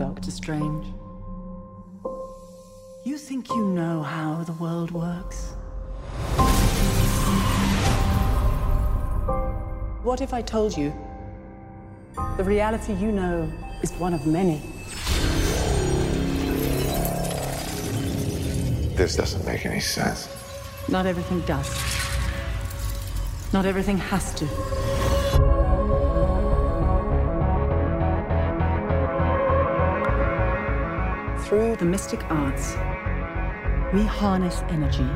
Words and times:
Doctor 0.00 0.30
Strange. 0.30 0.86
You 3.04 3.18
think 3.18 3.50
you 3.50 3.66
know 3.66 4.02
how 4.02 4.42
the 4.44 4.54
world 4.54 4.90
works? 4.92 5.52
What 10.02 10.22
if 10.22 10.32
I 10.32 10.40
told 10.40 10.74
you 10.74 10.90
the 12.38 12.44
reality 12.44 12.94
you 12.94 13.12
know 13.12 13.52
is 13.82 13.92
one 13.92 14.14
of 14.14 14.26
many? 14.26 14.62
This 18.96 19.16
doesn't 19.16 19.44
make 19.44 19.66
any 19.66 19.80
sense. 19.80 20.30
Not 20.88 21.04
everything 21.04 21.42
does. 21.42 21.68
Not 23.52 23.66
everything 23.66 23.98
has 23.98 24.32
to. 24.36 25.09
Through 31.50 31.74
the 31.74 31.84
mystic 31.84 32.22
arts, 32.30 32.74
we 33.92 34.04
harness 34.04 34.62
energy 34.68 35.10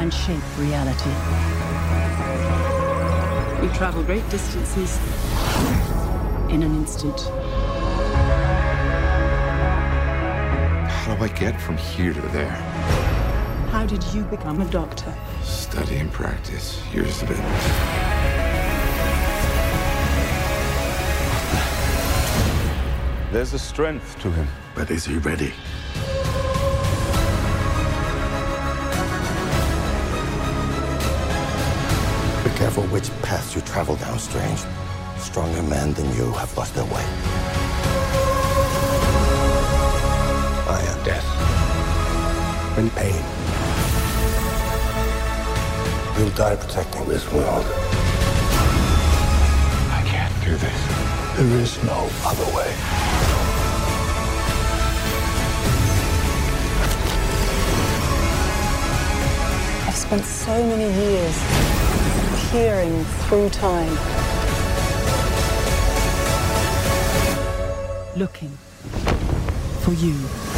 and 0.00 0.12
shape 0.12 0.42
reality. 0.58 1.10
We 3.62 3.72
travel 3.72 4.02
great 4.02 4.28
distances 4.28 4.98
in 6.52 6.64
an 6.64 6.74
instant. 6.74 7.20
How 10.90 11.14
do 11.14 11.22
I 11.22 11.28
get 11.28 11.60
from 11.60 11.76
here 11.76 12.12
to 12.12 12.20
there? 12.20 12.56
How 13.70 13.86
did 13.86 14.02
you 14.12 14.24
become 14.24 14.60
a 14.60 14.68
doctor? 14.68 15.14
Study 15.44 15.98
and 15.98 16.10
practice, 16.10 16.82
years 16.92 17.22
of 17.22 17.30
it. 17.30 18.19
There's 23.32 23.54
a 23.54 23.60
strength 23.60 24.18
to 24.22 24.30
him. 24.32 24.48
But 24.74 24.90
is 24.90 25.04
he 25.04 25.16
ready? 25.18 25.52
Be 32.42 32.50
careful 32.58 32.82
which 32.88 33.08
path 33.22 33.54
you 33.54 33.62
travel 33.62 33.94
down, 33.94 34.18
Strange. 34.18 34.60
Stronger 35.18 35.62
men 35.62 35.92
than 35.92 36.12
you 36.16 36.32
have 36.32 36.56
lost 36.56 36.74
their 36.74 36.84
way. 36.86 37.04
I 40.66 40.82
am 40.88 41.04
death. 41.04 41.26
And 42.78 42.90
pain. 42.96 43.22
You'll 46.18 46.34
die 46.34 46.56
protecting 46.56 47.04
this 47.06 47.30
world. 47.32 47.64
I 49.92 50.02
can't 50.04 50.44
do 50.44 50.56
this. 50.56 50.89
There 51.40 51.56
is 51.56 51.82
no 51.84 52.06
other 52.26 52.44
way. 52.54 52.70
I've 59.86 59.96
spent 59.96 60.26
so 60.26 60.62
many 60.66 60.92
years 61.02 62.50
peering 62.50 63.04
through 63.24 63.48
time. 63.48 63.96
Looking 68.18 68.50
for 69.80 69.94
you. 69.94 70.49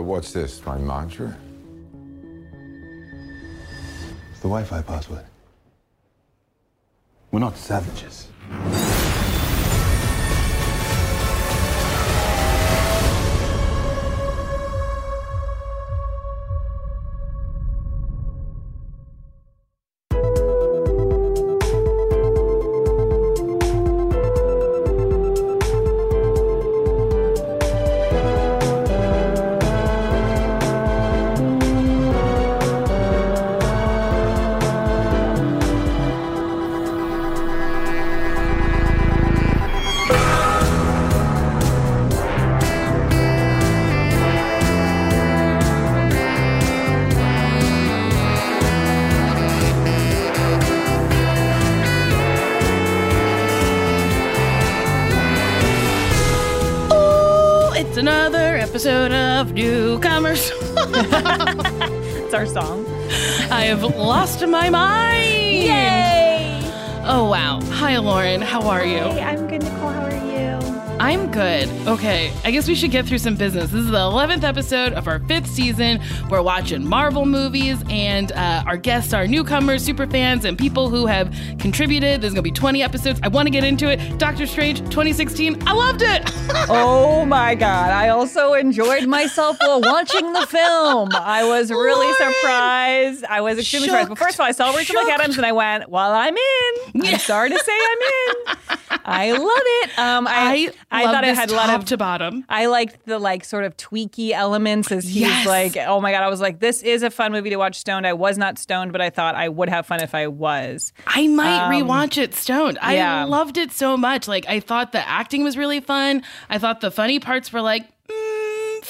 Uh, 0.00 0.02
what's 0.02 0.32
this, 0.32 0.64
my 0.64 0.78
mantra? 0.78 1.36
It's 4.30 4.40
the 4.40 4.48
Wi-Fi 4.48 4.80
password. 4.80 5.26
We're 7.30 7.40
not 7.40 7.54
savages. 7.58 8.28
Guess 72.60 72.68
we 72.68 72.74
should 72.74 72.90
get 72.90 73.06
through 73.06 73.16
some 73.16 73.36
business. 73.36 73.70
This 73.70 73.84
is 73.84 73.90
the 73.90 73.96
11th 73.96 74.42
episode 74.42 74.92
of 74.92 75.08
our 75.08 75.18
fifth 75.20 75.46
season. 75.46 75.98
We're 76.28 76.42
watching 76.42 76.86
Marvel 76.86 77.24
movies, 77.24 77.82
and 77.88 78.32
uh, 78.32 78.64
our 78.66 78.76
guests 78.76 79.14
are 79.14 79.26
newcomers, 79.26 79.82
super 79.82 80.06
fans, 80.06 80.44
and 80.44 80.58
people 80.58 80.90
who 80.90 81.06
have 81.06 81.34
contributed. 81.58 82.20
There's 82.20 82.34
gonna 82.34 82.42
be 82.42 82.50
20 82.50 82.82
episodes. 82.82 83.18
I 83.22 83.28
wanna 83.28 83.48
get 83.48 83.64
into 83.64 83.88
it. 83.88 84.18
Doctor 84.18 84.46
Strange 84.46 84.80
2016. 84.80 85.66
I 85.66 85.72
loved 85.72 86.02
it. 86.02 86.30
Oh 86.68 87.24
my 87.24 87.54
God. 87.54 87.90
I 87.90 88.08
also 88.08 88.54
enjoyed 88.54 89.06
myself 89.06 89.56
while 89.60 89.80
watching 89.80 90.32
the 90.32 90.46
film. 90.46 91.10
I 91.14 91.44
was 91.44 91.70
really 91.70 92.06
Lauren! 92.06 92.34
surprised. 92.34 93.24
I 93.24 93.40
was 93.40 93.58
extremely 93.58 93.88
surprised. 93.88 94.08
But 94.08 94.18
first 94.18 94.34
of 94.34 94.40
all, 94.40 94.46
I 94.46 94.52
saw 94.52 94.74
Rachel 94.74 94.94
Shocked. 94.96 95.10
McAdams 95.22 95.36
and 95.36 95.46
I 95.46 95.52
went, 95.52 95.88
well, 95.88 96.12
I'm 96.12 96.36
in. 96.36 97.06
I'm 97.06 97.18
sorry 97.18 97.50
to 97.50 97.58
say 97.58 97.72
I'm 97.72 97.98
in. 98.54 98.56
I 99.04 99.32
love 99.32 99.42
it. 99.48 99.98
Um, 99.98 100.26
I, 100.28 100.70
I, 100.90 101.04
I 101.04 101.12
thought 101.12 101.24
it 101.24 101.34
had 101.34 101.50
a 101.50 101.54
lot 101.54 101.70
of 101.70 101.84
to 101.86 101.96
bottom. 101.96 102.44
I 102.48 102.66
liked 102.66 103.06
the 103.06 103.18
like 103.18 103.44
sort 103.44 103.64
of 103.64 103.76
tweaky 103.76 104.30
elements 104.32 104.92
as 104.92 105.04
he's 105.04 105.16
Yes. 105.22 105.46
like, 105.46 105.76
oh 105.76 106.00
my 106.00 106.12
god, 106.12 106.22
I 106.22 106.28
was 106.28 106.40
like, 106.40 106.60
this 106.60 106.82
is 106.82 107.02
a 107.02 107.10
fun 107.10 107.32
movie 107.32 107.50
to 107.50 107.56
watch 107.56 107.76
stoned. 107.76 108.06
I 108.06 108.12
was 108.12 108.38
not 108.38 108.58
stoned, 108.58 108.92
but 108.92 109.00
I 109.00 109.10
thought 109.10 109.34
I 109.34 109.48
would 109.48 109.68
have 109.68 109.86
fun 109.86 110.00
if 110.00 110.14
I 110.14 110.26
was. 110.26 110.92
I 111.06 111.26
might 111.28 111.66
Um, 111.66 111.72
rewatch 111.72 112.18
it 112.18 112.34
stoned. 112.34 112.78
I 112.82 112.96
yeah. 112.96 113.24
loved 113.24 113.56
it 113.56 113.72
so 113.72 113.96
much. 113.96 114.28
Like 114.28 114.46
I 114.48 114.60
thought 114.60 114.92
the 114.92 115.06
acting 115.08 115.44
was 115.44 115.56
really 115.56 115.80
fun. 115.80 116.22
I 116.48 116.58
thought 116.58 116.80
the 116.80 116.90
funny 116.90 117.18
parts 117.18 117.52
were 117.52 117.60
like 117.60 117.88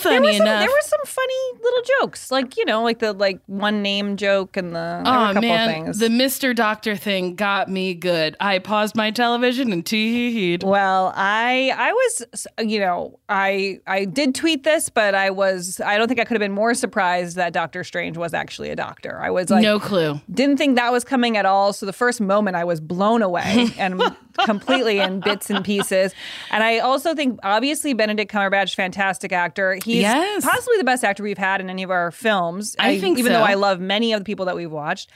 funny 0.02 0.16
there 0.18 0.32
were 0.32 0.36
some. 0.38 0.44
There 0.60 0.68
were 0.68 0.82
some 0.82 1.00
funny 1.04 1.34
little 1.62 1.82
jokes, 2.00 2.30
like 2.30 2.56
you 2.56 2.64
know, 2.64 2.82
like 2.82 2.98
the 2.98 3.12
like 3.12 3.40
one 3.46 3.82
name 3.82 4.16
joke 4.16 4.56
and 4.56 4.74
the 4.74 5.00
Oh 5.06 5.32
couple 5.32 5.42
man, 5.42 5.68
things. 5.68 5.98
the 5.98 6.08
Mr. 6.08 6.54
Doctor 6.54 6.96
thing 6.96 7.34
got 7.34 7.68
me 7.68 7.94
good. 7.94 8.36
I 8.40 8.58
paused 8.58 8.94
my 8.96 9.10
television 9.10 9.72
and 9.72 9.84
teed. 9.84 10.62
well, 10.62 11.12
I 11.16 11.72
I 11.76 11.92
was 11.92 12.46
you 12.68 12.80
know 12.80 13.18
I 13.28 13.80
I 13.86 14.04
did 14.04 14.34
tweet 14.34 14.64
this, 14.64 14.88
but 14.88 15.14
I 15.14 15.30
was 15.30 15.80
I 15.84 15.98
don't 15.98 16.08
think 16.08 16.20
I 16.20 16.24
could 16.24 16.34
have 16.34 16.40
been 16.40 16.52
more 16.52 16.74
surprised 16.74 17.36
that 17.36 17.52
Doctor 17.52 17.84
Strange 17.84 18.16
was 18.16 18.34
actually 18.34 18.70
a 18.70 18.76
doctor. 18.76 19.18
I 19.20 19.30
was 19.30 19.50
like 19.50 19.62
no 19.62 19.78
clue. 19.78 20.20
didn't 20.32 20.56
think 20.56 20.76
that 20.76 20.92
was 20.92 21.04
coming 21.04 21.36
at 21.36 21.46
all. 21.46 21.72
So 21.72 21.86
the 21.86 21.92
first 21.92 22.20
moment 22.20 22.56
I 22.56 22.64
was 22.64 22.80
blown 22.80 23.22
away 23.22 23.68
and 23.78 24.02
completely 24.44 24.98
in 24.98 25.20
bits 25.20 25.50
and 25.50 25.64
pieces. 25.64 26.14
And 26.50 26.62
I 26.62 26.78
also 26.78 27.14
think 27.14 27.38
obviously 27.42 27.92
Benedict 27.92 28.32
Cumberbatch, 28.32 28.74
fantastic 28.74 29.32
actor. 29.32 29.74
He's 29.94 30.02
Yes. 30.02 30.44
possibly 30.44 30.78
the 30.78 30.84
best 30.84 31.04
actor 31.04 31.22
we've 31.22 31.38
had 31.38 31.60
in 31.60 31.68
any 31.70 31.82
of 31.82 31.90
our 31.90 32.10
films. 32.10 32.76
I 32.78 32.96
uh, 32.96 33.00
think 33.00 33.18
even 33.18 33.32
so. 33.32 33.38
though 33.38 33.44
I 33.44 33.54
love 33.54 33.80
many 33.80 34.12
of 34.12 34.20
the 34.20 34.24
people 34.24 34.46
that 34.46 34.56
we've 34.56 34.70
watched, 34.70 35.10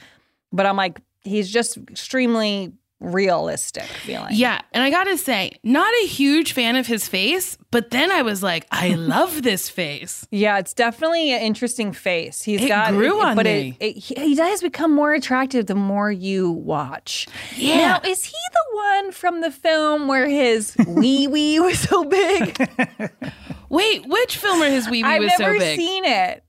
but 0.51 0.65
I'm 0.65 0.77
like 0.77 0.99
he's 1.21 1.49
just 1.49 1.77
extremely 1.89 2.73
realistic 2.99 3.83
feeling. 3.83 4.29
Yeah, 4.31 4.61
and 4.71 4.83
I 4.83 4.89
gotta 4.89 5.17
say, 5.17 5.51
not 5.63 5.93
a 6.03 6.07
huge 6.07 6.53
fan 6.53 6.75
of 6.75 6.87
his 6.87 7.07
face, 7.07 7.57
but 7.71 7.91
then 7.91 8.11
I 8.11 8.21
was 8.21 8.41
like, 8.41 8.65
I 8.71 8.89
love 8.95 9.43
this 9.43 9.69
face. 9.69 10.25
Yeah, 10.31 10.57
it's 10.59 10.73
definitely 10.73 11.31
an 11.33 11.41
interesting 11.41 11.91
face. 11.91 12.41
He's 12.41 12.63
It 12.63 12.67
got 12.67 12.91
grew 12.91 13.21
on 13.21 13.35
but 13.35 13.45
me. 13.45 13.77
It, 13.79 13.85
it, 13.85 13.99
he, 13.99 14.15
he 14.15 14.35
does 14.35 14.61
become 14.61 14.91
more 14.93 15.13
attractive 15.13 15.65
the 15.67 15.75
more 15.75 16.11
you 16.11 16.51
watch. 16.51 17.27
Yeah. 17.55 17.77
Now, 17.77 18.09
is 18.09 18.23
he 18.23 18.31
the 18.31 18.75
one 18.75 19.11
from 19.11 19.41
the 19.41 19.51
film 19.51 20.07
where 20.07 20.27
his 20.27 20.75
wee 20.87 21.27
wee 21.27 21.59
was 21.59 21.79
so 21.79 22.05
big? 22.05 22.57
Wait, 23.69 24.05
which 24.07 24.37
film 24.37 24.59
where 24.59 24.71
his 24.71 24.89
wee 24.89 25.03
wee 25.03 25.19
was 25.19 25.31
so 25.33 25.37
big? 25.37 25.45
I've 25.47 25.59
never 25.59 25.75
seen 25.75 26.05
it. 26.05 26.43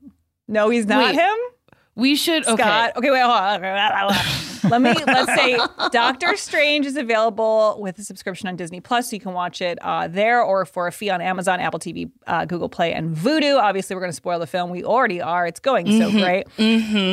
No, 0.47 0.69
he's 0.69 0.85
not 0.85 1.03
Wait, 1.03 1.15
him. 1.15 1.35
We 1.97 2.15
should 2.15 2.45
okay. 2.47 2.61
Scott. 2.61 2.91
Okay, 2.95 3.09
wait, 3.09 3.21
hold 3.21 3.31
on. 3.31 3.61
Let 4.69 4.81
me 4.81 4.93
let's 5.05 5.33
say 5.33 5.57
Doctor 5.91 6.35
Strange 6.35 6.85
is 6.85 6.97
available 6.97 7.77
with 7.79 7.97
a 7.99 8.03
subscription 8.03 8.47
on 8.49 8.55
Disney 8.55 8.81
Plus, 8.81 9.09
so 9.09 9.15
you 9.15 9.19
can 9.19 9.33
watch 9.33 9.61
it 9.61 9.77
uh, 9.81 10.07
there 10.07 10.41
or 10.41 10.65
for 10.65 10.87
a 10.87 10.91
fee 10.91 11.09
on 11.09 11.21
Amazon, 11.21 11.59
Apple 11.59 11.79
TV, 11.79 12.09
uh, 12.25 12.45
Google 12.45 12.67
Play, 12.67 12.91
and 12.93 13.15
Vudu. 13.15 13.61
Obviously, 13.61 13.95
we're 13.95 14.01
going 14.01 14.11
to 14.11 14.15
spoil 14.15 14.39
the 14.39 14.47
film. 14.47 14.69
We 14.69 14.83
already 14.83 15.21
are. 15.21 15.47
It's 15.47 15.59
going 15.59 15.87
so 15.97 16.11
great. 16.11 16.47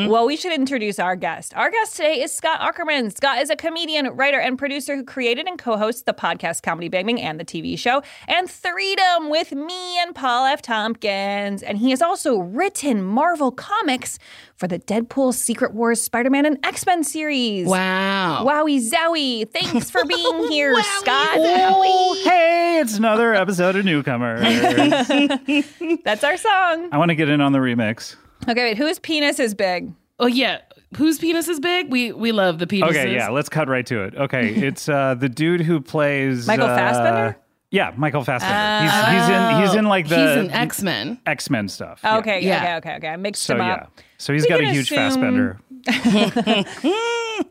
Well, 0.08 0.26
we 0.26 0.36
should 0.36 0.52
introduce 0.52 0.98
our 0.98 1.16
guest. 1.16 1.54
Our 1.54 1.70
guest 1.70 1.96
today 1.96 2.22
is 2.22 2.32
Scott 2.32 2.60
Aukerman. 2.60 3.14
Scott 3.14 3.40
is 3.40 3.50
a 3.50 3.56
comedian, 3.56 4.08
writer, 4.08 4.40
and 4.40 4.58
producer 4.58 4.96
who 4.96 5.04
created 5.04 5.46
and 5.46 5.58
co-hosts 5.58 6.02
the 6.02 6.14
podcast 6.14 6.62
Comedy 6.62 6.88
Bang 6.88 7.06
Bang 7.06 7.20
and 7.20 7.38
the 7.38 7.44
TV 7.44 7.78
show 7.78 8.02
and 8.28 8.48
Threedom 8.48 9.30
with 9.30 9.52
me 9.52 9.98
and 10.00 10.14
Paul 10.14 10.46
F. 10.46 10.62
Tompkins. 10.62 11.62
And 11.62 11.78
he 11.78 11.90
has 11.90 12.02
also 12.02 12.38
written 12.38 13.02
Marvel 13.02 13.50
comics 13.50 14.18
for 14.56 14.68
the 14.68 14.78
Deadpool, 14.78 15.34
Secret 15.34 15.74
Wars, 15.74 16.00
Spider-Man, 16.00 16.46
and 16.46 16.58
X-Men 16.64 17.04
series. 17.04 17.66
Wow. 17.66 18.44
Wowie 18.46 18.80
zowie. 18.80 19.48
Thanks 19.50 19.90
for 19.90 20.04
being 20.04 20.48
here, 20.50 20.74
Scott. 20.98 21.36
Oh, 21.36 22.20
hey, 22.24 22.78
it's 22.80 22.96
another 22.96 23.34
episode 23.34 23.76
of 23.76 23.84
Newcomers. 23.84 24.40
That's 26.04 26.24
our 26.24 26.36
song. 26.36 26.88
I 26.92 26.98
want 26.98 27.10
to 27.10 27.14
get 27.14 27.28
in 27.28 27.40
on 27.40 27.52
the 27.52 27.58
remix. 27.58 28.16
Okay, 28.48 28.62
wait, 28.62 28.76
whose 28.78 28.98
penis 28.98 29.38
is 29.38 29.54
big? 29.54 29.92
Oh 30.20 30.26
yeah. 30.26 30.58
Whose 30.96 31.18
penis 31.18 31.48
is 31.48 31.58
big? 31.58 31.90
We 31.90 32.12
we 32.12 32.30
love 32.30 32.58
the 32.60 32.66
penises. 32.66 32.90
Okay, 32.90 33.14
yeah, 33.14 33.28
let's 33.28 33.48
cut 33.48 33.68
right 33.68 33.84
to 33.86 34.04
it. 34.04 34.14
Okay, 34.14 34.54
it's 34.54 34.88
uh, 34.88 35.14
the 35.14 35.28
dude 35.28 35.60
who 35.62 35.80
plays 35.80 36.46
Michael 36.46 36.66
uh, 36.66 36.76
Fassbender? 36.76 37.36
Yeah, 37.74 37.92
Michael 37.96 38.22
Fassbender. 38.22 38.84
he's, 38.84 39.20
he's 39.20 39.28
in 39.28 39.60
he's 39.62 39.74
in 39.74 39.84
like 39.86 40.08
the 40.08 40.16
He's 40.16 40.36
an 40.46 40.50
X 40.52 40.80
Men. 40.82 41.18
X 41.26 41.50
Men 41.50 41.68
stuff. 41.68 42.00
yeah. 42.04 42.18
Okay, 42.18 42.40
Yeah. 42.40 42.60
okay, 42.60 42.74
okay, 42.76 42.96
okay. 42.98 43.08
I 43.08 43.16
mixed 43.16 43.42
So 43.42 43.54
them 43.56 43.66
yeah, 43.66 43.86
so 44.16 44.32
he's 44.32 44.44
We 44.44 44.48
got 44.48 44.60
a 44.60 44.70
huge 44.70 44.90
assume- 44.92 44.98
Fassbender. 44.98 45.58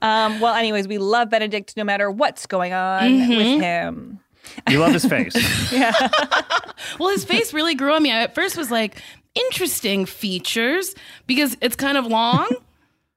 Um, 0.01 0.39
well, 0.39 0.53
anyways, 0.55 0.87
we 0.87 0.97
love 0.97 1.29
Benedict 1.29 1.75
no 1.77 1.83
matter 1.83 2.09
what's 2.09 2.45
going 2.45 2.71
on 2.73 3.03
Mm-hmm. 3.03 3.35
with 3.35 3.61
him. 3.61 4.19
You 4.69 4.79
love 4.79 4.93
his 4.93 5.05
face. 5.05 5.35
Yeah. 5.73 5.91
well, 6.99 7.09
his 7.09 7.25
face 7.25 7.53
really 7.53 7.75
grew 7.75 7.93
on 7.93 8.01
me. 8.03 8.11
I 8.11 8.23
at 8.23 8.33
first 8.35 8.55
was 8.57 8.71
like, 8.71 9.01
interesting 9.35 10.05
features 10.05 10.95
because 11.27 11.57
it's 11.61 11.75
kind 11.75 11.97
of 11.97 12.05
long. 12.07 12.47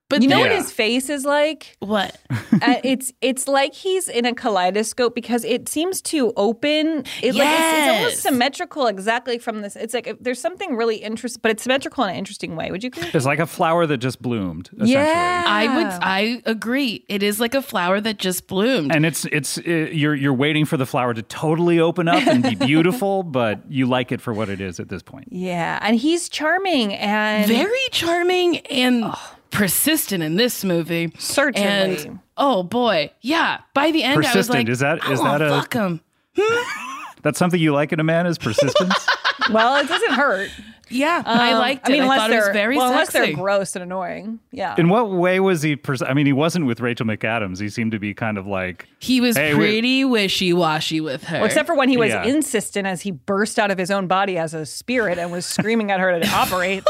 But 0.08 0.22
You 0.22 0.28
know 0.28 0.36
then, 0.36 0.50
what 0.50 0.56
his 0.56 0.70
face 0.70 1.10
is 1.10 1.24
like? 1.24 1.76
what? 1.80 2.16
uh, 2.30 2.76
it's 2.84 3.12
it's 3.20 3.48
like 3.48 3.74
he's 3.74 4.08
in 4.08 4.24
a 4.24 4.32
kaleidoscope 4.32 5.14
because 5.16 5.44
it 5.44 5.68
seems 5.68 6.00
to 6.02 6.32
open. 6.36 7.04
It, 7.22 7.34
like, 7.34 7.48
it's, 7.48 7.78
it's 7.78 7.88
almost 7.98 8.22
symmetrical, 8.22 8.86
exactly 8.86 9.38
from 9.38 9.62
this. 9.62 9.74
It's 9.74 9.94
like 9.94 10.16
there's 10.20 10.40
something 10.40 10.76
really 10.76 10.96
interesting, 10.96 11.40
but 11.42 11.50
it's 11.50 11.64
symmetrical 11.64 12.04
in 12.04 12.10
an 12.10 12.16
interesting 12.16 12.54
way. 12.54 12.70
Would 12.70 12.84
you 12.84 12.88
agree? 12.88 13.10
It's 13.12 13.26
like 13.26 13.40
a 13.40 13.46
flower 13.46 13.84
that 13.86 13.98
just 13.98 14.22
bloomed. 14.22 14.68
Essentially. 14.74 14.92
Yeah. 14.92 15.44
I 15.46 15.76
would. 15.76 15.86
I 16.02 16.42
agree. 16.46 17.04
It 17.08 17.24
is 17.24 17.40
like 17.40 17.54
a 17.54 17.62
flower 17.62 18.00
that 18.00 18.18
just 18.18 18.46
bloomed. 18.46 18.94
And 18.94 19.04
it's 19.04 19.24
it's 19.26 19.58
uh, 19.58 19.62
you're 19.62 20.14
you're 20.14 20.34
waiting 20.34 20.66
for 20.66 20.76
the 20.76 20.86
flower 20.86 21.14
to 21.14 21.22
totally 21.22 21.80
open 21.80 22.06
up 22.06 22.24
and 22.28 22.44
be 22.44 22.54
beautiful, 22.66 23.24
but 23.24 23.60
you 23.68 23.86
like 23.86 24.12
it 24.12 24.20
for 24.20 24.32
what 24.32 24.48
it 24.50 24.60
is 24.60 24.78
at 24.78 24.88
this 24.88 25.02
point. 25.02 25.28
Yeah, 25.32 25.80
and 25.82 25.96
he's 25.96 26.28
charming 26.28 26.94
and 26.94 27.48
very 27.48 27.88
charming 27.90 28.58
and 28.58 29.12
persistent 29.50 30.22
in 30.22 30.36
this 30.36 30.64
movie. 30.64 31.12
Certainly. 31.18 32.06
And 32.06 32.18
oh 32.36 32.62
boy, 32.62 33.10
yeah. 33.20 33.60
By 33.74 33.90
the 33.90 34.02
end, 34.02 34.14
I 34.14 34.16
was 34.18 34.26
Persistent, 34.26 34.58
like, 34.58 34.68
is 34.68 34.78
that- 34.80 35.04
I 35.06 35.12
is 35.12 35.20
wanna 35.20 35.38
that 35.38 35.42
a- 35.52 35.60
fuck 35.60 35.72
him? 35.74 36.00
That's 37.22 37.38
something 37.38 37.60
you 37.60 37.72
like 37.72 37.92
in 37.92 37.98
a 38.00 38.04
man 38.04 38.26
is 38.26 38.38
persistence. 38.38 38.94
well, 39.52 39.76
it 39.76 39.88
doesn't 39.88 40.12
hurt. 40.12 40.50
Yeah, 40.88 41.20
I 41.26 41.52
Um, 41.52 41.58
liked 41.58 41.88
it. 41.88 41.90
I, 41.90 41.92
mean, 41.94 42.02
unless 42.02 42.18
thought 42.20 42.30
they're 42.30 42.40
was 42.46 42.48
very 42.50 42.76
well, 42.76 42.90
unless 42.90 43.10
sexy. 43.10 43.32
they're 43.32 43.42
gross 43.42 43.74
and 43.74 43.82
annoying. 43.82 44.38
Yeah. 44.52 44.76
In 44.78 44.88
what 44.88 45.10
way 45.10 45.40
was 45.40 45.60
he? 45.62 45.74
Pers- 45.74 46.00
I 46.00 46.14
mean, 46.14 46.26
he 46.26 46.32
wasn't 46.32 46.66
with 46.66 46.78
Rachel 46.80 47.04
McAdams. 47.04 47.58
He 47.60 47.68
seemed 47.68 47.90
to 47.90 47.98
be 47.98 48.14
kind 48.14 48.38
of 48.38 48.46
like 48.46 48.86
he 49.00 49.20
was 49.20 49.36
Hey, 49.36 49.52
pretty 49.52 50.04
wishy 50.04 50.52
washy 50.52 51.00
with 51.00 51.24
her. 51.24 51.38
Well, 51.38 51.46
except 51.46 51.66
for 51.66 51.74
when 51.74 51.88
he 51.88 51.96
was 51.96 52.10
Yeah. 52.10 52.22
insistent 52.22 52.86
as 52.86 53.02
he 53.02 53.10
burst 53.10 53.58
out 53.58 53.72
of 53.72 53.78
his 53.78 53.90
own 53.90 54.06
body 54.06 54.38
as 54.38 54.54
a 54.54 54.64
spirit 54.64 55.18
and 55.18 55.32
was 55.32 55.44
screaming 55.44 55.90
at 55.90 55.98
her 55.98 56.20
to 56.20 56.28
operate. 56.28 56.84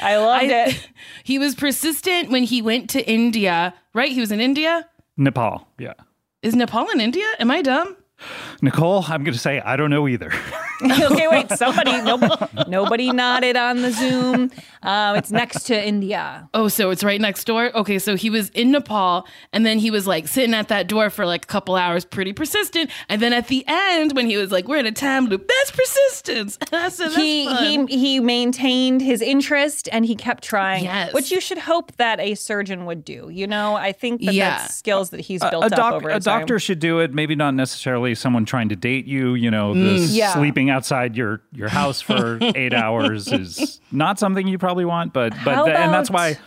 I 0.00 0.16
loved 0.18 0.44
I- 0.52 0.66
it. 0.68 0.88
he 1.24 1.38
was 1.40 1.56
persistent 1.56 2.30
when 2.30 2.44
he 2.44 2.62
went 2.62 2.88
to 2.90 3.04
India. 3.04 3.74
Right? 3.94 4.12
He 4.12 4.20
was 4.20 4.30
in 4.30 4.40
India. 4.40 4.88
Nepal. 5.16 5.66
Yeah, 5.78 5.94
Is 6.42 6.54
Nepal 6.54 6.88
in 6.90 7.00
India? 7.00 7.24
Am 7.40 7.50
I 7.50 7.62
dumb? 7.62 7.96
Nicole. 8.62 9.04
I'm 9.08 9.24
going 9.24 9.34
to 9.34 9.38
say 9.38 9.60
I 9.60 9.76
don't 9.76 9.90
know 9.90 10.08
either. 10.08 10.32
okay, 10.82 11.28
wait. 11.28 11.50
Somebody, 11.52 12.00
nobody, 12.02 12.34
nobody 12.68 13.10
nodded 13.12 13.56
on 13.56 13.82
the 13.82 13.90
Zoom. 13.92 14.50
Um, 14.82 15.16
it's 15.16 15.30
next 15.30 15.64
to 15.64 15.86
India. 15.86 16.48
Oh, 16.54 16.68
so 16.68 16.90
it's 16.90 17.02
right 17.04 17.20
next 17.20 17.44
door? 17.44 17.74
Okay, 17.76 17.98
so 17.98 18.14
he 18.16 18.30
was 18.30 18.50
in 18.50 18.70
Nepal 18.72 19.26
and 19.52 19.64
then 19.66 19.78
he 19.78 19.90
was 19.90 20.06
like 20.06 20.28
sitting 20.28 20.54
at 20.54 20.68
that 20.68 20.86
door 20.86 21.10
for 21.10 21.24
like 21.26 21.44
a 21.44 21.46
couple 21.46 21.76
hours, 21.76 22.04
pretty 22.04 22.32
persistent. 22.32 22.90
And 23.08 23.20
then 23.22 23.32
at 23.32 23.48
the 23.48 23.64
end, 23.66 24.14
when 24.14 24.26
he 24.26 24.36
was 24.36 24.50
like, 24.52 24.68
We're 24.68 24.78
in 24.78 24.86
a 24.86 24.92
time 24.92 25.26
loop, 25.26 25.48
that's 25.48 25.70
persistence. 25.70 26.58
I 26.72 26.88
said, 26.88 27.06
that's 27.06 27.16
He 27.16 27.46
fun. 27.46 27.88
he 27.88 27.96
he 27.98 28.20
maintained 28.20 29.02
his 29.02 29.20
interest 29.22 29.88
and 29.92 30.04
he 30.04 30.14
kept 30.14 30.44
trying. 30.44 30.84
Yes. 30.84 31.12
which 31.14 31.30
you 31.30 31.40
should 31.40 31.58
hope 31.58 31.92
that 31.96 32.20
a 32.20 32.34
surgeon 32.34 32.84
would 32.86 33.04
do. 33.04 33.28
You 33.30 33.46
know, 33.46 33.74
I 33.76 33.92
think 33.92 34.22
that 34.22 34.34
Yeah. 34.34 34.58
that's 34.58 34.74
skills 34.74 35.10
that 35.10 35.20
he's 35.20 35.40
built 35.40 35.64
a, 35.64 35.66
up 35.66 35.72
doc- 35.72 35.94
over 35.94 36.08
a 36.10 36.12
time. 36.20 36.20
doctor 36.40 36.58
should 36.58 36.78
do 36.78 37.00
it. 37.00 37.12
Maybe 37.14 37.34
not 37.34 37.54
necessarily 37.54 38.05
someone 38.14 38.44
trying 38.44 38.68
to 38.68 38.76
date 38.76 39.06
you. 39.06 39.34
You 39.34 39.50
know, 39.50 39.74
this 39.74 40.12
Yeah. 40.12 40.32
sleeping 40.34 40.70
outside 40.70 41.16
your 41.16 41.42
your 41.52 41.68
house 41.68 42.00
for 42.00 42.38
eight 42.54 42.72
hours 42.74 43.32
is 43.32 43.80
not 43.90 44.18
something 44.18 44.46
you 44.46 44.58
probably 44.58 44.84
want. 44.84 45.12
But 45.12 45.32
but 45.44 45.54
How 45.54 45.64
th- 45.64 45.76
and 45.76 45.92
that's 45.92 46.10
why. 46.10 46.38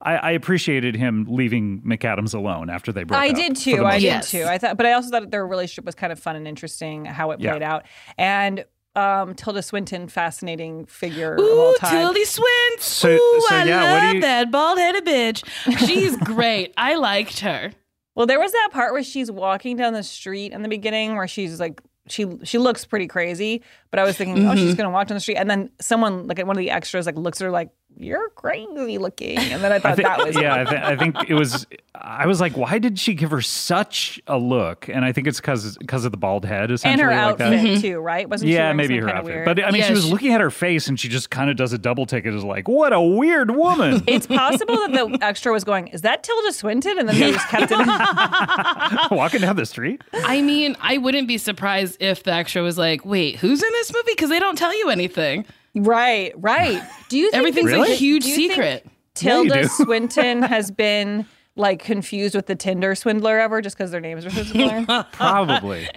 I, 0.00 0.14
I 0.14 0.30
appreciated 0.30 0.94
him 0.94 1.26
leaving 1.28 1.82
McAdams 1.82 2.32
alone 2.32 2.70
after 2.70 2.92
they 2.92 3.02
broke 3.02 3.18
up. 3.18 3.24
I 3.24 3.30
up. 3.30 3.34
did 3.34 3.56
too. 3.56 3.78
the 3.78 3.84
I 3.84 3.94
most 3.94 3.94
did 3.94 4.02
Yes. 4.04 4.30
too. 4.30 4.44
I 4.44 4.56
thought, 4.56 4.76
but 4.76 4.86
I 4.86 4.92
also 4.92 5.10
thought 5.10 5.28
their 5.32 5.44
relationship 5.44 5.84
was 5.84 5.96
kind 5.96 6.12
of 6.12 6.20
fun 6.20 6.36
and 6.36 6.46
interesting 6.46 7.04
how 7.04 7.32
it 7.32 7.40
Yeah. 7.40 7.50
played 7.50 7.62
out. 7.64 7.84
And 8.16 8.64
um, 8.94 9.34
Tilda 9.34 9.60
Swinton, 9.60 10.06
fascinating 10.06 10.84
figure 10.86 11.34
of 11.34 11.40
all 11.40 11.46
Ooh, 11.72 11.76
time. 11.80 11.90
Tildy 11.90 12.24
Swint. 12.24 12.78
So- 12.78 13.08
Ooh, 13.10 13.44
so 13.48 13.56
I 13.56 13.64
yeah, 13.64 13.92
what 13.94 14.04
love 14.04 14.14
you- 14.14 14.20
that 14.20 14.50
bald 14.52 14.78
headed 14.78 15.04
bitch. 15.04 15.44
She's 15.86 16.16
great. 16.18 16.74
I 16.76 16.94
liked 16.94 17.40
her. 17.40 17.72
Well, 18.18 18.26
there 18.26 18.40
was 18.40 18.50
that 18.50 18.70
part 18.72 18.92
where 18.92 19.04
she's 19.04 19.30
walking 19.30 19.76
down 19.76 19.92
the 19.92 20.02
street 20.02 20.50
in 20.52 20.62
the 20.62 20.68
beginning 20.68 21.14
where 21.14 21.28
she's 21.28 21.60
like 21.60 21.80
she 22.08 22.26
she 22.42 22.58
looks 22.58 22.84
pretty 22.84 23.06
crazy, 23.06 23.62
but 23.92 24.00
I 24.00 24.02
was 24.02 24.16
thinking, 24.16 24.44
oh, 24.44 24.50
Mm-hmm. 24.50 24.56
she's 24.58 24.74
gonna 24.74 24.90
walk 24.90 25.06
down 25.06 25.14
the 25.14 25.20
street, 25.20 25.36
and 25.36 25.48
then 25.48 25.70
someone 25.80 26.26
like 26.26 26.38
one 26.38 26.50
of 26.50 26.58
the 26.58 26.70
extras 26.72 27.06
like 27.06 27.14
looks 27.16 27.40
at 27.40 27.44
her 27.44 27.52
like 27.52 27.70
"You're 27.98 28.28
crazy 28.30 28.98
looking," 28.98 29.38
and 29.38 29.62
then 29.62 29.72
I 29.72 29.78
thought 29.80 29.92
I 29.92 29.94
think, 29.96 30.08
that 30.08 30.26
was 30.26 30.36
yeah, 30.36 30.54
I, 30.54 30.64
th- 30.64 30.82
I 30.82 30.96
think 30.96 31.16
it 31.28 31.34
was. 31.34 31.66
I 32.00 32.26
was 32.28 32.40
like, 32.40 32.56
why 32.56 32.78
did 32.78 32.96
she 32.96 33.14
give 33.14 33.32
her 33.32 33.40
such 33.40 34.20
a 34.28 34.38
look? 34.38 34.88
And 34.88 35.04
I 35.04 35.10
think 35.10 35.26
it's 35.26 35.40
because 35.40 35.76
because 35.78 36.04
of 36.04 36.12
the 36.12 36.16
bald 36.16 36.44
head, 36.44 36.64
and 36.64 36.70
essentially. 36.72 37.02
her 37.02 37.10
like 37.10 37.38
that. 37.38 37.52
outfit 37.52 37.66
mm-hmm. 37.66 37.80
too, 37.80 37.98
right? 37.98 38.28
Wasn't 38.28 38.48
Yeah, 38.48 38.66
wearing 38.66 38.76
maybe 38.76 38.98
her 38.98 39.08
outfit. 39.08 39.24
weird? 39.24 39.44
But 39.44 39.64
I 39.64 39.72
mean, 39.72 39.80
Yeah, 39.80 39.88
she 39.88 39.94
was 39.94 40.04
she- 40.04 40.10
looking 40.12 40.32
at 40.32 40.40
her 40.40 40.50
face, 40.50 40.86
and 40.86 40.98
she 40.98 41.08
just 41.08 41.30
kind 41.30 41.50
of 41.50 41.56
does 41.56 41.72
a 41.72 41.78
double 41.78 42.06
take. 42.06 42.24
It 42.24 42.34
is 42.34 42.44
like, 42.44 42.68
what 42.68 42.92
a 42.92 43.00
weird 43.00 43.50
woman. 43.50 44.04
it's 44.06 44.26
possible 44.28 44.76
that 44.76 44.92
the 44.92 45.18
extra 45.20 45.52
was 45.52 45.64
going, 45.64 45.88
"Is 45.88 46.02
that 46.02 46.22
Tilda 46.22 46.52
Swinton?" 46.52 46.98
And 46.98 47.08
then 47.08 47.18
they 47.18 47.32
just 47.32 47.48
kept 47.48 47.72
it. 47.74 49.10
Walking 49.10 49.40
down 49.40 49.56
the 49.56 49.66
street. 49.66 50.02
I 50.12 50.40
mean, 50.40 50.76
I 50.80 50.98
wouldn't 50.98 51.26
be 51.26 51.38
surprised 51.38 51.96
if 52.00 52.22
the 52.22 52.32
extra 52.32 52.62
was 52.62 52.78
like, 52.78 53.04
"Wait, 53.04 53.36
who's 53.36 53.62
in 53.62 53.70
this 53.72 53.92
movie?" 53.92 54.12
Because 54.12 54.30
they 54.30 54.38
don't 54.38 54.56
tell 54.56 54.76
you 54.78 54.88
anything. 54.90 55.44
Right, 55.74 56.32
right. 56.36 56.82
Do 57.08 57.18
you 57.18 57.26
think 57.30 57.38
Everything's 57.38 57.70
that- 57.70 57.88
a 57.88 57.94
huge 57.94 58.24
do 58.24 58.28
you 58.30 58.36
think 58.36 58.52
secret. 58.52 58.86
Tilda 59.14 59.62
do. 59.62 59.68
Swinton 59.84 60.42
has 60.42 60.70
been 60.70 61.26
like 61.56 61.82
confused 61.82 62.34
with 62.36 62.46
the 62.46 62.54
Tinder 62.54 62.94
swindler 62.94 63.38
ever 63.38 63.60
just 63.60 63.76
because 63.76 63.90
their 63.90 64.00
names 64.00 64.24
are 64.24 64.30
so 64.30 64.42
similar. 64.44 65.04
Probably. 65.12 65.88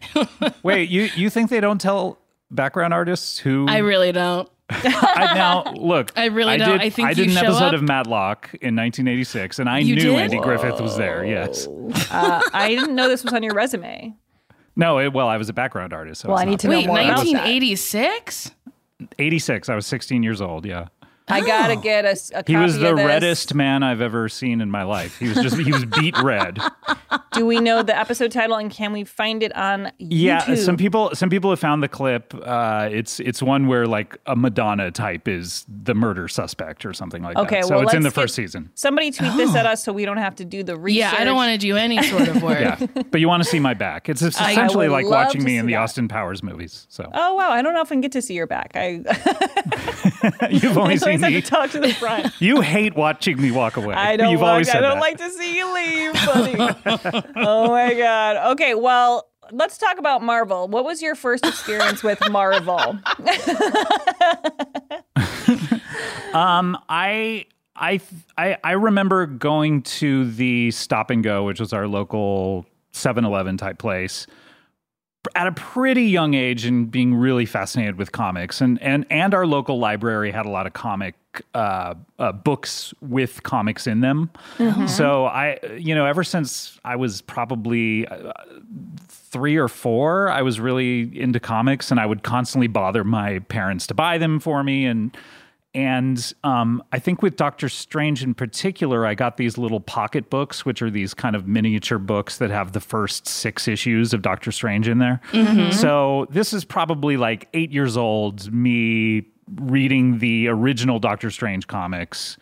Wait, 0.64 0.90
you 0.90 1.10
you 1.16 1.30
think 1.30 1.50
they 1.52 1.60
don't 1.60 1.80
tell 1.80 2.18
background 2.50 2.94
artists 2.94 3.38
who? 3.38 3.68
I 3.70 3.78
really 3.78 4.12
don't. 4.12 4.50
I, 4.74 5.34
now 5.36 5.64
look. 5.74 6.14
I 6.16 6.28
really 6.28 6.58
don't. 6.58 6.70
Did, 6.80 6.82
I 6.82 6.90
think 6.90 7.10
I 7.10 7.14
did 7.14 7.26
you 7.26 7.32
an 7.38 7.38
show 7.44 7.52
episode 7.52 7.64
up- 7.66 7.74
of 7.74 7.82
Matlock 7.84 8.46
in 8.62 8.76
1986, 8.76 9.60
and 9.60 9.70
I 9.70 9.80
You 9.80 9.96
knew 9.96 10.02
did? 10.02 10.16
Andy 10.16 10.40
Griffith 10.40 10.80
was 10.80 10.96
there. 10.98 11.26
Yes. 11.26 11.68
uh, 11.68 12.42
I 12.54 12.70
didn't 12.70 12.96
know 12.96 13.10
this 13.10 13.22
was 13.24 13.34
on 13.34 13.44
your 13.44 13.54
resume. 13.54 14.16
No. 14.78 14.98
It, 15.00 15.12
well, 15.12 15.28
I 15.28 15.36
was 15.36 15.50
a 15.50 15.54
background 15.54 15.92
artist. 15.92 16.22
So 16.22 16.30
Well, 16.30 16.38
I 16.40 16.46
need 16.46 16.60
to 16.62 16.70
know 16.70 16.78
Wait, 16.78 16.88
more 16.88 16.96
about 17.00 17.18
that. 17.18 17.26
1986? 17.26 18.52
86. 19.20 19.70
I 19.70 19.76
was 19.76 19.86
16 19.88 20.24
years 20.24 20.42
old. 20.42 20.66
Yeah. 20.66 20.88
I 21.32 21.42
gotta 21.42 21.76
get 21.76 22.06
a, 22.06 22.10
s- 22.12 22.30
a 22.30 22.44
copy 22.44 22.54
of 22.56 22.62
this. 22.62 22.62
He 22.62 22.64
was 22.64 22.78
the 22.80 22.92
of 22.92 22.98
this. 22.98 23.06
reddest 23.06 23.54
man 23.56 23.84
I've 23.84 24.02
ever 24.02 24.30
seen 24.30 24.62
in 24.62 24.70
my 24.72 24.84
life. 24.84 25.18
He 25.20 25.28
was 25.28 25.38
just 25.38 25.58
he 25.58 25.72
was 25.72 25.86
beat 25.86 26.18
red. 26.22 26.60
Do 27.34 27.46
we 27.46 27.60
know 27.62 27.82
the 27.82 27.98
episode 27.98 28.32
title 28.32 28.58
and 28.58 28.70
can 28.70 28.92
we 28.92 29.04
find 29.06 29.42
it 29.42 29.56
on 29.56 29.92
Yeah, 30.00 30.42
YouTube? 30.42 30.58
some 30.66 30.78
people 30.78 31.12
some 31.14 31.30
people 31.30 31.50
have 31.50 31.60
found 31.60 31.82
the 31.82 31.88
clip. 31.88 32.34
Uh, 32.36 32.90
it's 32.92 33.20
it's 33.22 33.42
one 33.42 33.68
where 33.68 33.88
like 33.88 34.18
a 34.26 34.36
Madonna 34.36 34.92
type 34.92 35.28
is 35.30 35.66
the 35.68 35.94
murder 35.96 36.28
suspect 36.28 36.86
or 36.86 36.94
something 36.94 37.24
like 37.24 37.38
Okay, 37.38 37.62
that. 37.62 37.66
So 37.68 37.76
well, 37.76 37.84
it's 37.84 37.94
in 37.94 38.02
the 38.02 38.08
let's 38.08 38.16
get- 38.16 38.22
first 38.22 38.36
season. 38.36 38.70
Somebody 38.76 39.12
tweet 39.12 39.36
this 39.38 39.56
at 39.56 39.66
us 39.72 39.84
so 39.84 39.94
we 39.94 40.04
don't 40.06 40.18
have 40.18 40.36
to 40.36 40.46
do 40.46 40.62
the 40.64 40.76
research. 40.78 40.98
Yeah, 41.00 41.16
I 41.18 41.24
don't 41.24 41.36
want 41.38 41.52
to 41.54 41.58
do 41.58 41.78
any 41.78 42.02
sort 42.04 42.28
of 42.28 42.42
work. 42.44 42.52
Yeah, 42.62 42.86
but 43.10 43.22
you 43.22 43.28
want 43.30 43.42
to 43.44 43.50
see 43.50 43.60
my 43.60 43.74
back. 43.74 44.10
It's 44.10 44.22
essentially 44.22 44.90
like 44.90 45.06
watching 45.08 45.44
me 45.44 45.58
in 45.58 45.66
the 45.68 45.74
that. 45.74 45.80
Austin 45.84 46.08
Powers 46.10 46.44
movies. 46.44 46.86
So 46.90 47.10
Oh 47.14 47.34
wow, 47.36 47.50
I 47.52 47.62
don't 47.62 47.78
often 47.78 48.02
get 48.02 48.12
to 48.14 48.22
see 48.22 48.34
your 48.34 48.46
back. 48.48 48.72
I 48.76 49.02
you've 50.50 50.78
only 50.78 50.98
seen 50.98 51.21
always 51.24 51.34
have 51.36 51.44
to 51.44 51.50
talk 51.50 51.72
to 51.72 51.80
the 51.80 51.94
front. 51.94 52.34
You 52.42 52.62
hate 52.62 52.96
watching 52.96 53.42
me 53.42 53.52
walk 53.52 53.78
away. 53.78 53.94
I 53.96 54.18
don't. 54.18 54.32
You've 54.32 54.42
like, 54.42 54.50
always 54.52 54.70
I 54.70 54.80
don't 54.80 54.96
that. 54.96 55.00
like 55.00 55.18
to 55.18 55.30
see 55.30 55.58
you 55.58 55.74
leave, 55.74 56.14
buddy. 56.14 56.56
oh 57.36 57.70
my 57.70 57.94
god. 57.94 58.52
Okay, 58.54 58.74
well, 58.76 59.30
let's 59.52 59.78
talk 59.78 59.98
about 60.00 60.22
Marvel. 60.24 60.68
What 60.68 60.86
was 60.86 61.02
your 61.02 61.16
first 61.16 61.46
experience 61.46 62.04
with 62.04 62.20
Marvel? 62.30 62.98
Um, 66.34 66.78
I. 66.88 67.46
I, 67.76 68.00
I 68.38 68.58
I 68.64 68.72
remember 68.74 69.26
going 69.26 69.82
to 69.84 70.30
the 70.32 70.72
Stop 70.72 71.10
and 71.10 71.24
Go, 71.24 71.44
which 71.46 71.60
was 71.60 71.74
our 71.74 71.88
local 71.88 72.66
7-Eleven 72.94 73.58
type 73.58 73.80
place, 73.80 74.28
at 75.36 75.48
a 75.48 75.52
pretty 75.52 76.04
young 76.04 76.34
age 76.34 76.66
and 76.66 76.90
being 76.90 77.14
really 77.14 77.46
fascinated 77.46 77.96
with 77.98 78.12
comics. 78.12 78.62
And 78.62 78.82
and 78.82 79.06
and 79.10 79.34
our 79.34 79.46
local 79.46 79.80
library 79.80 80.32
had 80.32 80.46
a 80.46 80.50
lot 80.50 80.66
of 80.66 80.74
comic 80.74 81.16
uh, 81.54 81.94
uh, 82.20 82.32
books 82.32 82.94
with 83.02 83.44
comics 83.44 83.88
in 83.88 84.02
them. 84.02 84.30
So 84.88 85.26
I, 85.26 85.60
you 85.78 85.96
know, 85.96 86.06
ever 86.06 86.24
since 86.24 86.80
I 86.84 86.98
was 86.98 87.22
probably 87.22 88.06
uh, 88.08 88.34
three 89.08 89.56
or 89.56 89.70
four, 89.70 90.30
I 90.30 90.42
was 90.42 90.60
really 90.60 91.18
into 91.18 91.40
comics, 91.40 91.90
and 91.92 92.00
I 92.00 92.06
would 92.06 92.24
constantly 92.24 92.68
bother 92.68 93.04
my 93.04 93.40
parents 93.40 93.88
to 93.88 93.94
buy 93.94 94.18
them 94.18 94.40
for 94.40 94.64
me. 94.64 94.86
And 94.86 95.16
and 95.74 96.34
um, 96.44 96.84
I 96.92 97.00
think 97.00 97.22
with 97.22 97.38
Doctor 97.38 97.70
Strange 97.70 98.24
in 98.24 98.34
particular, 98.34 99.06
I 99.06 99.16
got 99.16 99.38
these 99.38 99.58
little 99.58 99.80
pocket 99.80 100.30
books, 100.30 100.66
which 100.66 100.82
are 100.82 100.90
these 100.90 101.14
kind 101.14 101.36
of 101.36 101.48
miniature 101.48 101.98
books 101.98 102.38
that 102.40 102.50
have 102.50 102.74
the 102.74 102.82
first 102.82 103.28
six 103.28 103.68
issues 103.68 104.14
of 104.14 104.22
Doctor 104.22 104.52
Strange 104.52 104.88
in 104.88 104.98
there. 105.00 105.22
So 105.72 106.28
this 106.30 106.52
is 106.52 106.66
probably 106.66 107.16
like 107.16 107.48
eight 107.54 107.72
years 107.72 107.96
old, 107.96 108.52
me 108.52 109.28
reading 109.56 110.20
the 110.20 110.48
original 110.50 111.00
Doctor 111.00 111.32
Strange 111.32 111.68
comics. 111.68 112.38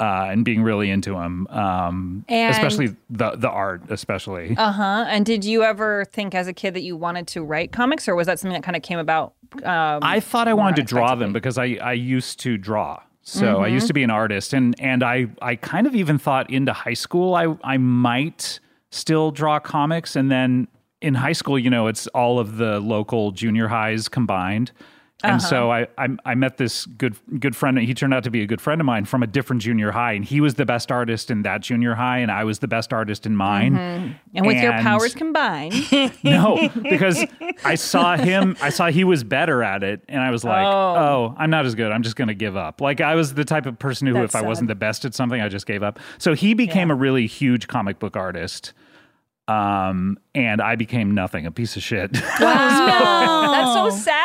Uh, 0.00 0.28
and 0.30 0.44
being 0.44 0.62
really 0.62 0.90
into 0.90 1.10
them, 1.14 1.48
um, 1.48 2.24
especially 2.28 2.94
the 3.10 3.32
the 3.32 3.50
art, 3.50 3.82
especially. 3.90 4.56
Uh 4.56 4.70
huh. 4.70 5.04
And 5.08 5.26
did 5.26 5.44
you 5.44 5.64
ever 5.64 6.04
think 6.04 6.36
as 6.36 6.46
a 6.46 6.52
kid 6.52 6.74
that 6.74 6.82
you 6.82 6.96
wanted 6.96 7.26
to 7.26 7.42
write 7.42 7.72
comics, 7.72 8.06
or 8.06 8.14
was 8.14 8.28
that 8.28 8.38
something 8.38 8.54
that 8.54 8.62
kind 8.62 8.76
of 8.76 8.82
came 8.84 9.00
about? 9.00 9.34
Um, 9.54 10.00
I 10.02 10.20
thought 10.20 10.48
I 10.48 10.54
wanted 10.54 10.76
to 10.76 10.82
draw 10.82 11.14
them 11.14 11.32
because 11.32 11.58
I, 11.58 11.78
I 11.82 11.92
used 11.92 12.40
to 12.40 12.56
draw. 12.56 13.00
So 13.22 13.60
I 13.62 13.66
used 13.66 13.86
to 13.88 13.92
be 13.92 14.02
an 14.02 14.10
artist 14.10 14.54
and 14.54 14.74
and 14.80 15.02
I, 15.02 15.26
I 15.42 15.56
kind 15.56 15.86
of 15.86 15.94
even 15.94 16.16
thought 16.18 16.50
into 16.50 16.72
high 16.72 16.94
school 16.94 17.34
I 17.34 17.54
I 17.62 17.76
might 17.76 18.58
still 18.90 19.30
draw 19.30 19.58
comics 19.60 20.16
and 20.16 20.30
then 20.30 20.66
in 21.00 21.14
high 21.14 21.32
school, 21.32 21.58
you 21.58 21.70
know, 21.70 21.86
it's 21.86 22.06
all 22.08 22.38
of 22.38 22.56
the 22.56 22.80
local 22.80 23.30
junior 23.32 23.68
highs 23.68 24.08
combined. 24.08 24.72
And 25.24 25.42
so 25.42 25.72
I, 25.72 25.88
I 25.98 26.08
I 26.24 26.34
met 26.36 26.58
this 26.58 26.86
good 26.86 27.16
good 27.40 27.56
friend. 27.56 27.76
He 27.76 27.92
turned 27.92 28.14
out 28.14 28.22
to 28.22 28.30
be 28.30 28.42
a 28.42 28.46
good 28.46 28.60
friend 28.60 28.80
of 28.80 28.84
mine 28.84 29.04
from 29.04 29.24
a 29.24 29.26
different 29.26 29.62
junior 29.62 29.90
high, 29.90 30.12
and 30.12 30.24
he 30.24 30.40
was 30.40 30.54
the 30.54 30.64
best 30.64 30.92
artist 30.92 31.28
in 31.28 31.42
that 31.42 31.60
junior 31.60 31.96
high, 31.96 32.18
and 32.18 32.30
I 32.30 32.44
was 32.44 32.60
the 32.60 32.68
best 32.68 32.92
artist 32.92 33.26
in 33.26 33.34
mine. 33.34 33.76
and 34.32 34.46
with 34.46 34.62
your 34.62 34.72
powers 34.74 35.16
combined, 35.16 35.74
no, 36.22 36.68
because 36.82 37.24
I 37.64 37.74
saw 37.74 38.16
him, 38.16 38.56
I 38.62 38.70
saw 38.70 38.90
he 38.90 39.02
was 39.02 39.24
better 39.24 39.64
at 39.64 39.82
it, 39.82 40.04
and 40.08 40.22
I 40.22 40.30
was 40.30 40.44
like, 40.44 40.64
oh, 40.64 41.34
I'm 41.36 41.50
not 41.50 41.66
as 41.66 41.74
good. 41.74 41.90
I'm 41.90 42.04
just 42.04 42.14
going 42.14 42.28
to 42.28 42.34
give 42.34 42.56
up. 42.56 42.80
Like, 42.80 43.00
I 43.00 43.16
was 43.16 43.34
the 43.34 43.44
type 43.44 43.66
of 43.66 43.76
person 43.76 44.06
who, 44.06 44.14
That's 44.14 44.36
if 44.36 44.40
I 44.40 44.46
wasn't 44.46 44.68
the 44.68 44.76
best 44.76 45.04
at 45.04 45.14
something, 45.14 45.40
I 45.40 45.48
just 45.48 45.66
gave 45.66 45.82
up. 45.82 45.98
So 46.18 46.34
he 46.34 46.54
became 46.54 46.92
a 46.92 46.94
really 46.94 47.26
huge 47.26 47.66
comic 47.66 47.98
book 47.98 48.16
artist. 48.16 48.72
Um, 49.48 50.18
and 50.34 50.60
I 50.60 50.76
became 50.76 51.14
nothing, 51.14 51.46
a 51.46 51.50
piece 51.50 51.74
of 51.76 51.82
shit. 51.82 52.12
wow, 52.38 53.50
that's 53.50 53.72
so 53.72 54.04
sad. 54.04 54.17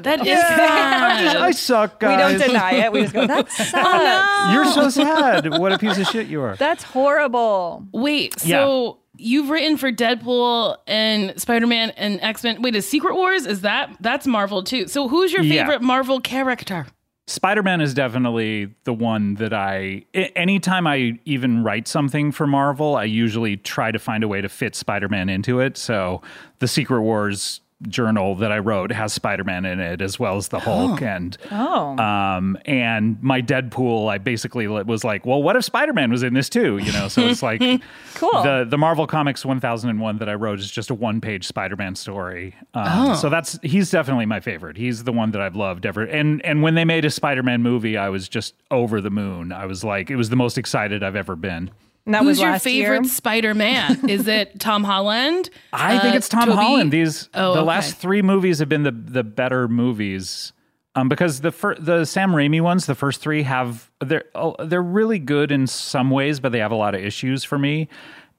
That 0.00 0.26
is 0.26 0.38
I 0.38 1.50
sad. 1.50 1.56
suck, 1.56 2.00
we 2.02 2.08
don't 2.08 2.38
deny 2.38 2.72
it. 2.84 2.92
We 2.92 3.02
just 3.02 3.14
go, 3.14 3.26
that 3.26 3.50
sucks. 3.52 4.52
You're 4.54 4.64
so 4.72 4.90
sad. 4.90 5.58
What 5.58 5.72
a 5.72 5.78
piece 5.78 5.98
of 5.98 6.06
shit 6.06 6.26
you 6.28 6.40
are. 6.42 6.56
That's 6.56 6.82
horrible. 6.84 7.86
Wait, 7.92 8.38
so 8.40 8.98
you've 9.16 9.50
written 9.50 9.76
for 9.76 9.90
Deadpool 9.90 10.76
and 10.86 11.40
Spider-Man 11.40 11.90
and 11.96 12.20
X-Men. 12.20 12.62
Wait, 12.62 12.76
is 12.76 12.88
Secret 12.88 13.14
Wars 13.14 13.46
is 13.46 13.62
that 13.62 13.96
that's 14.00 14.26
Marvel 14.26 14.62
too? 14.62 14.86
So 14.88 15.08
who's 15.08 15.32
your 15.32 15.42
Yeah. 15.42 15.62
favorite 15.66 15.82
Marvel 15.82 16.20
character? 16.20 16.86
Spider 17.26 17.62
Man 17.62 17.82
is 17.82 17.92
definitely 17.92 18.74
the 18.84 18.94
one 18.94 19.34
that 19.34 19.52
I 19.52 20.04
anytime 20.14 20.86
I 20.86 21.18
even 21.26 21.62
write 21.62 21.86
something 21.86 22.32
for 22.32 22.46
Marvel, 22.46 22.96
I 22.96 23.04
usually 23.04 23.58
try 23.58 23.90
to 23.92 23.98
find 23.98 24.24
a 24.24 24.28
way 24.28 24.40
to 24.40 24.48
fit 24.48 24.74
Spider 24.74 25.08
Man 25.10 25.28
into 25.28 25.60
it. 25.60 25.76
So 25.76 26.22
the 26.60 26.66
Secret 26.68 27.02
Wars 27.02 27.60
journal 27.88 28.34
that 28.34 28.50
I 28.50 28.58
wrote 28.58 28.90
has 28.90 29.12
Spider 29.12 29.44
Man 29.44 29.64
in 29.64 29.78
it 29.78 30.00
as 30.02 30.18
well 30.18 30.36
as 30.36 30.48
the 30.48 30.58
Hulk 30.58 31.00
and 31.00 31.36
Oh. 31.52 31.96
um 31.96 32.58
and 32.66 33.22
my 33.22 33.40
Deadpool 33.40 34.08
I 34.10 34.18
basically 34.18 34.66
was 34.66 35.04
like 35.04 35.24
well 35.24 35.40
what 35.40 35.54
if 35.54 35.64
Spider-Man 35.64 36.10
was 36.10 36.24
in 36.24 36.34
this 36.34 36.48
too? 36.48 36.78
You 36.78 36.90
know 36.92 37.06
so 37.06 37.22
it's 37.22 37.42
like 37.42 37.60
Cool. 38.14 38.42
the 38.42 38.66
the 38.68 38.76
Marvel 38.78 39.06
Comics 39.06 39.44
1001 39.44 40.18
that 40.18 40.28
I 40.28 40.34
wrote 40.34 40.58
is 40.58 40.68
just 40.70 40.90
a 40.90 40.94
one 40.94 41.20
page 41.20 41.46
Spider-Man 41.46 41.94
story. 41.94 42.56
Um, 42.74 43.14
so 43.14 43.28
that's 43.28 43.58
he's 43.62 43.90
definitely 43.92 44.26
my 44.26 44.40
favorite. 44.40 44.76
He's 44.76 45.04
the 45.04 45.12
one 45.12 45.30
that 45.30 45.40
I've 45.40 45.54
loved 45.54 45.86
ever 45.86 46.02
and 46.02 46.44
and 46.44 46.62
when 46.64 46.74
they 46.74 46.84
made 46.84 47.04
a 47.04 47.10
Spider-Man 47.10 47.62
movie 47.62 47.96
I 47.96 48.08
was 48.08 48.28
just 48.28 48.54
over 48.72 49.00
the 49.00 49.10
moon. 49.10 49.52
I 49.52 49.66
was 49.66 49.84
like 49.84 50.10
it 50.10 50.16
was 50.16 50.30
the 50.30 50.36
most 50.36 50.58
excited 50.58 51.04
I've 51.04 51.14
ever 51.16 51.36
been 51.36 51.70
And 52.08 52.14
that 52.14 52.20
Who's 52.22 52.38
was 52.38 52.40
your 52.40 52.58
favorite 52.58 53.02
year. 53.02 53.04
Spider-Man? 53.04 54.08
is 54.08 54.26
it 54.26 54.58
Tom 54.58 54.82
Holland? 54.82 55.50
I 55.74 55.98
think 55.98 56.14
Uh, 56.14 56.16
it's 56.16 56.28
Tom 56.30 56.46
Tobey? 56.46 56.56
Holland. 56.56 56.90
These 56.90 57.28
Oh, 57.34 57.52
the 57.52 57.58
okay. 57.60 57.66
last 57.68 57.96
three 57.98 58.22
movies 58.22 58.60
have 58.60 58.68
been 58.70 58.82
the 58.82 58.92
the 58.92 59.22
better 59.22 59.68
movies. 59.68 60.54
Um, 60.94 61.10
because 61.10 61.42
the 61.42 61.52
fir- 61.52 61.74
the 61.74 62.06
Sam 62.06 62.32
Raimi 62.32 62.62
ones, 62.62 62.86
the 62.86 62.94
first 62.94 63.20
three 63.20 63.42
have 63.42 63.90
they're 64.00 64.24
oh, 64.34 64.56
they're 64.64 64.82
really 64.82 65.18
good 65.18 65.52
in 65.52 65.66
some 65.66 66.08
ways, 66.10 66.40
but 66.40 66.50
they 66.50 66.60
have 66.60 66.72
a 66.72 66.76
lot 66.76 66.94
of 66.94 67.02
issues 67.04 67.44
for 67.44 67.58
me. 67.58 67.88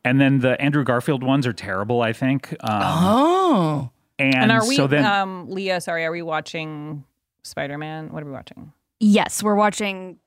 And 0.03 0.19
then 0.19 0.39
the 0.39 0.59
Andrew 0.59 0.83
Garfield 0.83 1.21
ones 1.21 1.45
are 1.45 1.53
terrible. 1.53 2.01
I 2.01 2.11
think. 2.11 2.51
Um, 2.61 2.81
Oh, 2.83 3.89
and, 4.17 4.35
And 4.35 4.51
are 4.51 4.67
we, 4.67 4.75
so 4.77 4.87
then 4.87 5.05
um, 5.05 5.47
Leah? 5.49 5.79
Sorry, 5.79 6.03
are 6.05 6.11
we 6.11 6.23
watching 6.23 7.03
Spider 7.43 7.77
Man? 7.77 8.11
What 8.11 8.23
are 8.23 8.25
we 8.25 8.31
watching? 8.31 8.73
Yes, 8.99 9.43
we're 9.43 9.53
watching. 9.55 10.17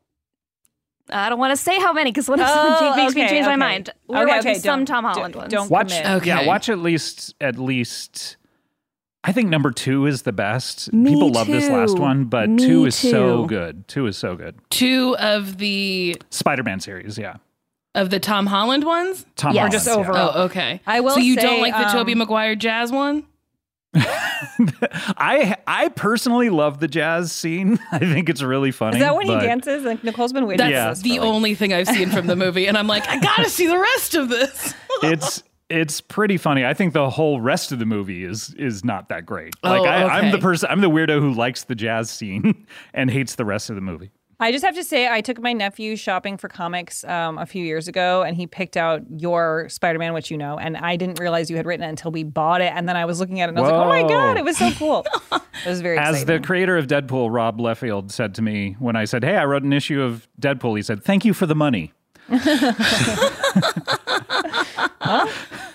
I 1.10 1.28
don't 1.28 1.38
want 1.38 1.50
to 1.50 1.56
say 1.56 1.78
how 1.78 1.92
many 1.92 2.10
because 2.10 2.28
what 2.28 2.38
if 2.40 2.46
someone 2.48 2.76
Oh, 2.80 2.96
makes 2.96 3.14
me 3.14 3.22
okay, 3.22 3.30
change 3.30 3.46
my 3.46 3.56
mind? 3.56 3.90
We're 4.06 4.22
Okay, 4.22 4.26
watching 4.36 4.50
okay, 4.52 4.60
some 4.60 4.80
don't- 4.84 4.86
Tom 4.86 5.04
don't- 5.04 5.14
Holland 5.14 5.34
ones. 5.36 5.50
don't 5.52 5.70
watch 5.70 5.88
commit. 5.90 6.06
Okay. 6.06 6.26
yeah 6.28 6.46
watch 6.46 6.68
at 6.68 6.78
least 6.78 7.34
at 7.40 7.58
least 7.58 8.36
I 9.24 9.30
think 9.32 9.48
number 9.50 9.70
two 9.70 10.06
is 10.06 10.22
the 10.22 10.32
best. 10.32 10.92
Me 10.92 11.10
People 11.12 11.30
love 11.30 11.46
this 11.46 11.68
last 11.68 11.96
one, 11.98 12.24
but 12.24 12.48
Me 12.50 12.66
two 12.66 12.86
is 12.86 12.96
so 12.96 13.46
good. 13.46 13.86
Two 13.86 14.06
is 14.06 14.16
so 14.16 14.34
good. 14.34 14.58
Two 14.70 15.16
of 15.18 15.58
the 15.58 16.16
Spider-Man 16.30 16.80
series, 16.80 17.18
yeah. 17.18 17.36
of 17.94 18.10
the 18.10 18.18
Tom 18.18 18.46
Holland 18.46 18.82
ones. 18.84 19.24
Tom 19.36 19.54
Yes. 19.54 19.56
Or 19.56 19.60
Holland, 19.60 19.72
just 19.72 19.86
yeah. 19.86 19.94
overall. 19.94 20.32
Oh, 20.34 20.42
okay. 20.46 20.80
I 20.88 21.00
will 21.00 21.10
So 21.14 21.20
you 21.20 21.36
say, 21.36 21.42
don't 21.42 21.60
like 21.60 21.72
the 21.74 21.86
um, 21.86 21.92
Tobey 21.92 22.16
Maguire 22.16 22.56
jazz 22.56 22.90
one? 22.90 23.24
I 23.94 25.56
I 25.66 25.88
personally 25.90 26.50
love 26.50 26.80
the 26.80 26.88
jazz 26.88 27.32
scene. 27.32 27.78
I 27.92 27.98
think 27.98 28.28
it's 28.28 28.42
really 28.42 28.70
funny. 28.70 28.96
Is 28.96 29.02
that 29.02 29.16
when 29.16 29.26
he 29.26 29.34
dances? 29.34 29.84
Like 29.84 30.02
Nicole's 30.04 30.32
been 30.32 30.46
waiting 30.46 30.58
That's 30.66 30.72
Yeah. 30.72 31.02
the 31.02 31.16
for, 31.18 31.22
like- 31.24 31.34
only 31.34 31.54
thing 31.54 31.72
I've 31.72 31.88
seen 31.88 32.10
from 32.10 32.26
the 32.26 32.36
movie, 32.36 32.66
and 32.66 32.76
I'm 32.78 32.86
like, 32.86 33.06
I 33.08 33.18
gotta 33.18 33.48
see 33.48 33.66
the 33.66 33.78
rest 33.78 34.14
of 34.14 34.28
this. 34.28 34.74
it's 35.02 35.42
it's 35.68 36.00
pretty 36.00 36.36
funny. 36.36 36.64
I 36.66 36.74
think 36.74 36.92
the 36.92 37.08
whole 37.08 37.40
rest 37.40 37.72
of 37.72 37.78
the 37.78 37.86
movie 37.86 38.24
is 38.24 38.54
is 38.54 38.84
not 38.84 39.08
that 39.08 39.24
great. 39.26 39.54
Oh, 39.62 39.70
Like 39.70 39.88
I, 39.88 40.18
I'm 40.18 40.30
the 40.32 40.38
person, 40.38 40.68
I'm 40.70 40.80
the 40.80 40.90
weirdo 40.90 41.20
who 41.20 41.32
likes 41.32 41.64
the 41.64 41.74
jazz 41.74 42.10
scene 42.10 42.66
and 42.94 43.10
hates 43.10 43.34
the 43.36 43.44
rest 43.44 43.70
of 43.70 43.76
the 43.76 43.82
movie. 43.82 44.10
I 44.42 44.50
just 44.50 44.64
have 44.64 44.74
to 44.74 44.82
say, 44.82 45.08
I 45.08 45.20
took 45.20 45.40
my 45.40 45.52
nephew 45.52 45.94
shopping 45.94 46.36
for 46.36 46.48
comics 46.48 47.04
um, 47.04 47.38
a 47.38 47.46
few 47.46 47.64
years 47.64 47.86
ago, 47.86 48.22
and 48.22 48.36
he 48.36 48.48
picked 48.48 48.76
out 48.76 49.02
your 49.08 49.68
Spider 49.68 50.00
Man, 50.00 50.14
which 50.14 50.32
you 50.32 50.36
know, 50.36 50.58
and 50.58 50.76
I 50.76 50.96
didn't 50.96 51.20
realize 51.20 51.48
you 51.48 51.56
had 51.56 51.64
written 51.64 51.86
it 51.86 51.88
until 51.88 52.10
we 52.10 52.24
bought 52.24 52.60
it, 52.60 52.72
and 52.74 52.88
then 52.88 52.96
I 52.96 53.04
was 53.04 53.20
looking 53.20 53.40
at 53.40 53.48
it, 53.48 53.50
and 53.50 53.58
I 53.58 53.62
was 53.62 53.70
like, 53.70 53.80
"Oh 53.80 53.88
my 53.88 54.02
god, 54.02 54.36
it 54.36 54.44
was 54.44 54.58
so 54.58 54.72
cool!" 54.72 55.06
it 55.32 55.68
was 55.68 55.80
very 55.80 55.96
As 55.96 56.24
the 56.24 56.40
creator 56.40 56.76
of 56.76 56.88
Deadpool, 56.88 57.32
Rob 57.32 57.58
Liefeld 57.58 58.10
said 58.10 58.34
to 58.34 58.42
me 58.42 58.74
when 58.80 58.96
I 58.96 59.04
said, 59.04 59.22
"Hey, 59.22 59.36
I 59.36 59.44
wrote 59.44 59.62
an 59.62 59.72
issue 59.72 60.02
of 60.02 60.26
Deadpool," 60.40 60.76
he 60.76 60.82
said, 60.82 61.04
"Thank 61.04 61.24
you 61.24 61.34
for 61.34 61.46
the 61.46 61.54
money." 61.54 61.92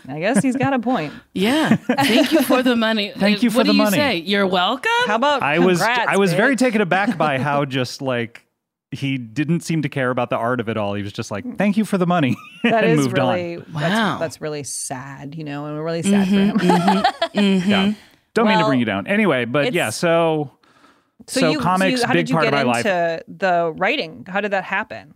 I 0.09 0.19
guess 0.19 0.41
he's 0.41 0.55
got 0.57 0.74
a 0.74 0.79
point. 0.79 1.13
Yeah. 1.33 1.75
Thank 1.75 2.31
you 2.31 2.41
for 2.41 2.63
the 2.63 2.75
money. 2.75 3.13
Thank 3.15 3.43
you 3.43 3.50
for 3.50 3.57
what 3.57 3.67
the 3.67 3.74
do 3.74 3.77
you 3.77 3.83
money. 3.83 3.97
say? 3.97 4.17
You're 4.17 4.47
welcome. 4.47 4.91
How 5.05 5.15
about 5.15 5.41
I 5.41 5.59
was 5.59 5.81
I 5.81 6.17
was 6.17 6.33
very 6.33 6.57
taken 6.57 6.81
aback 6.81 7.17
by 7.17 7.38
how 7.39 7.63
just 7.65 8.01
like 8.01 8.47
he 8.91 9.17
didn't 9.17 9.62
seem 9.62 9.82
to 9.82 9.89
care 9.89 10.10
about 10.10 10.29
the 10.29 10.38
art 10.38 10.60
of 10.60 10.70
it 10.70 10.77
all. 10.77 10.94
He 10.94 11.03
was 11.03 11.12
just 11.13 11.29
like, 11.32 11.58
"Thank 11.58 11.75
you 11.77 11.84
for 11.86 11.98
the 11.98 12.08
money," 12.08 12.36
That 12.63 12.84
and 12.84 12.94
is 12.94 13.06
moved 13.06 13.17
really 13.17 13.58
on. 13.58 13.65
Wow. 13.74 13.79
that's, 13.82 14.20
that's 14.20 14.41
really 14.41 14.63
sad, 14.63 15.36
you 15.36 15.44
know, 15.44 15.65
and 15.65 15.75
we're 15.75 15.84
really 15.84 16.03
sad 16.03 16.27
Mm-hmm, 16.27 16.58
for 16.58 16.65
him. 17.39 17.62
Yeah. 17.70 17.94
Don't 18.34 18.48
mean 18.48 18.58
to 18.58 18.62
Well, 18.63 18.70
bring 18.70 18.79
you 18.79 18.86
down. 18.86 19.08
Anyway, 19.08 19.46
but 19.46 19.74
yeah, 19.74 19.84
it's- 19.88 19.96
so 19.98 20.51
so, 21.25 21.50
you, 21.51 21.60
comics, 21.60 22.01
you, 22.01 22.08
how 22.08 22.13
big 22.13 22.27
did 22.27 22.29
you 22.29 22.36
part 22.36 22.46
get 22.46 22.53
of 22.53 22.65
my 22.67 22.77
into 22.77 22.89
life. 22.89 23.24
the 23.27 23.74
writing? 23.75 24.25
How 24.29 24.39
did 24.39 24.51
that 24.51 24.63
happen? 24.63 25.13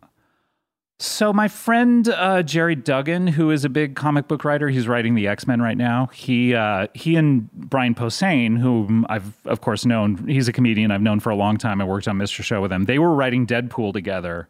So 1.02 1.34
my 1.34 1.48
friend 1.48 2.08
uh, 2.10 2.44
Gerry 2.44 2.76
Duggan, 2.76 3.26
who 3.26 3.50
is 3.50 3.66
a 3.66 3.70
big 3.70 3.96
comic 3.96 4.28
book 4.28 4.46
writer, 4.46 4.70
he's 4.70 4.88
writing 4.88 5.16
the 5.16 5.28
X 5.28 5.48
Men 5.48 5.60
right 5.60 5.76
now. 5.76 6.12
He 6.14 6.54
uh, 6.54 6.88
he 6.94 7.16
and 7.16 7.52
Brian 7.54 7.96
Posehn, 7.96 8.60
whom 8.60 9.08
I've 9.10 9.36
of 9.46 9.62
course 9.62 9.84
known, 9.84 10.28
he's 10.28 10.48
a 10.48 10.54
comedian 10.54 10.92
I've 10.92 11.02
known 11.02 11.20
for 11.20 11.32
a 11.32 11.36
long 11.36 11.58
time. 11.58 11.82
I 11.82 11.86
worked 11.86 12.08
on 12.08 12.20
Mr. 12.20 12.44
Show 12.44 12.62
with 12.62 12.72
him. 12.72 12.86
They 12.86 13.00
were 13.00 13.16
writing 13.16 13.48
Deadpool 13.48 13.94
together, 13.94 14.48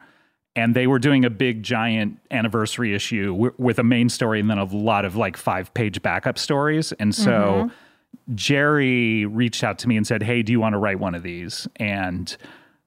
and 0.54 0.76
they 0.76 0.88
were 0.88 1.00
doing 1.00 1.24
a 1.24 1.30
big 1.30 1.64
giant 1.64 2.20
anniversary 2.32 2.94
issue 2.94 3.32
w- 3.32 3.54
with 3.58 3.80
a 3.80 3.84
main 3.84 4.10
story 4.10 4.42
and 4.42 4.50
then 4.50 4.58
a 4.58 4.66
lot 4.66 5.06
of 5.06 5.16
like 5.16 5.38
five 5.38 5.74
page 5.74 6.02
backup 6.02 6.38
stories. 6.38 6.92
And 6.94 7.16
so 7.16 7.72
Gerry 8.36 9.26
reached 9.26 9.64
out 9.64 9.80
to 9.80 9.88
me 9.88 9.96
and 9.96 10.06
said, 10.06 10.22
"Hey, 10.22 10.44
do 10.44 10.52
you 10.52 10.60
want 10.60 10.74
to 10.74 10.80
write 10.80 11.00
one 11.00 11.16
of 11.16 11.24
these?" 11.24 11.66
And 11.78 12.36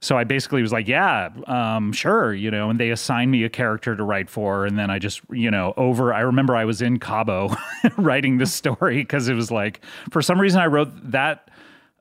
so 0.05 0.19
I 0.19 0.25
basically 0.25 0.61
was 0.61 0.71
like, 0.73 0.87
"Yeah, 0.87 1.31
um, 1.47 1.93
sure," 1.93 2.35
you 2.35 2.51
know. 2.51 2.69
And 2.71 2.79
they 2.79 2.91
assigned 2.91 3.31
me 3.31 3.43
a 3.45 3.49
character 3.49 3.97
to 3.97 4.03
write 4.03 4.29
for, 4.29 4.67
and 4.67 4.79
then 4.79 4.91
I 4.91 4.99
just, 4.99 5.23
you 5.31 5.51
know, 5.51 5.73
over. 5.77 6.13
I 6.13 6.21
remember 6.21 6.55
I 6.55 6.65
was 6.67 6.83
in 6.83 6.99
Cabo 6.99 7.55
writing 7.97 8.39
this 8.39 8.53
story 8.53 8.99
because 8.99 9.29
it 9.29 9.35
was 9.35 9.51
like, 9.51 9.81
for 10.11 10.21
some 10.21 10.39
reason, 10.41 10.61
I 10.61 10.67
wrote 10.67 10.91
that 11.11 11.51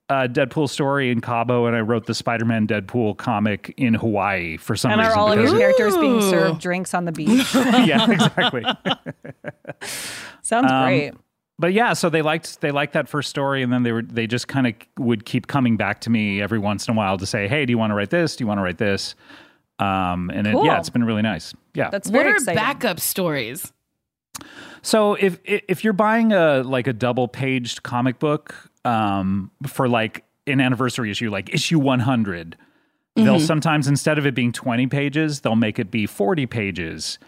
uh, 0.09 0.27
Deadpool 0.29 0.69
story 0.69 1.11
in 1.11 1.21
Cabo, 1.21 1.65
and 1.65 1.75
I 1.75 1.79
wrote 1.79 2.05
the 2.05 2.13
Spider-Man 2.13 2.67
Deadpool 2.67 3.15
comic 3.17 3.73
in 3.77 3.93
Hawaii 3.93 4.57
for 4.57 4.75
some 4.75 4.91
And 4.91 4.99
reason. 4.99 5.13
are 5.13 5.17
all 5.17 5.31
of 5.31 5.39
your 5.39 5.57
characters 5.57 5.95
being 5.97 6.21
served 6.21 6.59
drinks 6.59 6.93
on 6.93 7.05
the 7.05 7.13
beach? 7.13 7.55
yeah, 7.55 8.11
exactly. 8.11 8.63
Sounds 10.41 10.71
Um, 10.71 10.83
great. 10.83 11.13
But 11.59 11.73
yeah, 11.73 11.93
so 11.93 12.09
they 12.09 12.21
liked 12.21 12.61
they 12.61 12.71
liked 12.71 12.93
that 12.93 13.07
first 13.07 13.29
story, 13.29 13.63
and 13.63 13.71
then 13.71 13.83
they 13.83 13.91
were 13.91 14.01
they 14.01 14.27
just 14.27 14.47
kind 14.47 14.67
of 14.67 14.73
would 14.97 15.25
keep 15.25 15.47
coming 15.47 15.77
back 15.77 16.01
to 16.01 16.09
me 16.09 16.41
every 16.41 16.59
once 16.59 16.87
in 16.87 16.93
a 16.93 16.97
while 16.97 17.17
to 17.17 17.25
say, 17.25 17.47
"Hey, 17.47 17.65
do 17.65 17.71
you 17.71 17.77
want 17.77 17.91
to 17.91 17.95
write 17.95 18.09
this? 18.09 18.35
Do 18.35 18.43
you 18.43 18.47
want 18.47 18.57
to 18.57 18.63
write 18.63 18.77
this?" 18.77 19.15
Um, 19.79 20.29
and 20.29 20.47
it, 20.47 20.55
yeah, 20.63 20.79
it's 20.79 20.89
been 20.89 21.03
really 21.03 21.21
nice. 21.21 21.53
Yeah. 21.73 21.89
That's 21.89 22.07
what 22.09 22.21
very 22.21 22.33
are 22.33 22.35
exciting. 22.35 22.55
backup 22.55 22.99
stories? 22.99 23.71
so 24.81 25.13
if 25.15 25.39
if 25.43 25.83
you're 25.83 25.93
buying 25.93 26.33
a 26.33 26.63
like 26.63 26.87
a 26.87 26.93
double 26.93 27.27
paged 27.27 27.83
comic 27.83 28.19
book 28.19 28.69
um, 28.85 29.51
for 29.67 29.87
like 29.87 30.23
an 30.47 30.59
anniversary 30.59 31.09
issue, 31.11 31.29
like 31.29 31.53
issue 31.53 31.79
100, 31.79 32.57
they'll 33.15 33.39
sometimes 33.39 33.87
instead 33.87 34.17
of 34.17 34.25
it 34.25 34.35
being 34.35 34.51
20 34.51 34.87
pages, 34.87 35.41
they'll 35.41 35.55
make 35.55 35.79
it 35.79 35.89
be 35.91 36.05
40 36.05 36.45
pages. 36.47 37.19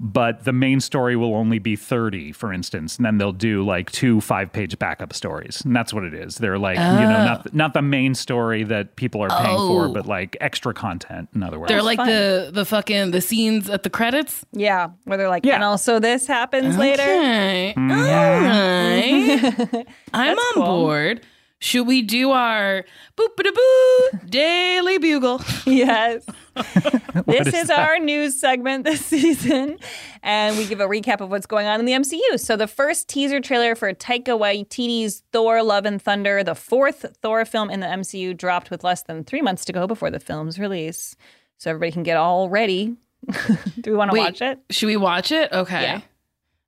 But 0.00 0.44
the 0.44 0.52
main 0.52 0.78
story 0.78 1.16
will 1.16 1.34
only 1.34 1.58
be 1.58 1.74
30, 1.74 2.30
for 2.30 2.52
instance. 2.52 2.96
And 2.98 3.04
then 3.04 3.18
they'll 3.18 3.32
do 3.32 3.64
like 3.64 3.90
two 3.90 4.20
five 4.20 4.52
page 4.52 4.78
backup 4.78 5.12
stories. 5.12 5.60
And 5.64 5.74
that's 5.74 5.92
what 5.92 6.04
it 6.04 6.14
is. 6.14 6.36
They're 6.36 6.56
like, 6.56 6.76
you 6.76 6.82
know, 6.84 7.24
not, 7.24 7.52
not 7.52 7.74
the 7.74 7.82
main 7.82 8.14
story 8.14 8.62
that 8.62 8.94
people 8.94 9.20
are 9.22 9.28
paying 9.28 9.56
for, 9.56 9.86
Oh. 9.86 9.92
but 9.92 10.06
like 10.06 10.36
extra 10.40 10.72
content, 10.72 11.28
in 11.34 11.42
other 11.42 11.58
words. 11.58 11.68
They're 11.68 11.82
like 11.82 11.96
fun. 11.98 12.06
the 12.06 12.50
the 12.54 12.64
fucking 12.64 13.10
the 13.10 13.20
scenes 13.20 13.68
at 13.68 13.82
the 13.82 13.90
credits. 13.90 14.44
Yeah, 14.52 14.90
where 15.02 15.18
they're 15.18 15.28
like, 15.28 15.44
Yeah. 15.44 15.56
and 15.56 15.64
also 15.64 15.98
this 15.98 16.28
happens 16.28 16.76
later. 16.78 17.02
Okay. 17.02 17.74
Mm-hmm. 17.76 17.90
All 17.90 19.72
right. 19.74 19.86
I'm 20.14 20.38
on 20.38 20.54
cool. 20.54 20.64
board. 20.64 21.26
Should 21.60 21.88
we 21.88 22.02
do 22.02 22.30
our 22.30 22.84
boop 23.16 23.40
a 23.40 23.52
boo 23.52 24.26
daily 24.28 24.98
bugle? 24.98 25.40
Yes. 25.66 26.24
this 27.26 27.48
is 27.48 27.54
is, 27.54 27.70
our 27.70 27.98
news 27.98 28.38
segment 28.38 28.84
this 28.84 29.04
season, 29.06 29.78
and 30.22 30.56
we 30.56 30.66
give 30.66 30.80
a 30.80 30.86
recap 30.86 31.20
of 31.20 31.30
what's 31.30 31.46
going 31.46 31.66
on 31.66 31.78
in 31.78 31.86
the 31.86 31.92
MCU. 31.92 32.40
So, 32.40 32.56
the 32.56 32.66
first 32.66 33.08
teaser 33.08 33.40
trailer 33.40 33.74
for 33.74 33.92
Taika 33.92 34.38
Waititi's 34.38 35.22
Thor: 35.32 35.62
Love 35.62 35.84
and 35.84 36.00
Thunder, 36.00 36.42
the 36.42 36.54
fourth 36.54 37.04
Thor 37.22 37.44
film 37.44 37.70
in 37.70 37.80
the 37.80 37.86
MCU, 37.86 38.36
dropped 38.36 38.70
with 38.70 38.82
less 38.82 39.02
than 39.02 39.24
three 39.24 39.42
months 39.42 39.64
to 39.66 39.72
go 39.72 39.86
before 39.86 40.10
the 40.10 40.20
film's 40.20 40.58
release. 40.58 41.16
So 41.58 41.70
everybody 41.70 41.92
can 41.92 42.02
get 42.02 42.16
all 42.16 42.48
ready. 42.48 42.96
Do 43.80 43.90
we 43.90 43.96
want 43.96 44.10
to 44.12 44.16
watch 44.16 44.42
it? 44.42 44.60
Should 44.70 44.86
we 44.86 44.96
watch 44.96 45.32
it? 45.32 45.52
Okay. 45.52 45.82
Yeah. 45.82 46.00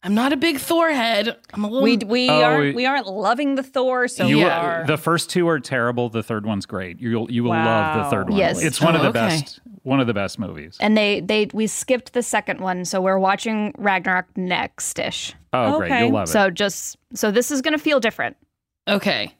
I'm 0.02 0.14
not 0.14 0.32
a 0.32 0.36
big 0.38 0.58
Thor 0.58 0.90
head. 0.90 1.36
I'm 1.52 1.62
a 1.62 1.68
little. 1.68 1.82
We 1.82 1.98
we 1.98 2.30
Oh, 2.30 2.42
aren't 2.42 2.60
we- 2.62 2.72
we 2.72 2.86
aren't 2.86 3.06
loving 3.06 3.54
the 3.56 3.62
Thor, 3.62 4.08
so 4.08 4.26
You 4.26 4.38
we 4.38 4.44
will- 4.44 4.50
are. 4.50 4.84
the 4.86 4.96
first 4.96 5.28
two 5.28 5.46
are 5.48 5.60
terrible. 5.60 6.08
The 6.08 6.22
third 6.22 6.46
one's 6.46 6.64
great. 6.64 6.98
You'll 7.00 7.30
you 7.30 7.44
will 7.44 7.50
love 7.50 8.04
the 8.04 8.10
third 8.10 8.30
one. 8.30 8.38
Yes. 8.38 8.62
it's 8.62 8.80
one 8.80 8.94
of 8.94 9.02
Oh, 9.02 9.04
the 9.04 9.10
okay. 9.10 9.18
best. 9.28 9.60
One 9.82 10.00
of 10.00 10.06
the 10.06 10.14
best 10.14 10.38
movies. 10.38 10.78
And 10.80 10.96
they 10.96 11.20
they 11.20 11.48
we 11.52 11.66
skipped 11.66 12.14
the 12.14 12.22
second 12.22 12.60
one, 12.60 12.86
so 12.86 13.00
we're 13.02 13.18
watching 13.18 13.74
Ragnarok 13.76 14.24
next 14.36 14.98
ish. 14.98 15.34
Oh, 15.52 15.78
great! 15.78 15.98
You'll 16.00 16.12
love 16.12 16.28
it. 16.28 16.32
So 16.32 16.48
just 16.48 16.96
so 17.12 17.30
this 17.30 17.50
is 17.50 17.60
gonna 17.60 17.76
feel 17.78 18.00
different. 18.00 18.36
okay. 18.88 19.34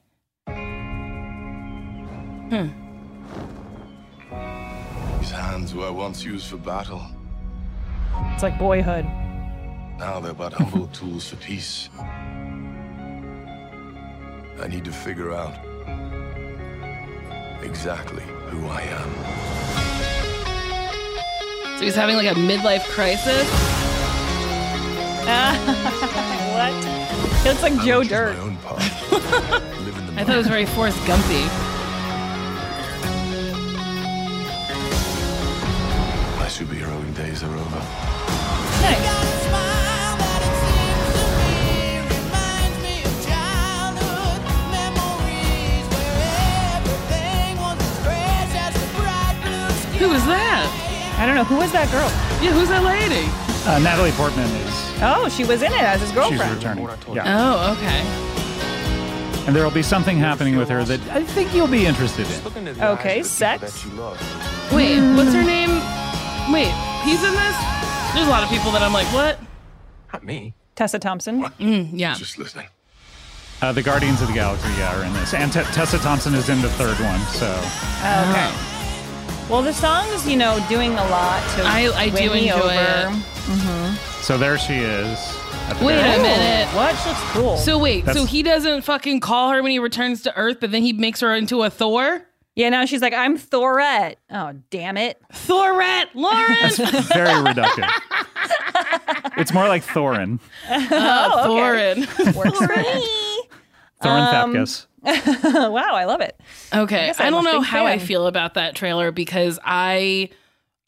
Hmm. 2.51 2.67
These 5.19 5.31
hands 5.31 5.73
were 5.73 5.91
once 5.91 6.23
used 6.23 6.47
for 6.47 6.57
battle. 6.57 7.01
it's 8.33 8.43
like 8.43 8.59
Boyhood. 8.59 9.05
Now 10.01 10.19
they're 10.19 10.33
but 10.33 10.51
humble 10.51 10.87
tools 10.87 11.29
for 11.29 11.35
peace. 11.35 11.87
I 14.59 14.67
need 14.67 14.83
to 14.85 14.91
figure 14.91 15.31
out 15.31 15.53
exactly 17.61 18.23
who 18.23 18.65
I 18.65 18.81
am. 18.81 19.11
So 21.77 21.85
he's 21.85 21.93
having 21.93 22.15
like 22.15 22.31
a 22.31 22.33
midlife 22.33 22.83
crisis. 22.85 23.47
what? 26.55 26.73
It 27.45 27.49
looks 27.49 27.61
like 27.61 27.73
I 27.73 27.85
Joe 27.85 27.97
will 27.97 28.01
choose 28.01 28.09
Dirt. 28.09 28.37
My 28.37 28.43
own 28.43 28.57
path. 28.57 29.11
Live 29.85 29.97
in 29.99 30.07
the 30.07 30.13
I 30.19 30.23
thought 30.25 30.33
it 30.33 30.37
was 30.39 30.47
very 30.47 30.65
Forrest 30.65 30.97
Gumpy. 31.01 31.45
My 36.39 36.47
superheroing 36.47 37.15
days 37.15 37.43
are 37.43 37.55
over. 37.55 37.81
Who 50.01 50.09
was 50.09 50.25
that? 50.25 50.65
I 51.19 51.25
don't 51.27 51.35
know 51.35 51.43
who 51.43 51.57
was 51.57 51.71
that 51.73 51.85
girl. 51.91 52.09
Yeah, 52.41 52.51
who's 52.57 52.69
that 52.69 52.81
lady? 52.83 53.29
uh, 53.69 53.77
Natalie 53.77 54.11
Portman 54.17 54.49
is 54.49 54.73
Oh, 55.03 55.29
she 55.29 55.43
was 55.45 55.61
in 55.61 55.71
it 55.71 55.81
as 55.81 56.01
his 56.01 56.11
girlfriend. 56.11 56.41
she's 56.55 56.63
girlfriend. 56.63 56.89
returning. 56.89 57.15
Yeah, 57.15 57.37
Oh, 57.37 57.77
okay. 57.77 59.45
and 59.45 59.55
there 59.55 59.63
will 59.63 59.69
be 59.69 59.83
something 59.83 60.17
happening 60.17 60.57
with 60.57 60.69
her 60.69 60.83
that 60.83 60.99
I 61.11 61.23
think 61.23 61.53
you'll 61.53 61.67
be 61.67 61.85
interested 61.85 62.25
in. 62.25 62.81
Okay, 62.81 63.21
sex. 63.21 63.85
Wait, 64.73 64.99
what's 65.15 65.33
her 65.33 65.43
name? 65.43 65.69
Wait, 66.51 66.73
he's 67.05 67.21
in 67.23 67.33
this? 67.37 67.57
There's 68.15 68.25
a 68.25 68.29
lot 68.31 68.41
of 68.43 68.49
people 68.49 68.71
that 68.71 68.81
I'm 68.81 68.93
like, 68.93 69.07
what? 69.13 69.37
Not 70.11 70.23
me. 70.25 70.55
Tessa 70.75 70.97
Thompson. 70.97 71.43
Mm, 71.59 71.89
yeah. 71.93 72.15
Just 72.15 72.39
listening. 72.39 72.67
Uh, 73.61 73.71
the 73.71 73.83
Guardians 73.83 74.21
of 74.23 74.27
the 74.29 74.33
Galaxy, 74.33 74.67
yeah, 74.79 74.97
are 74.99 75.03
in 75.05 75.13
this, 75.13 75.35
and 75.35 75.53
Te- 75.53 75.61
Tessa 75.77 75.99
Thompson 75.99 76.33
is 76.33 76.49
in 76.49 76.59
the 76.61 76.69
third 76.71 76.97
one. 76.99 77.19
So 77.37 77.45
Okay. 78.01 78.49
Well, 79.51 79.61
the 79.61 79.73
song's 79.73 80.25
you 80.27 80.37
know 80.37 80.63
doing 80.69 80.91
a 80.93 81.03
lot 81.09 81.41
to 81.57 81.63
I- 81.63 81.91
I 81.95 82.05
win 82.07 82.23
do 82.23 82.29
me 82.33 82.47
enjoy 82.49 82.59
over. 82.59 82.71
it. 82.71 83.23
Mm-hmm. 83.51 84.21
so 84.21 84.37
there 84.37 84.57
she 84.57 84.75
is. 84.75 85.19
at 85.67 85.77
the 85.77 85.85
Wait 85.85 85.95
very 85.95 86.09
a 86.09 86.13
end. 86.13 86.21
minute. 86.23 86.67
What? 86.75 86.95
She 86.95 87.09
looks 87.09 87.21
cool. 87.33 87.57
So 87.57 87.77
wait, 87.77 88.05
so 88.05 88.13
That's- 88.13 88.29
he 88.29 88.43
doesn't 88.43 88.83
fucking 88.83 89.19
call 89.19 89.49
her 89.51 89.61
when 89.61 89.71
he 89.71 89.79
returns 89.79 90.21
to 90.23 90.35
Earth, 90.37 90.57
but 90.61 90.71
then 90.71 90.81
he 90.83 90.93
makes 90.93 91.19
her 91.19 91.35
into 91.35 91.63
a 91.63 91.69
Thor? 91.69 92.25
yeah, 92.55 92.69
now 92.69 92.85
she's 92.85 93.01
like, 93.01 93.13
I'm 93.13 93.37
Thorette. 93.37 94.17
Oh, 94.29 94.53
damn 94.69 94.95
it. 94.97 95.21
Thorette, 95.33 96.09
Lawrence. 96.15 96.77
Very 96.77 97.29
reductive. 97.43 97.89
it's 99.37 99.53
more 99.53 99.67
like 99.67 99.83
Thorin. 99.85 100.39
Oh, 100.69 101.57
okay. 101.57 102.01
Thorin. 102.01 102.35
Works 102.35 102.57
for 102.57 102.67
me. 102.67 103.27
Thorin 104.01 104.33
Um, 104.43 104.53
Thapkus. 104.53 104.85
wow, 105.71 105.95
I 105.95 106.05
love 106.05 106.21
it. 106.21 106.39
Okay, 106.73 107.07
guess 107.07 107.19
I, 107.19 107.25
I'm 107.25 107.31
don't 107.33 107.43
know 107.43 107.59
big 107.61 107.67
how 107.69 107.85
I 107.85 107.97
feel 107.97 108.27
about 108.27 108.53
that 108.55 108.75
trailer 108.75 109.11
because 109.11 109.59
I 109.63 110.29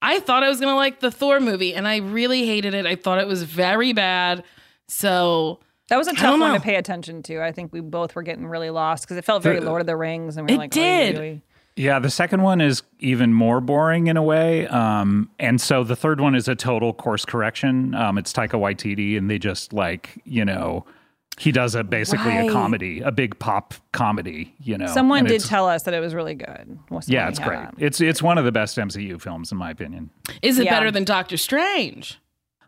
I 0.01 0.19
thought 0.19 0.43
I 0.43 0.49
was 0.49 0.59
gonna 0.59 0.75
like 0.75 0.99
the 0.99 1.09
Thor 1.11 1.39
movie 1.39 1.73
and 1.73 1.87
I 1.87 1.97
really 1.97 2.45
hated 2.45 2.73
it. 2.73 2.85
I 2.85 2.95
thought 2.95 3.19
it 3.19 3.27
was 3.27 3.43
very 3.43 3.93
bad. 3.93 4.43
So 4.87 5.59
That 5.89 5.97
was 5.97 6.07
a 6.07 6.13
tough 6.13 6.39
one 6.39 6.53
to 6.53 6.59
pay 6.59 6.75
attention 6.75 7.23
to. 7.23 7.41
I 7.41 7.51
think 7.51 7.73
we 7.73 7.79
both 7.79 8.15
were 8.15 8.21
getting 8.23 8.45
really 8.45 8.69
lost 8.69 9.03
because 9.05 9.17
it 9.17 9.25
felt 9.25 9.41
very 9.43 9.59
The- 9.59 9.65
Lord 9.65 9.81
of 9.81 9.87
the 9.87 9.95
Rings, 9.97 10.37
and 10.37 10.47
we 10.47 10.53
we're 10.53 10.55
It 10.55 10.59
like, 10.59 10.71
did. 10.71 11.17
"Oy, 11.17 11.19
oy, 11.19 11.23
oy." 11.23 11.41
Yeah, 11.75 11.97
the 11.97 12.11
second 12.11 12.43
one 12.43 12.61
is 12.61 12.83
even 12.99 13.33
more 13.33 13.59
boring 13.59 14.05
in 14.05 14.15
a 14.15 14.21
way. 14.21 14.67
Um, 14.67 15.31
and 15.39 15.59
so 15.59 15.83
the 15.83 15.95
third 15.95 16.21
one 16.21 16.35
is 16.35 16.47
a 16.47 16.53
total 16.55 16.93
course 16.93 17.25
correction. 17.25 17.95
Um, 17.95 18.19
it's 18.19 18.31
Taika 18.31 18.59
Waititi, 18.59 19.17
and 19.17 19.27
they 19.27 19.39
just 19.39 19.73
like, 19.73 20.21
you 20.23 20.45
know, 20.45 20.85
he 21.39 21.51
does 21.51 21.75
a 21.75 21.83
basically 21.83 22.27
Right. 22.31 22.49
a 22.49 22.51
comedy, 22.53 23.01
a 23.01 23.11
big 23.11 23.39
pop 23.39 23.73
comedy, 23.91 24.53
you 24.59 24.77
know. 24.77 24.85
Someone 24.87 25.19
and 25.19 25.27
did 25.27 25.43
tell 25.43 25.67
us 25.67 25.83
that 25.83 25.93
it 25.93 25.99
was 25.99 26.13
really 26.13 26.35
good. 26.35 26.77
What's 26.89 27.09
Yeah, 27.09 27.23
one 27.23 27.29
it's 27.29 27.39
great. 27.39 27.59
had? 27.59 27.73
It's 27.77 27.99
it's 28.01 28.21
one 28.21 28.37
of 28.37 28.45
the 28.45 28.51
best 28.51 28.77
MCU 28.77 29.19
films 29.19 29.51
in 29.51 29.57
my 29.57 29.71
opinion. 29.71 30.09
is 30.41 30.59
it 30.59 30.65
Yeah. 30.65 30.71
better 30.77 30.91
than 30.91 31.03
Doctor 31.03 31.37
Strange? 31.37 32.19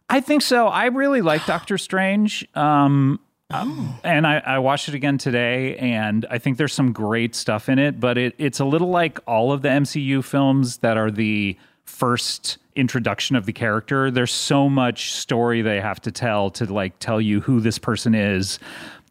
I 0.09 0.19
think 0.19 0.41
so. 0.41 0.67
I 0.67 0.85
really 0.87 1.21
like 1.21 1.45
Doctor 1.47 1.77
Strange. 1.77 2.47
Um, 2.55 3.19
Oh. 3.53 3.99
and 4.03 4.25
I, 4.25 4.39
I 4.39 4.57
watched 4.57 4.89
it 4.89 4.95
again 4.95 5.19
today, 5.19 5.77
and 5.77 6.25
I 6.31 6.39
think 6.39 6.57
there's 6.57 6.73
some 6.73 6.91
great 6.91 7.35
stuff 7.35 7.69
in 7.69 7.77
it, 7.77 7.99
but 7.99 8.17
it, 8.17 8.33
it's 8.39 8.59
a 8.59 8.65
little 8.65 8.89
like 8.89 9.19
all 9.27 9.51
of 9.51 9.61
the 9.61 9.69
MCU 9.69 10.23
films 10.23 10.77
that 10.77 10.97
are 10.97 11.11
the 11.11 11.55
first 11.85 12.57
introduction 12.75 13.35
of 13.35 13.45
the 13.45 13.53
character. 13.53 14.11
There's 14.11 14.33
so 14.33 14.67
much 14.69 15.13
story 15.13 15.61
they 15.61 15.79
have 15.79 16.01
to 16.01 16.11
tell 16.11 16.49
to 16.51 16.65
like 16.71 16.99
tell 16.99 17.21
you 17.21 17.39
who 17.41 17.61
this 17.61 17.79
person 17.79 18.13
is 18.13 18.59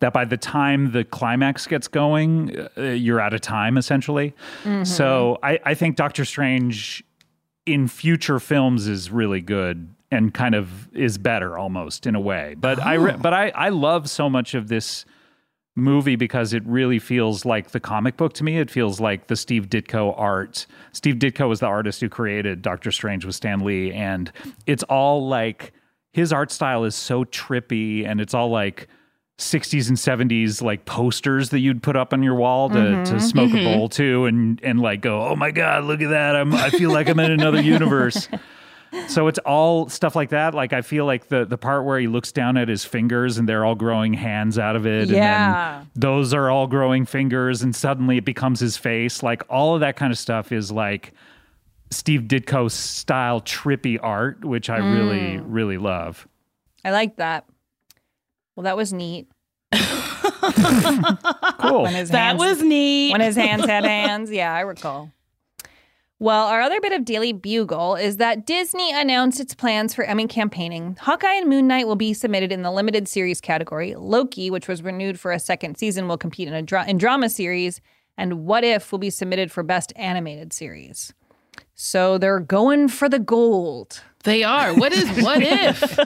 that 0.01 0.13
by 0.13 0.25
the 0.27 0.37
time 0.37 0.93
the 0.93 1.05
climax 1.05 1.67
gets 1.67 1.89
going, 1.89 2.69
uh, 2.77 2.83
you're 2.83 3.21
out 3.21 3.33
of 3.33 3.41
time 3.41 3.79
essentially. 3.79 4.35
So 4.85 5.39
I, 5.43 5.59
I 5.65 5.75
think 5.75 5.97
Doctor 5.97 6.25
Strange 6.27 7.03
in 7.65 7.89
future 7.89 8.39
films 8.39 8.87
is 8.87 9.11
really 9.11 9.41
good 9.41 9.89
and 10.11 10.35
kind 10.35 10.55
of 10.55 10.95
is 10.95 11.17
better 11.17 11.57
almost 11.57 12.07
in 12.07 12.15
a 12.15 12.21
way. 12.21 12.55
But 12.59 12.85
I 12.85 12.95
re- 12.95 13.17
but 13.19 13.33
I 13.33 13.49
I 13.51 13.71
love 13.71 14.11
so 14.11 14.29
much 14.29 14.53
of 14.55 14.69
this 14.69 15.07
movie 15.77 16.17
because 16.17 16.53
it 16.53 16.65
really 16.67 16.99
feels 16.99 17.45
like 17.45 17.71
the 17.71 17.81
comic 17.81 18.17
book 18.17 18.33
to 18.35 18.45
me. 18.45 18.59
It 18.59 18.71
feels 18.71 19.01
like 19.01 19.27
the 19.27 19.37
Steve 19.37 19.69
Ditko 19.69 20.15
art. 20.17 20.67
Steve 20.93 21.17
Ditko 21.17 21.49
was 21.49 21.61
the 21.61 21.67
artist 21.67 22.01
who 22.01 22.09
created 22.09 22.63
Doctor 22.63 22.93
Strange 22.93 23.25
with 23.25 23.35
Stan 23.35 23.61
Lee 23.61 23.93
and 23.93 24.31
it's 24.67 24.83
all 24.85 25.29
like 25.29 25.73
his 26.13 26.33
art 26.33 26.53
style 26.53 26.85
is 26.85 26.95
so 26.95 27.25
trippy 27.25 28.07
and 28.07 28.21
it's 28.21 28.35
all 28.35 28.49
like 28.49 28.89
60s 29.39 29.89
and 29.89 30.31
70s 30.31 30.63
like 30.63 30.85
posters 30.85 31.51
that 31.51 31.59
you'd 31.59 31.83
put 31.83 31.97
up 31.97 32.13
on 32.13 32.23
your 32.23 32.37
wall 32.37 32.69
to, 32.69 32.77
mm-hmm. 32.77 33.03
to 33.03 33.21
smoke 33.21 33.51
a 33.51 33.55
mm-hmm. 33.55 33.65
bowl 33.65 33.89
to 33.89 34.27
and 34.27 34.61
and 34.63 34.81
like 34.81 35.01
go 35.01 35.23
oh 35.23 35.35
my 35.35 35.51
god 35.51 35.83
look 35.83 36.01
at 36.01 36.11
that 36.11 36.37
I'm 36.37 36.55
I 36.55 36.71
feel 36.71 36.93
like 36.93 37.09
I'm 37.09 37.19
in 37.19 37.33
another 37.33 37.61
universe 37.63 38.29
so 39.09 39.29
it's 39.29 39.39
all 39.41 39.89
stuff 39.89 40.17
like 40.17 40.31
that 40.31 40.55
like 40.55 40.73
I 40.73 40.83
feel 40.83 41.05
like 41.07 41.29
the 41.29 41.45
the 41.45 41.59
part 41.59 41.85
where 41.85 41.99
he 41.99 42.07
looks 42.07 42.33
down 42.33 42.57
at 42.57 42.69
his 42.69 42.85
fingers 42.85 43.39
and 43.39 43.49
they're 43.49 43.65
all 43.65 43.75
growing 43.75 44.15
hands 44.15 44.59
out 44.59 44.77
of 44.77 44.87
it 44.87 45.09
Yeah. 45.09 45.79
and 45.79 45.85
then 45.85 45.91
those 45.95 46.35
are 46.35 46.51
all 46.51 46.67
growing 46.67 47.07
fingers 47.07 47.63
and 47.63 47.75
suddenly 47.75 48.19
it 48.19 48.25
becomes 48.25 48.61
his 48.61 48.77
face 48.77 49.23
like 49.23 49.43
all 49.49 49.75
of 49.75 49.81
that 49.81 49.97
kind 49.97 50.13
of 50.13 50.19
stuff 50.19 50.53
is 50.53 50.71
like 50.73 51.13
Steve 51.91 52.23
Ditko 52.23 52.71
style 52.71 53.41
trippy 53.41 53.99
art 54.03 54.45
which 54.45 54.69
I 54.71 54.79
really 54.79 55.39
mm. 55.39 55.45
really 55.47 55.79
love 55.79 56.27
I 56.85 56.91
like 56.91 57.17
that. 57.17 57.47
Well, 58.57 58.65
that 58.65 58.77
was 58.77 58.93
neat. 58.93 59.29
cool 59.73 59.83
When 61.83 61.95
his 61.95 62.11
That 62.11 62.37
hands, 62.37 62.39
was 62.39 62.63
neat. 62.63 63.13
when 63.13 63.21
his 63.21 63.37
hands 63.37 63.65
had 63.65 63.85
hands. 63.85 64.31
Yeah, 64.31 64.53
I 64.55 64.61
recall. 64.61 65.11
Well, 66.21 66.47
our 66.47 66.61
other 66.61 66.81
bit 66.81 66.93
of 66.93 67.05
Daily 67.05 67.33
Bugle 67.33 67.97
is 67.97 68.19
that 68.19 68.47
Disney 68.47 68.93
announced 68.93 69.41
its 69.41 69.53
plans 69.53 69.95
for 69.95 70.05
Emmy 70.05 70.29
campaigning. 70.29 70.97
Hawkeye 71.01 71.35
and 71.35 71.51
Moon 71.51 71.67
Knight 71.67 71.89
will 71.89 71.97
be 71.97 72.15
submitted 72.15 72.53
in 72.53 72.63
the 72.63 72.71
limited 72.71 73.09
series 73.09 73.41
category. 73.41 73.95
Loki, 73.97 74.49
which 74.49 74.69
was 74.69 74.83
renewed 74.83 75.19
for 75.19 75.33
a 75.33 75.41
second 75.41 75.77
season, 75.77 76.07
will 76.07 76.17
compete 76.17 76.47
in 76.47 76.55
a 76.55 76.63
dra- 76.63 76.87
in 76.87 76.99
drama 76.99 77.29
series. 77.29 77.81
And 78.17 78.47
What 78.47 78.63
If 78.63 78.93
will 78.93 79.01
be 79.01 79.11
submitted 79.11 79.51
for 79.51 79.65
best 79.65 79.93
animated 79.97 80.53
series. 80.53 81.13
So 81.75 82.17
they're 82.17 82.39
going 82.39 82.89
for 82.89 83.09
the 83.09 83.19
gold. 83.19 84.03
They 84.25 84.43
are. 84.45 84.75
What 84.75 84.93
is 84.93 85.23
what 85.23 85.41
if? 85.43 85.99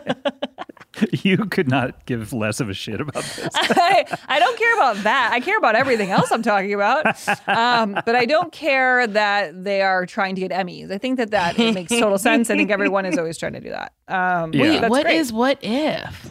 you 1.24 1.36
could 1.46 1.68
not 1.68 2.04
give 2.06 2.32
less 2.32 2.60
of 2.60 2.68
a 2.68 2.74
shit 2.74 3.00
about 3.00 3.22
this 3.22 3.48
I, 3.54 4.04
I 4.28 4.38
don't 4.38 4.58
care 4.58 4.74
about 4.74 4.96
that. 5.04 5.30
I 5.32 5.40
care 5.40 5.56
about 5.58 5.76
everything 5.76 6.10
else 6.10 6.30
I'm 6.32 6.42
talking 6.42 6.74
about. 6.74 7.06
Um, 7.48 7.94
but 8.04 8.16
I 8.16 8.24
don't 8.24 8.52
care 8.52 9.06
that 9.06 9.64
they 9.64 9.82
are 9.82 10.06
trying 10.06 10.34
to 10.34 10.40
get 10.40 10.50
Emmys. 10.50 10.90
I 10.90 10.98
think 10.98 11.18
that 11.18 11.30
that 11.30 11.58
it 11.58 11.72
makes 11.74 11.90
total 11.90 12.18
sense. 12.18 12.50
I 12.50 12.56
think 12.56 12.70
everyone 12.70 13.06
is 13.06 13.16
always 13.18 13.38
trying 13.38 13.52
to 13.54 13.60
do 13.60 13.70
that. 13.70 13.92
Um, 14.08 14.52
Yeah. 14.52 14.62
Wait, 14.62 14.78
that's 14.80 14.90
What 14.90 15.02
great. 15.04 15.16
is 15.16 15.32
what 15.32 15.58
if? 15.62 16.30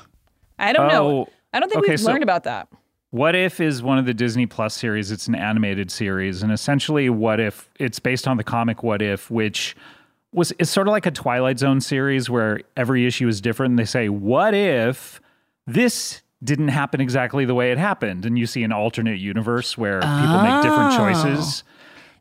I 0.59 0.73
don't 0.73 0.87
know. 0.89 1.09
Oh, 1.09 1.27
I 1.53 1.59
don't 1.59 1.69
think 1.69 1.83
okay, 1.83 1.91
we've 1.93 1.99
so- 1.99 2.07
learned 2.11 2.23
about 2.23 2.43
that. 2.43 2.67
What 3.11 3.35
If 3.35 3.61
is 3.61 3.81
one 3.81 3.97
of 3.97 4.05
the 4.05 4.13
Disney 4.13 4.45
Plus 4.47 4.75
series. 4.75 5.11
It's 5.11 5.27
an 5.27 5.35
animated 5.35 5.89
series, 5.89 6.43
and 6.43 6.51
essentially, 6.51 7.09
What 7.09 7.39
If 7.39 7.69
it's 7.79 7.99
based 7.99 8.27
on 8.27 8.35
the 8.35 8.43
comic 8.43 8.83
What 8.83 9.01
If, 9.01 9.31
which 9.31 9.77
was 10.37 10.53
it's 10.59 10.69
sort 10.69 10.87
of 10.87 10.91
like 10.91 11.05
a 11.05 11.11
Twilight 11.11 11.59
Zone 11.59 11.81
series 11.81 12.29
where 12.29 12.61
every 12.77 13.05
issue 13.05 13.27
is 13.27 13.41
different. 13.41 13.71
And 13.71 13.79
they 13.79 13.85
say, 13.85 14.07
"What 14.09 14.53
if 14.53 15.19
this 15.65 16.21
didn't 16.43 16.67
happen 16.69 17.01
exactly 17.01 17.43
the 17.45 17.55
way 17.55 17.71
it 17.71 17.77
happened?" 17.77 18.25
And 18.25 18.37
you 18.39 18.45
see 18.45 18.63
an 18.63 18.71
alternate 18.71 19.19
universe 19.19 19.77
where 19.77 19.99
people 19.99 20.41
make 20.43 20.61
different 20.61 20.93
Oh. 20.93 20.97
choices. 20.97 21.63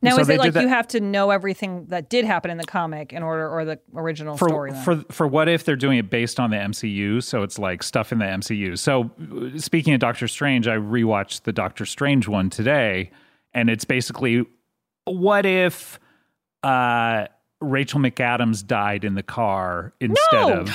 Now, 0.02 0.10
So 0.16 0.20
is 0.20 0.28
it 0.28 0.38
like 0.38 0.54
you 0.54 0.68
have 0.68 0.86
to 0.88 1.00
know 1.00 1.30
everything 1.30 1.86
that 1.88 2.10
did 2.10 2.24
happen 2.26 2.50
in 2.50 2.58
the 2.58 2.64
comic 2.64 3.12
in 3.14 3.22
order, 3.22 3.48
or 3.48 3.64
the 3.64 3.78
original 3.94 4.36
for 4.36 4.48
story? 4.48 4.70
then? 4.72 4.82
for 4.82 4.96
for 5.10 5.26
what 5.26 5.48
if 5.48 5.64
they're 5.64 5.74
doing 5.74 5.98
it 5.98 6.10
based 6.10 6.38
on 6.38 6.50
the 6.50 6.56
MCU? 6.58 7.20
So 7.22 7.42
it's 7.42 7.58
like 7.58 7.82
stuff 7.82 8.12
in 8.12 8.18
the 8.18 8.26
MCU. 8.26 8.76
So 8.76 9.10
uh, 9.20 9.58
speaking 9.58 9.94
of 9.94 10.00
Doctor 10.00 10.28
Strange, 10.28 10.68
I 10.68 10.76
rewatched 10.76 11.42
the 11.42 11.52
Doctor 11.52 11.84
Strange 11.86 12.28
one 12.28 12.50
today, 12.50 13.10
and 13.54 13.68
it's 13.70 13.84
basically 13.84 14.44
what 15.06 15.46
if 15.46 15.98
uh, 16.62 17.26
Rachel 17.60 18.00
McAdams 18.00 18.66
died 18.66 19.04
in 19.04 19.14
the 19.14 19.22
car 19.22 19.92
instead 20.00 20.32
No! 20.48 20.60
of 20.60 20.70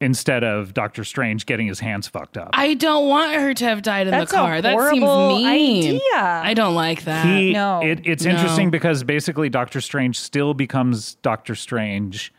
instead 0.00 0.42
of 0.42 0.74
Doctor 0.74 1.04
Strange 1.04 1.46
getting 1.46 1.68
his 1.68 1.78
hands 1.78 2.08
fucked 2.08 2.36
up. 2.36 2.50
I 2.54 2.74
don't 2.74 3.08
want 3.08 3.34
her 3.34 3.54
to 3.54 3.64
have 3.64 3.82
died 3.82 4.08
in 4.08 4.10
That's 4.10 4.32
the 4.32 4.36
a 4.36 4.40
car. 4.40 4.60
That 4.60 4.90
seems 4.90 5.04
mean. 5.04 5.46
idea. 5.46 6.00
I 6.14 6.54
don't 6.54 6.74
like 6.74 7.04
that. 7.04 7.24
he, 7.24 7.52
no. 7.52 7.80
it, 7.80 8.00
it's 8.04 8.24
No. 8.24 8.32
interesting 8.32 8.70
because 8.70 9.04
basically 9.04 9.48
Doctor 9.48 9.80
Strange 9.80 10.18
still 10.18 10.54
becomes 10.54 11.14
Doctor 11.16 11.54
Strange 11.54 12.32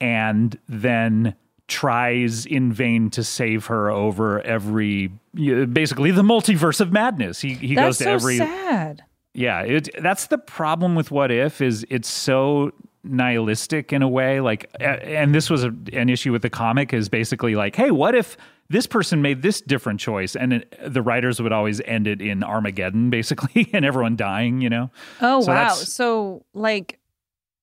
and 0.00 0.56
then 0.68 1.34
tries 1.66 2.46
in 2.46 2.72
vain 2.72 3.10
to 3.10 3.24
save 3.24 3.66
her 3.66 3.90
over 3.90 4.40
every 4.42 5.08
basically 5.34 6.10
the 6.12 6.22
multiverse 6.22 6.80
of 6.80 6.92
madness. 6.92 7.40
He 7.40 7.54
he 7.54 7.74
That's 7.74 7.86
goes 7.86 7.98
to 7.98 8.04
so 8.04 8.10
every 8.12 8.36
sad. 8.38 9.02
Yeah, 9.34 9.62
it, 9.62 9.88
that's 10.02 10.26
the 10.26 10.38
problem 10.38 10.94
with 10.94 11.10
what 11.10 11.30
if 11.30 11.60
is 11.60 11.86
it's 11.88 12.08
so 12.08 12.72
nihilistic 13.04 13.92
in 13.92 14.00
a 14.00 14.06
way 14.08 14.40
like 14.40 14.70
and 14.78 15.34
this 15.34 15.50
was 15.50 15.64
a, 15.64 15.74
an 15.92 16.08
issue 16.08 16.30
with 16.30 16.42
the 16.42 16.48
comic 16.48 16.92
is 16.92 17.08
basically 17.08 17.56
like 17.56 17.74
hey 17.74 17.90
what 17.90 18.14
if 18.14 18.36
this 18.68 18.86
person 18.86 19.20
made 19.20 19.42
this 19.42 19.60
different 19.60 19.98
choice 19.98 20.36
and 20.36 20.52
it, 20.52 20.78
the 20.86 21.02
writers 21.02 21.42
would 21.42 21.50
always 21.50 21.80
end 21.80 22.06
it 22.06 22.22
in 22.22 22.44
armageddon 22.44 23.10
basically 23.18 23.68
and 23.72 23.84
everyone 23.84 24.14
dying 24.14 24.60
you 24.60 24.70
know 24.70 24.88
Oh 25.20 25.40
So 25.42 25.52
wow! 25.52 25.74
So 25.74 26.44
like, 26.54 27.00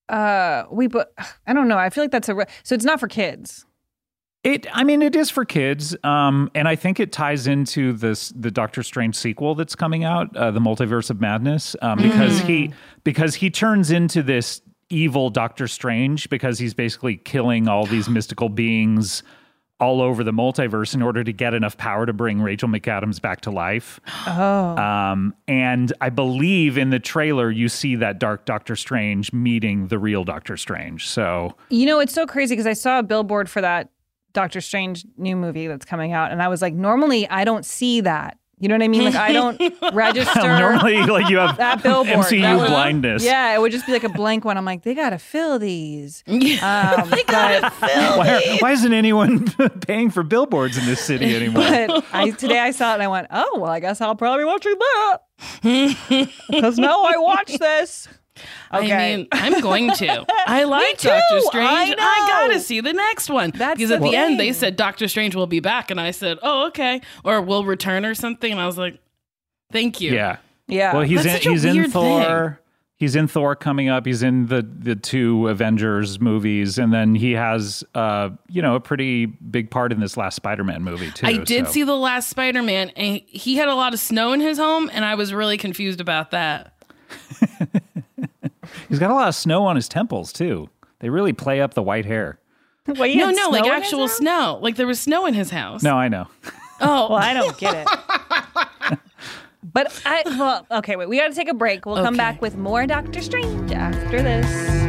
uh, 0.10 0.64
we 0.72 0.88
but 0.88 1.14
I 1.48 1.54
don't 1.54 1.70
know. 1.70 1.78
I 1.78 1.90
feel 1.90 2.04
like 2.04 2.12
that's 2.12 2.28
a 2.30 2.36
re- 2.36 2.46
so 2.64 2.76
it's 2.76 2.86
not 2.86 3.00
for 3.00 3.08
kids. 3.08 3.66
It, 4.44 4.68
I 4.72 4.86
mean, 4.86 5.02
it 5.02 5.18
is 5.18 5.30
for 5.30 5.44
kids, 5.44 5.98
um, 6.04 6.50
and 6.56 6.66
I 6.68 6.78
think 6.78 7.02
it 7.02 7.12
ties 7.12 7.46
into 7.46 7.92
this 7.92 8.30
the 8.30 8.50
Doctor 8.50 8.84
Strange 8.84 9.16
sequel 9.16 9.54
that's 9.54 9.76
coming 9.76 10.06
out, 10.06 10.36
uh, 10.36 10.52
the 10.52 10.62
Multiverse 10.62 11.10
of 11.10 11.20
Madness, 11.20 11.76
um, 11.82 11.98
because 11.98 12.40
he 12.40 12.72
because 13.04 13.36
he 13.36 13.50
turns 13.50 13.92
into 13.92 14.24
this 14.24 14.62
evil 14.90 15.30
Doctor 15.30 15.68
Strange 15.68 16.30
because 16.30 16.58
he's 16.58 16.74
basically 16.74 17.18
killing 17.18 17.68
all 17.68 17.86
these 17.86 18.08
mystical 18.10 18.48
beings 18.48 19.24
all 19.82 20.02
over 20.02 20.24
the 20.24 20.32
multiverse 20.32 20.94
in 20.94 21.02
order 21.02 21.24
to 21.24 21.32
get 21.32 21.54
enough 21.54 21.78
power 21.78 22.06
to 22.06 22.12
bring 22.12 22.42
Rachel 22.42 22.68
McAdams 22.68 23.22
back 23.22 23.42
to 23.42 23.52
life. 23.52 24.00
Oh. 24.28 24.78
Um, 24.78 25.34
and 25.48 25.92
I 26.02 26.10
believe 26.10 26.78
in 26.78 26.92
the 26.92 27.00
trailer 27.00 27.50
you 27.50 27.68
see 27.68 27.96
that 27.96 28.20
dark 28.20 28.46
Doctor 28.46 28.76
Strange 28.76 29.34
meeting 29.34 29.88
the 29.88 29.98
real 29.98 30.24
Doctor 30.24 30.56
Strange. 30.56 31.08
So 31.08 31.56
You 31.70 31.86
know, 31.86 32.00
it's 32.00 32.14
so 32.14 32.28
crazy 32.28 32.54
because 32.54 32.68
I 32.68 32.74
saw 32.74 33.00
a 33.00 33.04
billboard 33.04 33.50
for 33.50 33.62
that 33.62 33.90
Doctor 34.34 34.62
Strange 34.62 35.06
new 35.18 35.36
movie 35.36 35.68
that's 35.68 35.86
coming 35.86 36.14
out, 36.14 36.32
and 36.32 36.42
I 36.42 36.48
was 36.48 36.62
like, 36.62 36.74
normally 36.74 37.28
I 37.30 37.44
don't 37.46 37.66
see 37.66 38.02
that. 38.02 38.38
You 38.62 38.68
know 38.68 38.76
what 38.76 38.84
I 38.84 38.90
mean? 38.90 39.06
Like 39.06 39.16
I 39.16 39.32
don't 39.32 39.58
register. 39.94 40.42
normally, 40.60 40.98
like 41.04 41.30
you 41.30 41.38
have 41.38 41.56
that 41.56 41.82
billboard. 41.82 42.08
MCU 42.26 42.42
That 42.42 42.58
was- 42.60 42.70
blindness. 42.70 43.24
Yeah, 43.24 43.56
it 43.56 43.62
would 43.62 43.72
just 43.72 43.86
be 43.86 43.94
like 43.94 44.04
a 44.04 44.10
blank 44.10 44.44
one. 44.44 44.58
I'm 44.58 44.66
like, 44.66 44.84
they 44.84 44.94
gotta 44.94 45.18
fill 45.18 45.60
these. 45.60 46.24
Um, 46.28 46.38
they 47.10 47.24
gotta 47.26 47.70
fill 47.72 48.18
why, 48.18 48.58
why 48.60 48.72
isn't 48.74 48.92
anyone 48.92 49.48
paying 49.88 50.10
for 50.12 50.24
billboards 50.24 50.78
in 50.78 50.86
this 50.86 51.00
city 51.02 51.34
anymore? 51.38 51.64
But 51.64 52.06
I 52.12 52.32
today 52.32 52.60
I 52.60 52.72
saw 52.72 52.92
it 52.92 52.96
and 52.96 53.04
I 53.04 53.08
went, 53.08 53.28
oh 53.32 53.60
well, 53.60 53.72
I 53.72 53.80
guess 53.80 54.02
I'll 54.02 54.16
probably 54.16 54.44
be 54.44 54.48
watching 54.48 54.76
that 54.78 55.18
because 56.50 56.78
now 56.78 57.04
I 57.04 57.14
watch 57.18 57.58
this. 57.58 58.10
Okay. 58.74 58.94
I 58.94 59.18
mean, 59.18 59.28
I'm 59.32 59.62
going 59.62 59.92
to. 59.92 60.26
I 60.48 60.64
like 60.64 60.98
too, 60.98 61.10
Doctor 61.10 61.42
Strange. 61.42 61.70
I 61.70 61.96
I, 61.98 62.48
gotta 62.48 62.60
see 62.60 62.82
the 62.82 62.94
next 62.94 63.30
one. 63.30 63.52
That's 63.52 63.78
because 63.78 63.90
the 63.90 63.96
at 63.96 64.02
the 64.02 64.16
end 64.16 64.40
they 64.40 64.54
said 64.54 64.76
Doctor 64.76 65.08
Strange 65.08 65.36
will 65.36 65.48
be 65.48 65.60
back, 65.60 65.92
and 65.92 66.00
I 66.00 66.12
said, 66.12 66.38
"Oh, 66.42 66.68
okay," 66.68 67.02
or 67.24 67.42
will 67.42 67.66
return 67.66 68.06
or 68.06 68.16
something. 68.16 68.52
And 68.52 68.60
I 68.60 68.66
was 68.66 68.78
like, 68.78 69.00
"Thank 69.72 70.02
you." 70.02 70.14
Yeah. 70.14 70.38
Yeah. 70.68 70.94
Well, 70.94 71.02
he's 71.02 71.24
That's 71.24 71.46
in 71.46 71.52
he's 71.52 71.66
in 71.66 71.76
weird 71.76 71.92
Thor. 71.92 72.60
He's 73.00 73.16
in 73.16 73.30
Thor 73.30 73.56
coming 73.56 73.88
up. 73.88 74.06
He's 74.06 74.22
in 74.22 74.48
the 74.48 74.62
the 74.62 74.96
two 74.96 75.48
Avengers 75.48 76.20
movies, 76.20 76.78
and 76.78 76.94
then 76.94 77.16
he 77.16 77.32
has 77.32 77.84
uh 77.96 78.30
you 78.50 78.62
know 78.62 78.76
a 78.76 78.80
pretty 78.80 79.26
big 79.26 79.72
part 79.72 79.92
in 79.92 80.00
this 80.00 80.18
last 80.18 80.36
Spider-Man 80.36 80.84
movie 80.84 81.10
too. 81.12 81.26
I 81.26 81.38
did 81.38 81.68
so. 81.68 81.72
see 81.72 81.84
the 81.84 81.96
last 81.96 82.30
Spider-Man, 82.30 82.90
and 82.90 83.22
he 83.26 83.56
had 83.56 83.70
a 83.70 83.76
lot 83.76 83.94
of 83.94 84.00
snow 84.00 84.34
in 84.34 84.42
his 84.42 84.58
home, 84.58 84.90
and 84.94 85.06
I 85.06 85.16
was 85.16 85.34
really 85.34 85.58
confused 85.58 86.02
about 86.02 86.32
that. 86.32 86.74
He's 88.90 89.00
got 89.00 89.12
a 89.12 89.14
lot 89.14 89.28
of 89.28 89.36
snow 89.36 89.66
on 89.66 89.76
his 89.76 89.88
temples 89.88 90.34
too. 90.34 90.70
They 91.00 91.10
really 91.10 91.34
play 91.34 91.62
up 91.62 91.76
the 91.76 91.84
white 91.84 92.06
hair. 92.06 92.40
Wait, 92.88 93.16
no, 93.16 93.30
no, 93.30 93.50
like 93.50 93.66
actual 93.66 94.08
snow. 94.08 94.60
Like 94.62 94.76
there 94.76 94.88
was 94.88 95.00
snow 95.00 95.26
in 95.26 95.34
his 95.34 95.52
house. 95.52 95.84
No, 95.84 95.96
I 95.96 96.08
know. 96.08 96.28
Oh, 96.82 97.10
Well, 97.10 97.20
I 97.20 97.34
don't 97.34 97.58
get 97.58 97.76
it. 97.76 99.00
but 99.74 100.02
I 100.06 100.24
well, 100.26 100.66
okay, 100.72 100.96
wait. 100.96 101.10
We 101.10 101.18
got 101.18 101.28
to 101.28 101.36
take 101.36 101.50
a 101.50 101.54
break. 101.54 101.86
We'll 101.86 102.02
come 102.02 102.16
back 102.16 102.42
with 102.42 102.56
more 102.56 102.88
Doctor 102.88 103.22
Strange 103.22 103.74
after 103.74 104.22
this. 104.24 104.89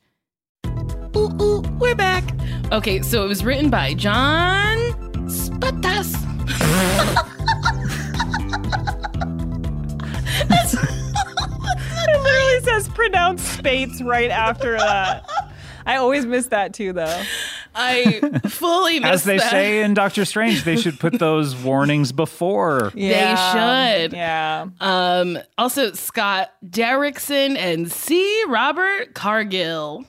Ooh, 1.21 1.29
ooh, 1.39 1.61
we're 1.77 1.93
back. 1.93 2.23
Okay, 2.71 3.03
so 3.03 3.23
it 3.23 3.27
was 3.27 3.45
written 3.45 3.69
by 3.69 3.93
Jon 3.93 4.77
Spaihts. 5.29 6.17
It 10.49 12.07
literally 12.07 12.59
says 12.63 12.87
pronounce 12.89 13.43
Spates 13.43 14.01
right 14.01 14.31
after 14.31 14.77
that. 14.77 15.29
I 15.85 15.97
always 15.97 16.25
miss 16.25 16.47
that 16.47 16.73
too, 16.73 16.91
though. 16.93 17.21
I 17.75 18.19
fully 18.47 18.99
missed 18.99 19.13
As 19.13 19.23
they 19.23 19.37
that. 19.37 19.51
say 19.51 19.83
in 19.83 19.93
Doctor 19.93 20.25
Strange, 20.25 20.63
they 20.63 20.75
should 20.75 20.99
put 20.99 21.19
those 21.19 21.55
warnings 21.55 22.11
before. 22.11 22.91
They 22.95 23.11
should. 23.11 24.13
Yeah. 24.13 24.69
Um, 24.79 25.37
also, 25.57 25.91
Scott 25.93 26.51
Derrickson 26.67 27.55
and 27.57 27.91
C. 27.91 28.43
Robert 28.47 29.13
Cargill. 29.13 30.05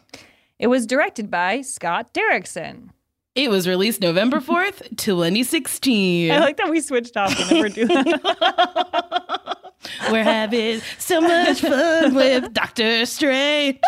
It 0.62 0.68
was 0.68 0.86
directed 0.86 1.28
by 1.28 1.62
Scott 1.62 2.14
Derrickson. 2.14 2.90
It 3.34 3.50
was 3.50 3.66
released 3.66 4.00
November 4.00 4.38
4th, 4.40 4.96
2016. 4.96 6.30
I 6.30 6.38
like 6.38 6.56
that 6.58 6.70
we 6.70 6.80
switched 6.80 7.16
off. 7.16 7.36
We 7.36 7.56
never 7.56 7.68
do 7.68 7.84
that. 7.88 9.58
We're 10.12 10.22
having 10.22 10.80
so 10.98 11.20
much 11.20 11.62
fun 11.62 12.14
with 12.14 12.52
Doctor 12.52 13.04
Strange. 13.06 13.80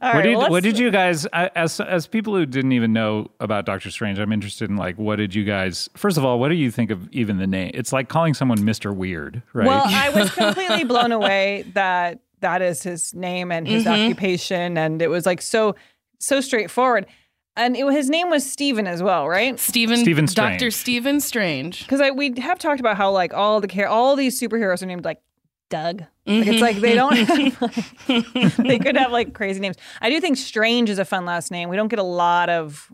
All 0.00 0.08
what 0.08 0.14
right, 0.14 0.22
did 0.22 0.38
well, 0.38 0.48
what 0.50 0.62
did 0.62 0.78
you 0.78 0.90
guys 0.90 1.26
as 1.26 1.78
as 1.78 2.06
people 2.06 2.34
who 2.34 2.46
didn't 2.46 2.72
even 2.72 2.94
know 2.94 3.30
about 3.38 3.66
Doctor 3.66 3.90
Strange? 3.90 4.18
I'm 4.18 4.32
interested 4.32 4.70
in 4.70 4.78
like 4.78 4.96
what 4.96 5.16
did 5.16 5.34
you 5.34 5.44
guys 5.44 5.90
first 5.94 6.16
of 6.16 6.24
all 6.24 6.40
what 6.40 6.48
do 6.48 6.54
you 6.54 6.70
think 6.70 6.90
of 6.90 7.06
even 7.12 7.36
the 7.36 7.46
name? 7.46 7.72
It's 7.74 7.92
like 7.92 8.08
calling 8.08 8.32
someone 8.32 8.56
Mr. 8.60 8.96
Weird, 8.96 9.42
right? 9.52 9.66
Well, 9.66 9.84
I 9.86 10.08
was 10.08 10.30
completely 10.34 10.84
blown 10.84 11.12
away 11.12 11.66
that 11.74 12.20
that 12.42 12.62
is 12.62 12.82
his 12.82 13.14
name 13.14 13.50
and 13.50 13.66
his 13.66 13.84
Mhm. 13.84 13.90
occupation, 14.06 14.76
and 14.78 15.00
it 15.02 15.08
was 15.08 15.26
like 15.26 15.40
so 15.42 15.74
so 16.18 16.40
straightforward. 16.40 17.06
And 17.56 17.76
it, 17.76 17.84
his 17.92 18.08
name 18.08 18.30
was 18.30 18.48
Stephen 18.50 18.86
as 18.86 19.02
well, 19.02 19.28
right? 19.28 19.58
Stephen, 19.58 19.96
Stephen 19.98 20.24
Doctor 20.26 20.70
Strange. 20.70 20.74
Stephen 20.74 21.20
Strange. 21.20 21.80
Because 21.82 22.00
we 22.14 22.32
have 22.38 22.58
talked 22.58 22.80
about 22.80 22.96
how 22.96 23.10
like 23.10 23.34
all 23.34 23.60
the 23.60 23.68
care, 23.68 23.88
all 23.88 24.14
these 24.16 24.40
superheroes 24.40 24.82
are 24.82 24.86
named 24.86 25.04
like 25.04 25.20
Doug. 25.68 26.02
Like 26.26 26.46
it's 26.46 26.60
like 26.62 26.76
they 26.76 26.94
don't 26.94 27.14
have 27.16 27.60
like, 27.60 28.56
they 28.56 28.78
could 28.78 28.96
have 28.96 29.10
like 29.12 29.34
crazy 29.34 29.60
names. 29.60 29.76
I 30.00 30.08
do 30.10 30.20
think 30.20 30.36
Strange 30.38 30.88
is 30.88 30.98
a 30.98 31.04
fun 31.04 31.24
last 31.26 31.50
name. 31.50 31.68
We 31.68 31.76
don't 31.76 31.88
get 31.88 31.98
a 31.98 32.02
lot 32.04 32.48
of 32.48 32.90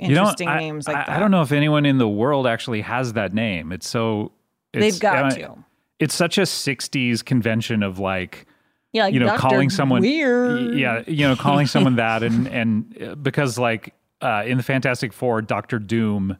You 0.00 0.08
know, 0.08 0.22
interesting 0.22 0.48
I- 0.48 0.58
names 0.58 0.86
like 0.88 0.96
I, 0.96 1.00
that. 1.04 1.08
I 1.10 1.18
don't 1.18 1.30
know 1.30 1.42
if 1.42 1.52
anyone 1.52 1.86
in 1.86 1.96
the 1.98 2.08
world 2.08 2.46
actually 2.46 2.80
has 2.82 3.12
that 3.14 3.32
name. 3.32 3.70
It's 3.72 3.88
so 3.88 4.32
it's, 4.74 4.80
They've 4.94 5.00
got 5.00 5.24
uh, 5.32 5.36
to. 5.36 5.64
It's 6.00 6.14
such 6.14 6.36
a 6.36 6.42
'60s 6.42 7.24
convention 7.24 7.82
of 7.82 7.98
like 7.98 8.46
Yeah, 8.92 9.04
like 9.04 9.14
you 9.14 9.20
know, 9.20 9.26
Dr. 9.26 9.40
calling 9.40 9.70
someone 9.70 10.02
Weird. 10.02 10.74
yeah, 10.74 11.02
you 11.06 11.26
know, 11.26 11.34
calling 11.36 11.66
someone 11.66 11.96
that, 11.96 12.22
and 12.28 12.46
and 12.48 13.02
uh, 13.02 13.14
because 13.14 13.58
like 13.58 13.94
uh, 14.20 14.44
in 14.46 14.56
the 14.58 14.62
Fantastic 14.62 15.12
Four, 15.12 15.40
Doctor 15.42 15.78
Doom, 15.78 16.36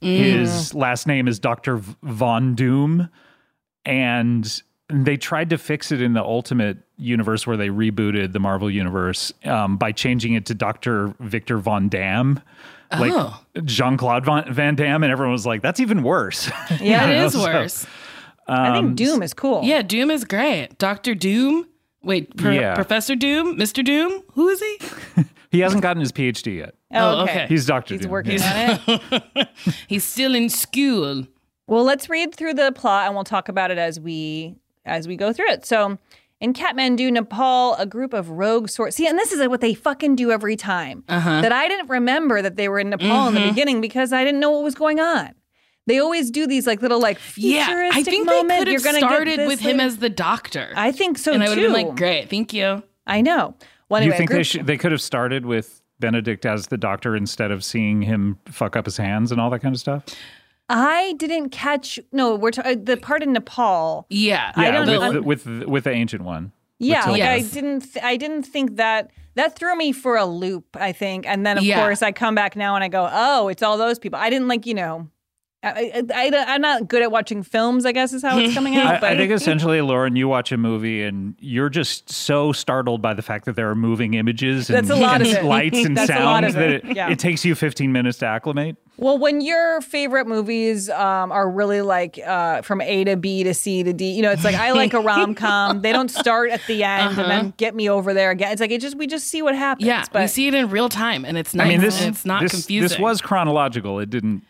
his 0.00 0.72
last 0.74 1.06
name 1.06 1.28
is 1.28 1.38
Doctor 1.38 1.80
Von 2.02 2.54
Doom, 2.54 3.08
and 3.84 4.62
they 4.88 5.16
tried 5.16 5.50
to 5.50 5.58
fix 5.58 5.92
it 5.92 6.00
in 6.00 6.14
the 6.14 6.22
Ultimate 6.22 6.78
universe 6.96 7.46
where 7.46 7.56
they 7.56 7.68
rebooted 7.68 8.32
the 8.32 8.40
Marvel 8.40 8.70
universe 8.70 9.32
um, 9.44 9.76
by 9.76 9.92
changing 9.92 10.34
it 10.34 10.46
to 10.46 10.54
Doctor 10.54 11.14
Victor 11.20 11.58
Van 11.58 11.88
Damme. 11.88 12.40
Like 12.92 13.12
Oh. 13.14 13.40
Jean 13.64 13.96
Claude 13.96 14.24
Van, 14.24 14.52
Van 14.52 14.74
Damme, 14.74 15.04
and 15.04 15.12
everyone 15.12 15.32
was 15.32 15.46
like, 15.46 15.62
"That's 15.62 15.78
even 15.78 16.02
worse." 16.02 16.50
Yeah, 16.80 17.06
It 17.08 17.14
know, 17.18 17.24
is 17.26 17.32
so, 17.34 17.42
worse. 17.42 17.86
I 18.48 18.78
um, 18.78 18.86
think 18.86 18.96
Doom 18.96 19.22
is 19.22 19.32
cool. 19.32 19.62
Yeah, 19.62 19.82
Doom 19.82 20.10
is 20.10 20.24
great. 20.24 20.76
Doctor 20.78 21.14
Doom. 21.14 21.66
Wait, 22.02 22.36
Pro- 22.36 22.52
Yeah. 22.52 22.74
Professor 22.74 23.14
Doom, 23.14 23.56
Mr. 23.58 23.84
Doom. 23.84 24.22
Who 24.32 24.48
is 24.48 24.60
he? 24.60 24.78
He 25.52 25.58
hasn't 25.58 25.82
gotten 25.82 26.00
his 26.00 26.12
PhD 26.12 26.58
yet. 26.58 26.74
Oh, 26.92 27.22
okay. 27.22 27.32
okay. 27.32 27.46
He's 27.48 27.66
Doctor 27.66 27.94
He's 27.94 28.02
Doom. 28.02 28.12
working 28.12 28.38
Yeah. 28.38 28.78
on 28.86 29.00
it. 29.36 29.48
He's 29.88 30.04
still 30.04 30.34
in 30.36 30.48
school. 30.48 31.24
Well, 31.66 31.82
let's 31.84 32.08
read 32.08 32.34
through 32.36 32.54
the 32.54 32.70
plot 32.72 33.06
and 33.06 33.14
we'll 33.16 33.24
talk 33.24 33.48
about 33.48 33.70
it 33.72 33.78
as 33.78 33.98
we 33.98 34.54
as 34.84 35.08
we 35.08 35.16
go 35.16 35.32
through 35.32 35.48
it. 35.50 35.66
So, 35.66 35.98
in 36.40 36.52
Kathmandu, 36.52 37.10
Nepal, 37.12 37.74
a 37.74 37.84
group 37.86 38.12
of 38.12 38.30
rogue 38.30 38.68
sort. 38.68 38.94
See, 38.94 39.06
and 39.08 39.18
this 39.18 39.30
is 39.32 39.46
what 39.48 39.60
they 39.60 39.74
fucking 39.74 40.14
do 40.16 40.30
every 40.30 40.54
time. 40.56 41.02
Uh-huh. 41.08 41.40
That 41.42 41.52
I 41.52 41.66
didn't 41.68 41.88
remember 41.90 42.42
that 42.42 42.54
they 42.56 42.68
were 42.68 42.78
in 42.78 42.90
Nepal 42.90 43.26
in 43.28 43.34
the 43.34 43.40
Mhm. 43.40 43.48
beginning 43.50 43.80
because 43.80 44.12
I 44.12 44.24
didn't 44.24 44.38
know 44.40 44.50
what 44.50 44.62
was 44.62 44.74
going 44.76 45.00
on. 45.00 45.30
They 45.90 45.98
always 45.98 46.30
do 46.30 46.46
these 46.46 46.66
like 46.66 46.82
little 46.82 47.00
like 47.00 47.18
Yeah, 47.36 47.66
futuristic 47.66 47.98
I 47.98 48.02
think 48.10 48.26
moment. 48.26 48.48
they 48.48 48.58
could 48.58 48.68
You're 48.68 48.80
have 48.80 48.84
gonna 48.84 48.98
started 49.12 49.38
this 49.40 49.48
with 49.48 49.60
him 49.60 49.80
as 49.80 49.96
the 49.98 50.08
doctor. 50.08 50.72
I 50.76 50.92
think 50.92 51.18
so 51.18 51.32
and 51.32 51.42
I 51.42 51.48
would 51.48 51.56
too. 51.56 51.62
have 51.64 51.74
been 51.74 51.86
like, 51.88 51.96
great, 51.96 52.30
thank 52.30 52.52
you. 52.54 52.82
I 53.06 53.20
know. 53.22 53.54
Well, 53.88 54.00
Do 54.00 54.06
you 54.06 54.12
anyway, 54.12 54.14
a 54.14 54.18
think 54.18 54.30
they 54.30 54.42
should, 54.44 54.66
they 54.68 54.78
could 54.78 54.92
have 54.92 55.02
started 55.02 55.44
with 55.46 55.82
Benedict 55.98 56.46
as 56.46 56.68
the 56.68 56.76
doctor 56.78 57.16
instead 57.16 57.50
of 57.50 57.64
seeing 57.64 58.02
him 58.02 58.38
fuck 58.46 58.76
up 58.76 58.84
his 58.86 58.96
hands 58.98 59.32
and 59.32 59.40
all 59.40 59.50
that 59.50 59.58
kind 59.60 59.74
of 59.74 59.80
stuff? 59.80 60.04
I 60.68 61.14
didn't 61.18 61.48
catch. 61.50 61.98
No, 62.12 62.36
we're 62.36 62.52
ta- 62.52 62.62
uh, 62.64 62.76
the 62.80 62.96
part 62.96 63.22
in 63.24 63.32
Nepal. 63.32 64.06
Yeah, 64.08 64.52
I 64.54 64.66
yeah, 64.66 64.70
don't 64.70 64.86
with, 64.86 65.00
know. 65.00 65.12
the- 65.12 65.22
with 65.22 65.46
with 65.66 65.84
the 65.84 65.90
ancient 65.90 66.22
one. 66.22 66.52
Yeah, 66.78 67.10
With 67.10 67.18
like 67.20 67.22
I 67.28 67.40
didn't. 67.40 67.80
Th- 67.92 68.04
I 68.04 68.16
didn't 68.16 68.44
think 68.44 68.76
that. 68.76 69.10
That 69.36 69.54
threw 69.56 69.76
me 69.76 69.92
for 69.92 70.16
a 70.16 70.24
loop. 70.26 70.64
I 70.74 70.92
think, 70.92 71.24
and 71.26 71.46
then 71.46 71.56
of 71.58 71.64
Yeah. 71.64 71.80
course 71.80 72.02
I 72.02 72.10
come 72.12 72.34
back 72.34 72.56
now 72.56 72.74
and 72.74 72.82
I 72.82 72.88
go, 72.88 73.08
oh, 73.10 73.46
it's 73.48 73.62
all 73.62 73.78
those 73.78 73.98
people. 73.98 74.18
I 74.18 74.28
didn't 74.28 74.48
like, 74.48 74.66
you 74.66 74.74
know. 74.74 75.08
I, 75.62 76.04
I, 76.14 76.30
I, 76.32 76.54
am 76.54 76.62
not 76.62 76.88
good 76.88 77.02
at 77.02 77.12
watching 77.12 77.42
films. 77.42 77.84
I 77.84 77.92
guess 77.92 78.14
is 78.14 78.22
how 78.22 78.38
it's 78.38 78.54
coming 78.54 78.76
out. 78.78 78.96
I, 78.96 79.00
but 79.00 79.12
I 79.12 79.16
think 79.16 79.30
essentially, 79.30 79.82
Lauren, 79.82 80.16
you 80.16 80.26
watch 80.26 80.52
a 80.52 80.56
movie 80.56 81.02
and 81.02 81.34
you're 81.38 81.68
just 81.68 82.10
so 82.10 82.52
startled 82.52 83.02
by 83.02 83.12
the 83.12 83.20
fact 83.20 83.44
that 83.44 83.56
there 83.56 83.68
are 83.68 83.74
moving 83.74 84.14
images 84.14 84.70
and, 84.70 84.78
That's 84.78 84.90
a 84.90 85.00
lot 85.00 85.20
and 85.20 85.36
of 85.36 85.44
lights 85.44 85.84
and 85.84 85.96
That's 85.96 86.08
sounds 86.08 86.46
of 86.48 86.54
that 86.54 86.70
it, 86.70 86.84
it, 86.84 86.96
yeah. 86.96 87.10
it 87.10 87.18
takes 87.18 87.44
you 87.44 87.54
15 87.54 87.92
minutes 87.92 88.18
to 88.18 88.26
acclimate. 88.26 88.76
Well, 88.96 89.18
when 89.18 89.40
your 89.40 89.80
favorite 89.80 90.26
movies 90.26 90.90
um, 90.90 91.32
are 91.32 91.48
really 91.48 91.80
like 91.80 92.18
uh, 92.18 92.60
from 92.60 92.82
A 92.82 93.04
to 93.04 93.16
B 93.16 93.44
to 93.44 93.54
C 93.54 93.82
to 93.82 93.92
D, 93.94 94.12
you 94.12 94.20
know, 94.20 94.30
it's 94.30 94.44
like 94.44 94.54
I 94.54 94.72
like 94.72 94.92
a 94.92 95.00
rom 95.00 95.34
com. 95.34 95.80
they 95.80 95.92
don't 95.92 96.10
start 96.10 96.50
at 96.50 96.60
the 96.66 96.84
end 96.84 97.18
and 97.18 97.30
then 97.30 97.54
get 97.56 97.74
me 97.74 97.88
over 97.88 98.12
there 98.12 98.30
again. 98.30 98.52
It's 98.52 98.60
like 98.60 98.70
it 98.70 98.80
just 98.80 98.96
we 98.96 99.06
just 99.06 99.28
see 99.28 99.40
what 99.40 99.54
happens. 99.54 99.88
Uh-huh. 99.88 100.00
Yeah, 100.00 100.06
but 100.12 100.22
we 100.22 100.26
see 100.26 100.48
it 100.48 100.54
in 100.54 100.68
real 100.68 100.90
time, 100.90 101.24
and 101.24 101.38
it's 101.38 101.54
nice. 101.54 101.66
I 101.66 101.68
mean, 101.68 101.80
this 101.80 102.00
and 102.00 102.14
it's 102.14 102.26
not 102.26 102.42
this, 102.42 102.52
confusing. 102.52 102.88
This 102.88 102.98
was 102.98 103.22
chronological. 103.22 104.00
It 104.00 104.10
didn't. 104.10 104.42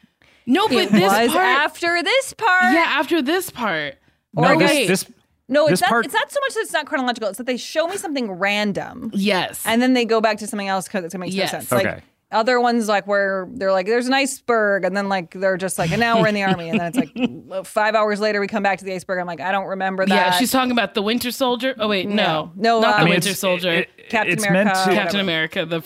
No, 0.50 0.68
but 0.68 0.76
it 0.76 0.92
this 0.92 1.02
was 1.12 1.32
part. 1.32 1.44
after 1.44 2.02
this 2.02 2.32
part. 2.34 2.72
yeah, 2.74 2.84
after 2.88 3.22
this 3.22 3.50
part. 3.50 3.96
Or 4.36 4.44
no, 4.54 4.58
this, 4.58 4.70
wait. 4.70 4.86
this 4.88 5.06
No, 5.48 5.62
it's 5.66 5.72
This 5.72 5.80
not. 5.82 5.88
part- 5.90 6.04
It's 6.04 6.14
not 6.14 6.30
so 6.30 6.38
much 6.40 6.54
that 6.54 6.60
it's 6.60 6.72
not 6.72 6.86
chronological. 6.86 7.28
It's 7.28 7.38
that 7.38 7.46
they 7.46 7.56
show 7.56 7.88
me 7.88 7.96
something 7.96 8.30
random, 8.30 9.10
Yes, 9.14 9.62
and 9.66 9.80
then 9.82 9.94
they 9.94 10.04
go 10.04 10.20
back 10.20 10.38
to 10.38 10.46
something 10.46 10.68
else 10.68 10.86
because 10.86 11.12
it 11.12 11.18
makes 11.18 11.34
Yes. 11.34 11.52
no 11.52 11.58
sense. 11.60 11.72
Like 11.72 12.02
other 12.32 12.60
ones, 12.60 12.86
like 12.86 13.08
where 13.08 13.48
they're 13.50 13.72
like, 13.72 13.86
"There's 13.86 14.06
an 14.06 14.14
iceberg," 14.14 14.84
and 14.84 14.96
then 14.96 15.08
like 15.08 15.32
they're 15.32 15.56
just 15.56 15.76
like, 15.80 15.90
"And 15.90 15.98
now 15.98 16.20
we're 16.20 16.28
in 16.28 16.34
the 16.36 16.44
army," 16.44 16.68
and 16.68 16.78
then 16.78 16.92
it's 16.94 16.96
like 16.96 17.66
five 17.66 17.96
hours 17.96 18.20
later 18.20 18.40
we 18.40 18.46
come 18.46 18.62
back 18.62 18.78
to 18.78 18.84
the 18.84 18.94
iceberg. 18.94 19.18
I'm 19.18 19.26
like, 19.26 19.40
I 19.40 19.50
don't 19.50 19.66
remember 19.66 20.06
that. 20.06 20.14
yeah. 20.14 20.30
She's 20.32 20.52
talking 20.52 20.70
about 20.70 20.94
the 20.94 21.02
Winter 21.02 21.32
Soldier. 21.32 21.74
Oh 21.76 21.88
wait, 21.88 22.08
no, 22.08 22.52
No, 22.54 22.80
not 22.80 22.94
uh, 22.94 22.98
the 22.98 23.04
mean, 23.06 23.14
Winter 23.14 23.34
Soldier. 23.34 23.70
it- 23.72 24.08
Captain 24.10 24.34
it's 24.34 24.46
America. 24.46 24.64
meant 24.66 24.76
to- 24.76 24.94
Captain 24.94 25.04
whatever. 25.06 25.20
America, 25.20 25.66
the 25.66 25.82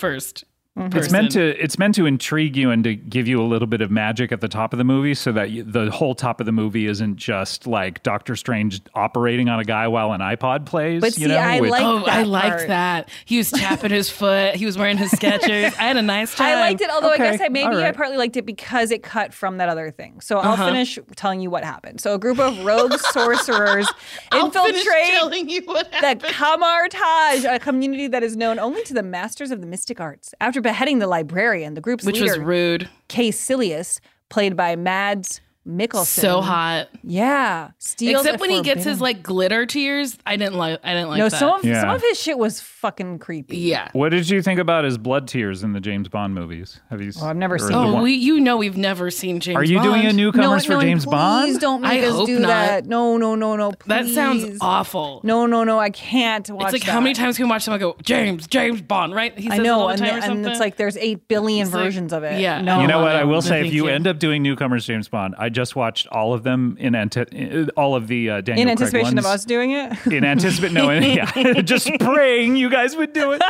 1st 0.76 0.94
It's 0.96 1.10
meant 1.12 1.30
to 1.32 1.62
it's 1.62 1.78
meant 1.78 1.94
to 1.94 2.04
intrigue 2.06 2.56
you 2.56 2.70
and 2.72 2.82
to 2.82 2.96
give 2.96 3.28
you 3.28 3.40
a 3.40 3.46
little 3.46 3.68
bit 3.68 3.80
of 3.80 3.92
magic 3.92 4.32
at 4.32 4.40
the 4.40 4.48
top 4.48 4.72
of 4.72 4.78
the 4.78 4.84
movie, 4.84 5.14
so 5.14 5.30
that 5.30 5.50
you, 5.50 5.62
the 5.62 5.88
whole 5.88 6.16
top 6.16 6.40
of 6.40 6.46
the 6.46 6.52
movie 6.52 6.86
isn't 6.86 7.14
just 7.16 7.68
like 7.68 8.02
Doctor 8.02 8.34
Strange 8.34 8.80
operating 8.92 9.48
on 9.48 9.60
a 9.60 9.64
guy 9.64 9.86
while 9.86 10.12
an 10.12 10.20
iPod 10.20 10.66
plays. 10.66 11.00
But 11.00 11.16
you 11.16 11.26
see, 11.26 11.32
know, 11.32 11.36
I 11.38 11.60
which- 11.60 11.70
like 11.70 11.82
Oh, 11.84 11.98
I 12.06 12.22
that 12.22 12.26
liked 12.26 12.48
part. 12.56 12.68
that. 12.68 13.08
He 13.24 13.38
was 13.38 13.52
tapping 13.52 13.92
his 13.92 14.10
foot. 14.18 14.56
He 14.56 14.66
was 14.66 14.76
wearing 14.76 14.96
his 14.96 15.12
Skechers. 15.12 15.66
I 15.78 15.82
had 15.84 15.96
a 15.96 16.02
nice 16.02 16.34
time. 16.34 16.58
I 16.58 16.60
liked 16.60 16.80
it, 16.80 16.90
although 16.90 17.12
Okay, 17.14 17.28
I 17.28 17.30
guess 17.30 17.40
I 17.40 17.48
maybe 17.50 17.66
all 17.76 17.80
I 17.84 17.92
partly 17.92 18.16
liked 18.16 18.36
it 18.36 18.44
because 18.44 18.90
it 18.90 19.04
cut 19.04 19.32
from 19.32 19.58
that 19.58 19.68
other 19.68 19.92
thing. 19.92 20.20
So 20.22 20.38
I'll 20.38 20.54
Uh-huh. 20.54 20.66
finish 20.66 20.98
telling 21.14 21.40
you 21.40 21.50
what 21.50 21.62
happened. 21.62 22.00
So 22.00 22.14
a 22.14 22.18
group 22.18 22.40
of 22.40 22.64
rogue 22.64 22.94
sorcerers 23.12 23.88
infiltrate 24.34 24.84
telling 25.10 25.48
you 25.48 25.62
what 25.66 25.88
the 25.92 25.96
happened. 25.98 26.32
Kamar-Taj, 26.34 27.44
a 27.44 27.60
community 27.60 28.08
that 28.08 28.24
is 28.24 28.36
known 28.36 28.58
only 28.58 28.82
to 28.84 28.94
the 28.94 29.02
masters 29.04 29.52
of 29.52 29.60
the 29.60 29.66
mystic 29.68 30.00
arts. 30.00 30.34
After 30.40 30.60
beheading 30.64 30.98
the 30.98 31.06
librarian, 31.06 31.74
the 31.74 31.80
group's 31.80 32.04
Which 32.04 32.20
leader, 32.20 32.32
was 32.32 32.38
rude. 32.40 32.88
Caecilius, 33.08 34.00
played 34.28 34.56
by 34.56 34.74
Mads 34.74 35.40
Mikkelsen. 35.66 36.04
So 36.20 36.40
hot. 36.42 36.88
Yeah. 37.02 37.70
Steals 37.78 38.24
Except 38.26 38.40
when 38.40 38.50
he 38.50 38.56
gets 38.60 38.80
forbidden- 38.82 38.92
his 38.92 39.00
like 39.00 39.22
glitter 39.22 39.64
tears. 39.64 40.18
I 40.26 40.36
didn't 40.36 40.56
like 40.56 40.78
I 40.84 40.92
didn't 40.92 41.08
like 41.08 41.18
No, 41.18 41.28
that. 41.30 41.38
some 41.38 41.54
of 41.54 41.62
some 41.62 41.88
of 41.90 42.02
his 42.02 42.20
shit 42.20 42.36
was 42.38 42.60
fucking 42.60 43.18
creepy. 43.18 43.56
yeah. 43.56 43.88
what 43.94 44.10
did 44.10 44.28
you 44.28 44.42
think 44.42 44.60
about 44.60 44.84
his 44.84 44.98
blood 44.98 45.26
tears 45.26 45.62
in 45.62 45.72
the 45.72 45.80
James 45.80 46.08
Bond 46.08 46.34
movies? 46.34 46.80
Have 46.90 47.00
you? 47.00 47.12
Oh, 47.22 47.26
I've 47.26 47.36
never 47.36 47.58
seen 47.58 47.68
the 47.72 47.78
Oh, 47.78 47.92
one- 47.94 48.02
we 48.02 48.12
you 48.12 48.40
know 48.40 48.58
we've 48.58 48.76
never 48.76 49.10
seen 49.10 49.40
James 49.40 49.56
Are 49.56 49.64
you 49.64 49.80
doing 49.82 50.02
a 50.02 50.04
Bond. 50.08 50.16
newcomers 50.18 50.68
no, 50.68 50.74
for 50.76 50.80
no, 50.80 50.80
James 50.82 51.04
please 51.06 51.10
Bond? 51.12 51.60
don't 51.60 51.80
make 51.80 52.02
I 52.02 52.06
us 52.08 52.12
hope 52.14 52.26
do 52.26 52.38
not. 52.40 52.48
that. 52.48 52.86
No, 52.86 53.16
no, 53.16 53.34
no, 53.34 53.56
no. 53.56 53.72
That 53.86 54.06
sounds 54.06 54.44
please. 54.44 54.58
awful. 54.60 55.22
No, 55.24 55.46
no, 55.46 55.64
no. 55.64 55.78
I 55.78 55.88
can't 55.90 56.48
watch 56.50 56.64
It's 56.66 56.72
like 56.74 56.84
that. 56.84 56.92
how 56.92 57.00
many 57.00 57.14
times 57.14 57.38
can 57.38 57.46
we 57.46 57.50
watch 57.50 57.62
someone 57.62 57.80
go, 57.80 57.96
James, 58.02 58.46
James 58.46 58.82
Bond, 58.82 59.14
right? 59.14 59.36
He 59.38 59.48
I 59.48 59.52
says 59.52 59.58
it 59.60 59.62
know, 59.62 59.80
all 59.80 59.86
the 59.86 59.92
and, 59.94 59.98
time 60.02 60.08
the- 60.08 60.12
or 60.12 60.16
and 60.16 60.24
something. 60.24 60.50
it's 60.50 60.60
like 60.60 60.76
there's 60.76 60.98
eight 60.98 61.26
billion 61.26 61.66
It's 61.66 61.74
like- 61.74 61.84
versions 61.84 62.12
of 62.12 62.22
it. 62.22 62.38
yeah. 62.40 62.60
no, 62.60 62.82
You 62.82 62.86
know 62.86 63.00
what? 63.00 63.16
I 63.16 63.24
will 63.24 63.40
say, 63.40 63.66
if 63.66 63.72
you 63.72 63.86
you. 63.86 63.88
end 63.90 64.06
up 64.06 64.18
doing 64.18 64.42
newcomers 64.42 64.84
James 64.86 65.08
Bond, 65.08 65.34
I 65.38 65.48
just 65.54 65.74
watched 65.76 66.06
all 66.08 66.34
of 66.34 66.42
them 66.42 66.76
in 66.78 66.94
ante- 66.94 67.68
all 67.76 67.94
of 67.94 68.08
the 68.08 68.28
uh, 68.28 68.40
Daniel 68.42 68.62
in 68.62 68.68
anticipation 68.70 69.18
of 69.18 69.24
us 69.24 69.44
doing 69.44 69.70
it. 69.70 69.92
in 70.06 70.24
anticipation, 70.24 70.74
no, 70.74 70.90
yeah, 70.90 71.60
just 71.62 71.90
praying 72.00 72.56
you 72.56 72.68
guys 72.68 72.94
would 72.96 73.12
do 73.14 73.32
it. 73.32 73.40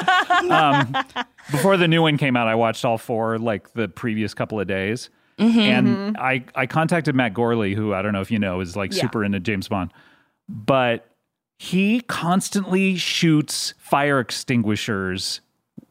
Um, 0.51 0.95
before 1.51 1.77
the 1.77 1.88
new 1.88 2.03
one 2.03 2.17
came 2.19 2.37
out, 2.37 2.47
I 2.47 2.55
watched 2.55 2.85
all 2.85 2.99
four 2.99 3.38
like 3.38 3.73
the 3.73 3.88
previous 3.88 4.35
couple 4.35 4.61
of 4.61 4.67
days, 4.69 5.11
Mm-hmm. 5.38 5.59
and 5.59 6.17
I 6.17 6.45
I 6.55 6.67
contacted 6.67 7.17
Matt 7.17 7.35
Gorley, 7.35 7.75
who 7.75 7.93
I 7.93 8.03
don't 8.03 8.12
know 8.12 8.21
if 8.21 8.31
you 8.31 8.38
know 8.38 8.61
is 8.61 8.77
like 8.77 8.93
Yeah. 8.95 9.01
super 9.03 9.25
into 9.25 9.40
James 9.40 9.67
Bond, 9.67 9.93
but 10.49 11.09
he 11.59 12.01
constantly 12.03 12.95
shoots 12.97 13.75
fire 13.79 14.21
extinguishers 14.21 15.40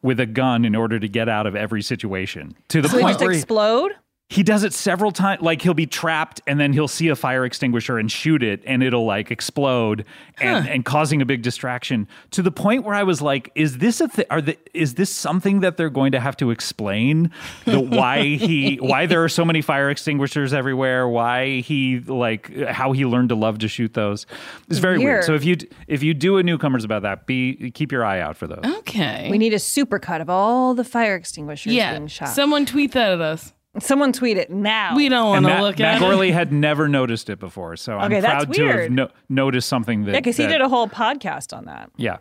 with 0.02 0.20
a 0.20 0.26
gun 0.26 0.66
in 0.66 0.76
order 0.76 1.00
to 1.00 1.08
get 1.08 1.28
out 1.30 1.46
of 1.48 1.56
every 1.56 1.82
situation 1.82 2.56
to 2.70 2.82
the 2.82 2.90
so 2.90 2.98
they 2.98 3.04
point 3.04 3.20
just 3.20 3.32
explode. 3.32 3.92
He 4.34 4.42
does 4.42 4.64
it 4.64 4.74
several 4.74 5.12
times. 5.12 5.44
Like 5.44 5.62
he'll 5.62 5.76
be 5.76 5.86
trapped 5.86 6.42
and 6.48 6.60
then 6.60 6.74
he'll 6.74 6.88
see 6.88 7.10
a 7.10 7.16
fire 7.16 7.46
extinguisher 7.46 8.00
and 8.00 8.12
shoot 8.12 8.42
it 8.42 8.64
and 8.66 8.82
it'll 8.82 9.06
like 9.06 9.30
explode 9.30 10.06
and, 10.42 10.68
and 10.68 10.84
causing 10.84 11.22
a 11.22 11.26
big 11.26 11.44
distraction 11.44 12.08
to 12.32 12.42
the 12.42 12.50
point 12.50 12.84
where 12.84 12.96
I 12.96 13.04
was 13.04 13.22
like, 13.22 13.52
is 13.54 13.78
this 13.78 14.02
a 14.02 14.08
th- 14.08 14.26
are 14.32 14.42
the, 14.42 14.58
is 14.74 14.96
this 14.96 15.12
something 15.12 15.60
that 15.60 15.78
they're 15.78 15.92
going 15.92 16.14
to 16.14 16.20
have 16.20 16.36
to 16.38 16.50
explain 16.50 17.30
the 17.66 17.80
why 17.80 18.24
he 18.24 18.78
why 18.78 19.06
there 19.06 19.24
are 19.24 19.30
so 19.30 19.46
many 19.46 19.62
fire 19.62 19.92
extinguishers 19.92 20.52
everywhere, 20.52 21.08
why 21.08 21.60
he 21.60 22.00
like 22.00 22.52
how 22.70 22.92
he 22.92 23.06
learned 23.06 23.30
to 23.30 23.36
love 23.36 23.60
to 23.60 23.68
shoot 23.68 23.94
those. 23.94 24.26
It's 24.68 24.80
very 24.80 24.98
weird. 24.98 25.10
Weird. 25.10 25.24
So 25.26 25.36
if 25.36 25.46
you 25.46 25.58
if 25.88 26.02
you 26.02 26.16
do 26.16 26.40
a 26.40 26.44
newcomers 26.44 26.84
about 26.84 27.04
that, 27.04 27.28
be 27.28 27.70
keep 27.70 27.92
your 27.92 28.04
eye 28.04 28.20
out 28.20 28.36
for 28.36 28.48
those. 28.48 28.66
Okay. 28.80 29.28
We 29.30 29.38
need 29.38 29.54
a 29.54 29.58
supercut 29.58 30.22
of 30.22 30.30
all 30.32 30.74
the 30.74 30.84
fire 30.84 31.16
extinguishers 31.16 31.74
yeah. 31.74 31.92
being 31.92 32.08
shot. 32.08 32.30
Someone 32.30 32.66
tweet 32.66 32.94
that 32.94 33.12
at 33.12 33.22
us. 33.22 33.54
Someone 33.80 34.14
tweet 34.14 34.38
it 34.38 34.52
now. 34.52 34.96
We 34.96 35.10
don't 35.10 35.30
want 35.30 35.46
to 35.48 35.62
look 35.62 35.80
Matt 35.80 35.96
at 35.96 36.00
Gorley 36.00 36.30
it. 36.30 36.34
had 36.34 36.52
never 36.54 36.88
noticed 36.88 37.30
it 37.30 37.40
before, 37.40 37.76
so 37.76 37.98
I'm 37.98 38.12
Okay, 38.12 38.22
that's 38.22 38.46
proud 38.46 38.54
to 38.56 38.68
have 38.68 38.92
no- 38.92 39.10
noticed 39.30 39.68
something 39.68 40.06
that. 40.06 40.12
Yeah, 40.14 40.20
because 40.20 40.38
he 40.38 40.46
did 40.46 40.62
a 40.62 40.70
whole 40.70 40.88
podcast 40.88 41.58
on 41.58 41.66
that. 41.66 41.90
Yeah. 41.98 42.18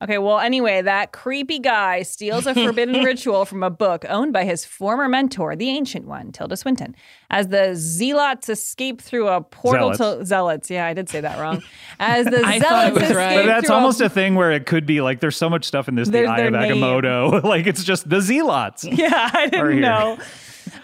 Okay, 0.00 0.18
well, 0.18 0.38
anyway, 0.38 0.80
that 0.82 1.10
creepy 1.10 1.58
guy 1.58 2.02
steals 2.02 2.46
a 2.46 2.54
forbidden 2.54 3.02
ritual 3.04 3.44
from 3.44 3.64
a 3.64 3.70
book 3.70 4.04
owned 4.08 4.32
by 4.32 4.44
his 4.44 4.64
former 4.64 5.08
mentor, 5.08 5.56
the 5.56 5.68
Ancient 5.70 6.06
One, 6.06 6.30
Tilda 6.30 6.56
Swinton. 6.56 6.94
As 7.30 7.48
the 7.48 7.72
zealots 7.74 8.48
escape 8.48 9.02
through 9.02 9.26
a 9.26 9.40
portal 9.40 9.92
to 9.96 10.24
zealots, 10.24 10.70
yeah, 10.70 10.86
I 10.86 10.94
did 10.94 11.08
say 11.08 11.20
that 11.20 11.40
wrong. 11.40 11.64
As 11.98 12.26
the 12.26 12.40
I 12.46 12.60
zealots 12.60 12.96
escape 12.96 13.16
right. 13.16 13.36
But 13.38 13.46
that's 13.46 13.70
almost 13.70 14.00
a, 14.00 14.04
a 14.04 14.08
thing 14.08 14.36
where 14.36 14.52
it 14.52 14.66
could 14.66 14.86
be 14.86 15.00
like 15.00 15.18
there's 15.18 15.36
so 15.36 15.50
much 15.50 15.64
stuff 15.64 15.88
in 15.88 15.96
this. 15.96 16.06
The 16.06 16.12
There's 16.12 16.28
Eye 16.30 16.42
of. 16.42 16.52
Agamotto, 16.54 17.42
like 17.42 17.66
it's 17.66 17.82
just 17.82 18.08
the 18.08 18.20
Zealots. 18.20 18.84
Yeah, 18.84 19.30
I 19.34 19.48
didn't 19.48 19.80
know. 19.80 20.16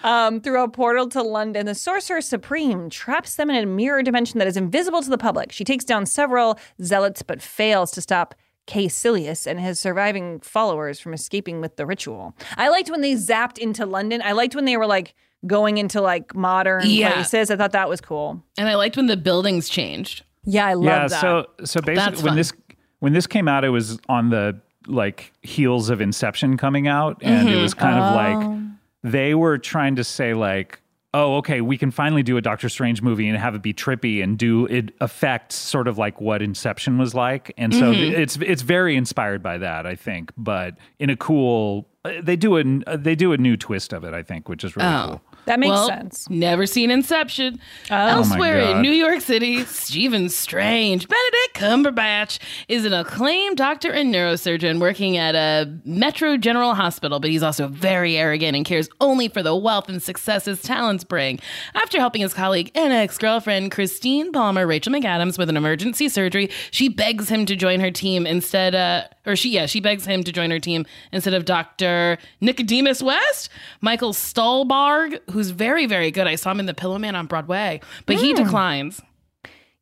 Um, 0.04 0.40
through 0.40 0.62
a 0.62 0.68
portal 0.68 1.08
to 1.08 1.22
London, 1.22 1.64
the 1.66 1.74
Sorcerer 1.74 2.20
Supreme 2.20 2.90
traps 2.90 3.36
them 3.36 3.48
in 3.48 3.56
a 3.56 3.64
mirror 3.66 4.02
dimension 4.02 4.38
that 4.38 4.46
is 4.46 4.56
invisible 4.56 5.00
to 5.02 5.08
the 5.08 5.16
public. 5.18 5.50
She 5.50 5.64
takes 5.64 5.84
down 5.84 6.04
several 6.04 6.58
zealots 6.82 7.22
but 7.22 7.40
fails 7.40 7.90
to 7.92 8.02
stop 8.02 8.34
Caecilius 8.66 9.46
and 9.46 9.58
his 9.60 9.80
surviving 9.80 10.40
followers 10.40 11.00
from 11.00 11.14
escaping 11.14 11.60
with 11.60 11.76
the 11.76 11.86
ritual. 11.86 12.34
I 12.56 12.68
liked 12.68 12.90
when 12.90 13.00
they 13.00 13.14
zapped 13.14 13.58
into 13.58 13.86
London. 13.86 14.20
I 14.22 14.32
liked 14.32 14.54
when 14.54 14.66
they 14.66 14.76
were 14.76 14.86
like 14.86 15.14
going 15.46 15.78
into 15.78 16.00
like 16.00 16.34
modern 16.34 16.82
Yeah. 16.86 17.12
places. 17.14 17.50
I 17.50 17.56
thought 17.56 17.72
that 17.72 17.88
was 17.88 18.00
cool. 18.00 18.42
And 18.58 18.68
I 18.68 18.74
liked 18.76 18.96
when 18.96 19.06
the 19.06 19.16
buildings 19.16 19.68
changed. 19.68 20.22
Yeah, 20.44 20.66
I 20.66 20.74
love 20.74 20.84
yeah. 20.86 21.08
that. 21.08 21.20
So 21.20 21.46
so 21.64 21.80
basically, 21.80 22.22
when 22.24 22.36
this 22.36 22.52
when 23.00 23.12
this 23.14 23.26
came 23.26 23.48
out, 23.48 23.64
it 23.64 23.70
was 23.70 23.98
on 24.08 24.28
the 24.30 24.60
like 24.86 25.32
heels 25.42 25.88
of 25.88 26.02
Inception 26.02 26.58
coming 26.58 26.88
out, 26.88 27.18
and 27.22 27.48
it 27.48 27.56
was 27.56 27.72
kind 27.72 27.98
of 27.98 28.14
like 28.14 28.73
they 29.04 29.34
were 29.34 29.58
trying 29.58 29.94
to 29.96 30.04
say 30.04 30.34
like. 30.34 30.80
Oh, 31.16 31.36
okay. 31.36 31.60
We 31.60 31.78
can 31.78 31.92
finally 31.92 32.24
do 32.24 32.36
a 32.36 32.40
Doctor 32.40 32.68
Strange 32.68 33.00
movie 33.00 33.28
and 33.28 33.38
have 33.38 33.54
it 33.54 33.62
be 33.62 33.72
trippy 33.72 34.20
and 34.20 34.36
do 34.36 34.66
it 34.66 34.92
affect 35.00 35.52
sort 35.52 35.86
of 35.86 35.96
like 35.96 36.20
what 36.20 36.42
Inception 36.42 36.98
was 36.98 37.14
like, 37.14 37.54
and 37.56 37.72
so 37.72 37.92
mm-hmm. 37.92 38.20
it's 38.20 38.36
it's 38.38 38.62
very 38.62 38.96
inspired 38.96 39.40
by 39.40 39.58
that, 39.58 39.86
I 39.86 39.94
think. 39.94 40.32
But 40.36 40.76
in 40.98 41.10
a 41.10 41.16
cool, 41.16 41.86
uh, 42.04 42.14
they 42.20 42.34
do 42.34 42.56
a 42.56 42.96
they 42.96 43.14
do 43.14 43.32
a 43.32 43.38
new 43.38 43.56
twist 43.56 43.92
of 43.92 44.02
it, 44.02 44.12
I 44.12 44.24
think, 44.24 44.48
which 44.48 44.64
is 44.64 44.74
really 44.74 44.88
Oh. 44.88 45.06
cool. 45.22 45.33
That 45.46 45.58
makes 45.58 45.70
well, 45.70 45.88
sense. 45.88 46.28
Never 46.30 46.66
seen 46.66 46.90
Inception. 46.90 47.60
Oh 47.90 47.94
Elsewhere 47.94 48.58
in 48.58 48.82
New 48.82 48.90
York 48.90 49.20
City, 49.20 49.64
Stephen 49.64 50.28
Strange, 50.28 51.08
Benedict 51.08 51.54
Cumberbatch, 51.54 52.38
is 52.68 52.84
an 52.84 52.92
acclaimed 52.92 53.56
doctor 53.56 53.90
and 53.90 54.14
neurosurgeon 54.14 54.80
working 54.80 55.16
at 55.16 55.34
a 55.34 55.70
Metro 55.84 56.36
General 56.36 56.74
Hospital, 56.74 57.20
but 57.20 57.30
he's 57.30 57.42
also 57.42 57.68
very 57.68 58.16
arrogant 58.16 58.56
and 58.56 58.64
cares 58.64 58.88
only 59.00 59.28
for 59.28 59.42
the 59.42 59.54
wealth 59.54 59.88
and 59.88 60.02
success 60.02 60.46
his 60.46 60.62
talents 60.62 61.04
bring. 61.04 61.40
After 61.74 61.98
helping 61.98 62.22
his 62.22 62.34
colleague 62.34 62.70
and 62.74 62.92
ex 62.92 63.18
girlfriend, 63.18 63.70
Christine 63.70 64.32
Palmer, 64.32 64.66
Rachel 64.66 64.92
McAdams, 64.92 65.38
with 65.38 65.48
an 65.48 65.56
emergency 65.56 66.08
surgery, 66.08 66.50
she 66.70 66.88
begs 66.88 67.28
him 67.28 67.46
to 67.46 67.56
join 67.56 67.80
her 67.80 67.90
team 67.90 68.26
instead, 68.26 68.74
uh, 68.74 69.04
or 69.26 69.36
she, 69.36 69.50
yeah, 69.50 69.66
she 69.66 69.80
begs 69.80 70.04
him 70.04 70.22
to 70.24 70.32
join 70.32 70.50
her 70.50 70.58
team 70.58 70.86
instead 71.12 71.34
of 71.34 71.44
Dr. 71.44 72.18
Nicodemus 72.40 73.02
West, 73.02 73.48
Michael 73.80 74.12
Stuhlbarg, 74.12 75.18
who's 75.30 75.50
very, 75.50 75.86
very 75.86 76.10
good. 76.10 76.26
I 76.26 76.34
saw 76.34 76.50
him 76.50 76.60
in 76.60 76.66
The 76.66 76.74
Pillowman 76.74 77.14
on 77.14 77.26
Broadway, 77.26 77.80
but 78.06 78.16
he 78.16 78.32
declines. 78.34 79.00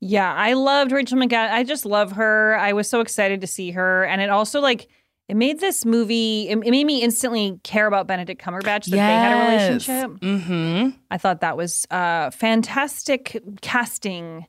Yeah, 0.01 0.35
I 0.35 0.55
loved 0.55 0.91
Rachel 0.91 1.17
McAdams. 1.17 1.53
I 1.53 1.63
just 1.63 1.87
love 1.87 2.13
her. 2.13 2.57
I 2.57 2.73
was 2.73 2.89
so 2.89 3.01
excited 3.01 3.41
to 3.41 3.47
see 3.47 3.71
her, 3.71 4.05
and 4.05 4.21
it 4.21 4.31
also 4.31 4.61
like 4.61 4.89
it 5.29 5.37
made 5.37 5.61
this 5.61 5.85
movie. 5.85 6.49
It, 6.49 6.59
it 6.59 6.71
made 6.71 6.85
me 6.85 7.03
instantly 7.03 7.61
care 7.63 7.87
about 7.87 8.09
Benedict 8.09 8.43
Cumberbatch 8.43 8.87
that 8.87 8.91
they 8.91 8.99
had 8.99 9.33
a 9.33 9.51
relationship. 9.51 10.11
Mm-hmm. 10.21 10.99
I 11.11 11.19
thought 11.19 11.41
that 11.41 11.57
was 11.57 11.87
uh, 11.91 12.31
fantastic 12.31 13.41
casting. 13.61 14.47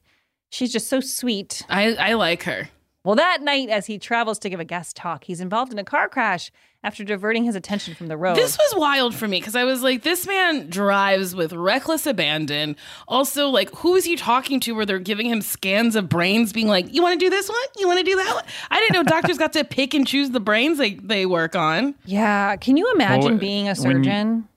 She's 0.49 0.73
just 0.73 0.87
so 0.87 0.99
sweet. 0.99 1.63
I, 1.69 1.93
I 1.95 2.13
like 2.13 2.43
her. 2.43 2.69
Well, 3.03 3.15
that 3.15 3.41
night, 3.41 3.67
as 3.69 3.85
he 3.87 3.97
travels 3.99 4.39
to 4.39 4.49
give 4.49 4.61
a 4.61 4.65
guest 4.65 4.95
talk, 4.95 5.25
he's 5.25 5.41
involved 5.41 5.73
in 5.73 5.79
a 5.79 5.83
car 5.83 6.07
crash 6.07 6.51
after 6.85 7.03
diverting 7.03 7.43
his 7.43 7.53
attention 7.55 7.95
from 7.95 8.07
the 8.07 8.15
road. 8.15 8.37
This 8.37 8.57
was 8.57 8.79
wild 8.79 9.13
for 9.13 9.27
me 9.27 9.39
because 9.41 9.57
I 9.57 9.65
was 9.65 9.81
like, 9.83 10.03
this 10.03 10.25
man 10.25 10.69
drives 10.69 11.35
with 11.35 11.51
reckless 11.51 12.05
abandon. 12.05 12.77
Also, 13.07 13.49
like, 13.49 13.69
who 13.75 13.95
is 13.95 14.05
he 14.05 14.15
talking 14.15 14.61
to 14.61 14.71
where 14.71 14.85
they're 14.85 14.99
giving 14.99 15.27
him 15.27 15.41
scans 15.41 15.97
of 15.97 16.07
brains, 16.07 16.53
being 16.53 16.67
like, 16.69 16.93
you 16.93 17.01
want 17.01 17.19
to 17.19 17.25
do 17.25 17.29
this 17.29 17.49
one? 17.49 17.57
You 17.77 17.87
want 17.87 17.99
to 17.99 18.05
do 18.05 18.15
that 18.15 18.35
one? 18.35 18.43
I 18.71 18.79
didn't 18.79 18.93
know 18.93 19.03
doctors 19.03 19.37
got 19.37 19.51
to 19.53 19.65
pick 19.65 19.93
and 19.93 20.07
choose 20.07 20.29
the 20.29 20.39
brains 20.39 20.77
they, 20.77 20.93
they 20.93 21.25
work 21.25 21.57
on. 21.57 21.95
yeah, 22.05 22.55
can 22.55 22.77
you 22.77 22.89
imagine 22.93 23.31
Well, 23.31 23.37
being 23.37 23.65
a 23.67 23.75
when 23.75 23.75
surgeon? 23.75 24.47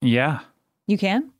Yeah. 0.00 0.40
You 0.86 0.96
can. 0.98 1.32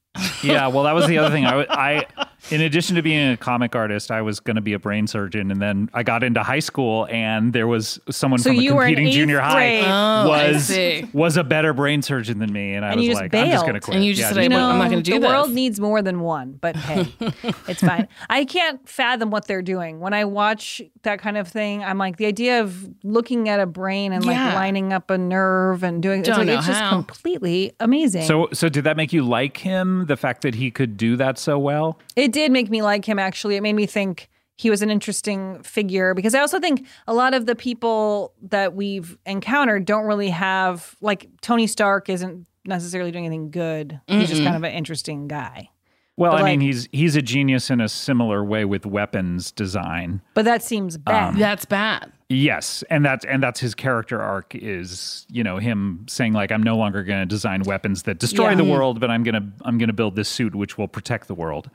yeah, 0.43 0.67
well, 0.69 0.83
that 0.85 0.95
was 0.97 1.07
the 1.07 1.19
other 1.19 1.31
thing. 1.31 1.45
I, 1.45 1.51
w- 1.51 1.67
I, 1.71 2.07
in 2.51 2.61
addition 2.61 2.97
to 2.97 3.03
being 3.03 3.32
a 3.32 3.36
comic 3.36 3.74
artist, 3.74 4.11
I 4.11 4.22
was 4.22 4.40
going 4.40 4.57
to 4.57 4.61
be 4.61 4.72
a 4.72 4.78
brain 4.78 5.07
surgeon, 5.07 5.51
and 5.51 5.61
then 5.61 5.90
I 5.94 6.03
got 6.03 6.22
into 6.22 6.42
high 6.42 6.59
school, 6.61 7.07
and 7.11 7.53
there 7.53 7.66
was 7.66 7.99
someone 8.11 8.38
So 8.40 8.51
from 8.51 8.59
a 8.59 8.62
you 8.62 8.74
were 8.74 8.82
competing 8.84 9.09
eighth 9.09 9.14
junior 9.14 9.40
high 9.40 9.53
grade. 9.55 9.84
Oh, 9.86 10.28
was 10.28 11.12
was 11.12 11.36
a 11.36 11.44
better 11.44 11.72
brain 11.72 12.03
surgeon 12.03 12.38
than 12.38 12.53
me, 12.53 12.74
and 12.74 12.84
I 12.84 12.90
And 12.90 12.99
was 12.99 13.07
just 13.07 13.20
like, 13.20 13.34
I'm 13.34 13.51
just 13.51 13.64
going 13.64 13.74
to 13.74 13.80
quit. 13.80 13.97
And 13.97 14.05
you 14.05 14.12
just 14.14 14.22
Yeah, 14.30 14.42
said, 14.42 14.51
You 14.53 14.57
I'm 14.59 14.78
not 14.78 14.90
gonna 14.90 15.03
do 15.03 15.14
the 15.14 15.20
this. 15.20 15.28
world 15.28 15.51
needs 15.53 15.80
more 15.80 16.03
than 16.03 16.20
one, 16.20 16.53
but 16.61 16.76
hey, 16.76 17.07
it's 17.68 17.80
fine. 17.80 18.09
I 18.30 18.44
can't 18.44 18.86
fathom 18.88 19.30
what 19.30 19.47
they're 19.47 19.62
doing. 19.62 20.01
When 20.01 20.12
I 20.14 20.24
watch 20.24 20.82
that 21.03 21.18
kind 21.20 21.36
of 21.36 21.49
thing, 21.49 21.82
I'm 21.84 21.99
like, 21.99 22.16
the 22.16 22.26
idea 22.26 22.61
of 22.62 22.88
looking 23.03 23.49
at 23.49 23.61
a 23.61 23.66
brain 23.66 24.12
and 24.12 24.24
like 24.24 24.36
lining 24.55 24.92
up 24.92 25.11
a 25.11 25.18
nerve 25.18 25.82
and 25.82 26.03
doing 26.03 26.20
it's, 26.20 26.28
Don't 26.28 26.47
like, 26.47 26.49
it's 26.59 26.66
just 26.66 26.80
how. 26.80 26.90
completely 26.90 27.72
amazing. 27.80 28.22
So, 28.22 28.49
so 28.53 28.68
did 28.68 28.84
that 28.84 28.97
make 28.97 29.12
you 29.12 29.22
like 29.24 29.57
him? 29.59 30.07
The 30.07 30.16
fact 30.16 30.42
that 30.42 30.55
he 30.55 30.70
could 30.70 30.97
do 30.97 31.16
that 31.16 31.38
so 31.38 31.59
well? 31.59 31.99
it 32.14 32.32
did 32.37 32.53
make 32.53 32.68
me 32.68 32.82
like 32.82 33.05
him, 33.07 33.18
actually. 33.18 33.57
It 33.57 33.62
made 33.62 33.72
me 33.72 33.87
think 33.87 34.28
he 34.57 34.68
was 34.68 34.82
an 34.82 34.91
interesting 34.91 35.62
figure 35.62 36.12
because 36.12 36.34
I 36.34 36.41
also 36.41 36.61
think 36.61 36.87
a 37.07 37.14
lot 37.14 37.32
of 37.32 37.47
the 37.47 37.55
people 37.57 38.34
that 38.43 38.74
we've 38.74 39.16
encountered 39.24 39.87
don't 39.87 40.05
really 40.05 40.28
have, 40.28 40.97
like, 41.01 41.28
Tony 41.41 41.66
Stark 41.66 42.11
isn't 42.11 42.47
necessarily 42.66 43.11
doing 43.11 43.24
anything 43.24 43.51
good. 43.51 43.99
He's 44.07 44.28
just 44.28 44.43
kind 44.43 44.55
of 44.55 44.64
an 44.64 44.72
interesting 44.72 45.28
guy. 45.28 45.70
Well, 46.18 46.32
But, 46.32 46.43
I 46.43 46.45
mean, 46.45 46.61
he's 46.61 46.89
he's 46.93 47.14
a 47.14 47.22
genius 47.22 47.70
in 47.70 47.80
a 47.80 47.89
similar 47.89 48.43
way 48.43 48.64
with 48.64 48.87
weapons 48.87 49.53
design. 49.53 50.22
But 50.34 50.47
that 50.47 50.62
seems 50.62 50.97
um, 50.97 51.03
bad. 51.05 51.37
That's 51.37 51.64
bad. 51.66 52.11
Yes, 52.30 52.82
and 52.89 53.05
that's 53.05 53.24
and 53.26 53.43
that's 53.43 53.61
his 53.61 53.74
character 53.74 54.20
arc 54.22 54.55
is 54.55 55.26
you 55.30 55.45
know 55.45 55.59
him 55.59 56.07
saying 56.09 56.32
like 56.32 56.51
I'm 56.53 56.62
no 56.62 56.76
longer 56.76 57.03
going 57.03 57.20
to 57.20 57.26
design 57.26 57.62
weapons 57.64 58.05
that 58.05 58.18
destroy 58.18 58.49
Yeah. 58.51 58.55
the 58.57 58.64
world, 58.64 58.99
but 58.99 59.11
I'm 59.11 59.24
gonna 59.24 59.47
I'm 59.61 59.76
gonna 59.76 59.93
build 59.93 60.16
this 60.16 60.28
suit 60.28 60.55
which 60.55 60.78
will 60.78 60.89
protect 60.89 61.28
the 61.28 61.34
world. 61.34 61.68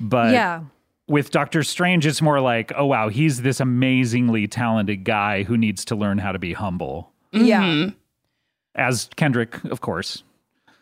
But 0.00 0.32
yeah. 0.32 0.62
with 1.06 1.30
Doctor 1.30 1.62
Strange, 1.62 2.06
it's 2.06 2.22
more 2.22 2.40
like 2.40 2.72
oh 2.76 2.86
wow, 2.86 3.08
he's 3.08 3.42
this 3.42 3.60
amazingly 3.60 4.46
talented 4.46 5.04
guy 5.04 5.42
who 5.42 5.56
needs 5.56 5.84
to 5.86 5.96
learn 5.96 6.18
how 6.18 6.32
to 6.32 6.38
be 6.38 6.52
humble. 6.52 7.12
Yeah. 7.32 7.62
Mm-hmm. 7.62 7.90
As 8.74 9.08
Kendrick, 9.16 9.62
of 9.64 9.80
course. 9.80 10.22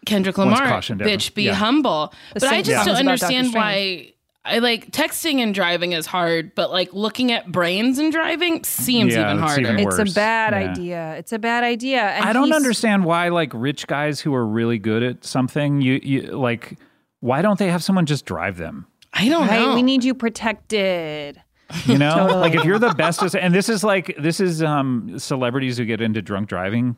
Kendrick 0.04 0.38
Lamar, 0.38 0.66
cautioned 0.68 1.00
bitch, 1.00 1.34
be 1.34 1.44
Yeah. 1.44 1.54
humble. 1.54 2.12
The 2.34 2.40
but 2.40 2.48
I 2.50 2.62
just 2.62 2.84
song 2.84 2.86
don't 2.86 2.94
is 2.96 3.00
about 3.00 3.18
Doctor 3.18 3.34
understand 3.36 3.54
why. 3.54 4.12
I 4.48 4.58
like 4.60 4.92
texting 4.92 5.38
and 5.40 5.52
driving 5.52 5.90
is 5.90 6.06
hard, 6.06 6.54
but 6.54 6.70
like 6.70 6.92
looking 6.94 7.32
at 7.32 7.50
brains 7.50 7.98
and 7.98 8.12
driving 8.12 8.62
seems 8.62 9.12
Yeah, 9.12 9.24
even 9.24 9.38
harder. 9.42 9.72
even 9.72 9.80
It's 9.88 9.98
a 9.98 10.04
bad 10.14 10.52
Yeah. 10.52 10.70
idea. 10.70 11.14
It's 11.16 11.32
a 11.32 11.38
bad 11.40 11.64
idea. 11.64 12.00
And 12.02 12.24
I 12.24 12.32
don't 12.32 12.52
understand 12.52 13.04
why 13.04 13.30
like 13.30 13.50
rich 13.52 13.88
guys 13.88 14.20
who 14.20 14.32
are 14.36 14.46
really 14.46 14.78
good 14.78 15.02
at 15.02 15.24
something, 15.24 15.80
you, 15.80 15.98
you 16.00 16.22
like 16.38 16.78
why 17.18 17.42
don't 17.42 17.58
they 17.58 17.70
have 17.72 17.82
someone 17.82 18.06
just 18.06 18.24
drive 18.24 18.56
them? 18.56 18.86
I 19.18 19.28
don't 19.28 19.48
Right? 19.48 19.60
know. 19.60 19.74
We 19.74 19.82
need 19.82 20.04
you 20.04 20.14
protected. 20.14 21.40
You 21.86 21.98
know, 21.98 22.14
Totally. 22.14 22.40
like 22.40 22.54
if 22.54 22.64
you're 22.64 22.78
the 22.78 22.94
best, 22.94 23.34
and 23.34 23.52
this 23.54 23.68
is 23.68 23.82
like 23.82 24.14
this 24.18 24.38
is 24.38 24.62
um 24.62 25.18
celebrities 25.18 25.78
who 25.78 25.84
get 25.84 26.00
into 26.00 26.22
drunk 26.22 26.48
driving, 26.48 26.94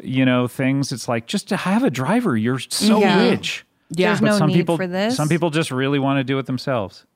you 0.00 0.24
know, 0.24 0.46
things. 0.46 0.92
It's 0.92 1.08
like 1.08 1.26
just 1.26 1.48
to 1.48 1.56
have 1.56 1.82
a 1.82 1.90
driver, 1.90 2.36
you're 2.36 2.60
so 2.60 3.00
Yeah. 3.00 3.28
rich. 3.30 3.64
Yeah. 3.90 4.08
There's 4.10 4.20
But 4.20 4.26
no 4.26 4.38
some 4.38 4.48
need 4.48 4.54
people, 4.54 4.76
for 4.76 4.86
this. 4.86 5.16
some 5.16 5.28
people 5.28 5.50
just 5.50 5.70
really 5.72 5.98
want 5.98 6.18
to 6.18 6.24
do 6.24 6.38
it 6.38 6.46
themselves. 6.46 7.06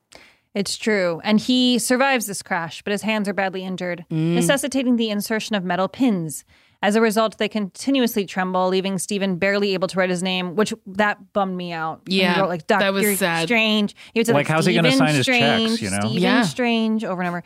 It's 0.53 0.77
true. 0.77 1.21
And 1.23 1.39
he 1.39 1.79
survives 1.79 2.25
this 2.27 2.41
crash, 2.43 2.81
but 2.81 2.91
his 2.91 3.01
hands 3.03 3.29
are 3.29 3.33
badly 3.33 3.63
injured, 3.63 4.05
Mm. 4.11 4.33
necessitating 4.35 4.97
the 4.97 5.09
insertion 5.09 5.55
of 5.55 5.63
metal 5.63 5.87
pins. 5.87 6.43
As 6.83 6.97
a 6.97 7.01
result, 7.01 7.37
they 7.37 7.47
continuously 7.47 8.25
tremble, 8.25 8.67
leaving 8.67 8.97
Stephen 8.99 9.37
barely 9.37 9.73
able 9.73 9.87
to 9.87 9.97
write 9.97 10.09
his 10.09 10.21
name, 10.21 10.57
which 10.57 10.73
that 10.85 11.31
bummed 11.31 11.55
me 11.55 11.71
out. 11.71 12.01
Yeah, 12.07 12.41
wrote, 12.41 12.49
like 12.49 12.67
Doctor 12.67 12.87
that 12.87 12.93
was 12.93 13.19
sad. 13.19 13.47
Strange. 13.47 13.95
He 14.13 14.19
would 14.19 14.27
say 14.27 14.33
Like, 14.33 14.49
like, 14.49 14.53
how's 14.53 14.65
he 14.65 14.75
gonna 14.75 14.91
Stephen 14.91 15.07
sign 15.07 15.15
his 15.15 15.25
checks, 15.25 15.37
Strange, 15.37 15.81
you 15.81 15.89
know? 15.89 15.99
Stephen 16.01 16.21
Yeah. 16.21 16.41
Strange 16.41 17.05
over 17.05 17.21
and 17.21 17.29
over. 17.29 17.43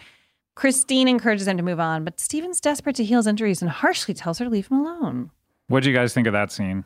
Christine 0.56 1.08
encourages 1.08 1.48
him 1.48 1.56
to 1.58 1.62
move 1.62 1.80
on, 1.80 2.04
but 2.04 2.20
Stephen's 2.20 2.60
desperate 2.60 2.96
to 2.96 3.04
heal 3.06 3.20
his 3.20 3.28
injuries 3.28 3.62
and 3.62 3.70
harshly 3.70 4.16
tells 4.16 4.40
her 4.40 4.46
to 4.46 4.50
leave 4.50 4.70
him 4.70 4.80
alone. 4.80 5.30
What 5.68 5.84
do 5.84 5.92
you 5.92 5.96
guys 5.96 6.16
think 6.16 6.26
of 6.26 6.34
that 6.34 6.52
scene? 6.52 6.84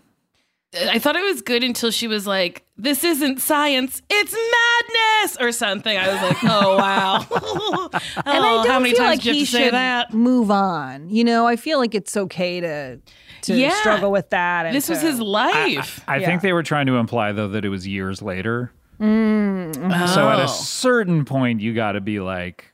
I 0.73 0.99
thought 0.99 1.17
it 1.17 1.23
was 1.23 1.41
good 1.41 1.63
until 1.65 1.91
she 1.91 2.07
was 2.07 2.25
like, 2.25 2.63
"This 2.77 3.03
isn't 3.03 3.41
science, 3.41 4.01
it's 4.09 4.33
madness" 4.33 5.37
or 5.41 5.51
something. 5.51 5.97
I 5.97 6.07
was 6.07 6.21
like, 6.21 6.37
"Oh 6.43 6.77
wow!" 6.77 7.17
and 7.91 7.99
I 8.25 8.37
Oh, 8.37 8.63
don't 8.63 8.67
how 8.67 8.79
many 8.79 8.93
feel 8.95 9.03
like 9.03 9.21
he 9.21 9.29
have 9.29 9.37
to 9.39 9.45
say 9.45 9.63
should 9.65 9.73
that? 9.73 10.13
move 10.13 10.49
on. 10.49 11.09
You 11.09 11.25
know, 11.25 11.45
I 11.45 11.57
feel 11.57 11.77
like 11.77 11.93
it's 11.93 12.15
okay 12.15 12.61
to 12.61 12.99
to 13.43 13.53
Yeah. 13.55 13.73
struggle 13.81 14.11
with 14.11 14.29
that. 14.29 14.65
And 14.65 14.73
This 14.75 14.87
was 14.87 15.01
his 15.01 15.19
life. 15.19 15.99
I 16.07 16.17
Yeah. 16.17 16.27
think 16.27 16.41
they 16.41 16.53
were 16.53 16.63
trying 16.63 16.85
to 16.87 16.95
imply 16.95 17.31
though 17.33 17.49
that 17.49 17.65
it 17.65 17.69
was 17.69 17.85
years 17.87 18.21
later. 18.21 18.71
Mm, 19.01 19.73
mhm. 19.75 20.07
So 20.07 20.29
at 20.29 20.39
Oh. 20.39 20.43
a 20.43 20.47
certain 20.47 21.25
point, 21.25 21.59
you 21.59 21.73
got 21.73 21.93
to 21.93 22.01
be 22.01 22.19
like, 22.21 22.71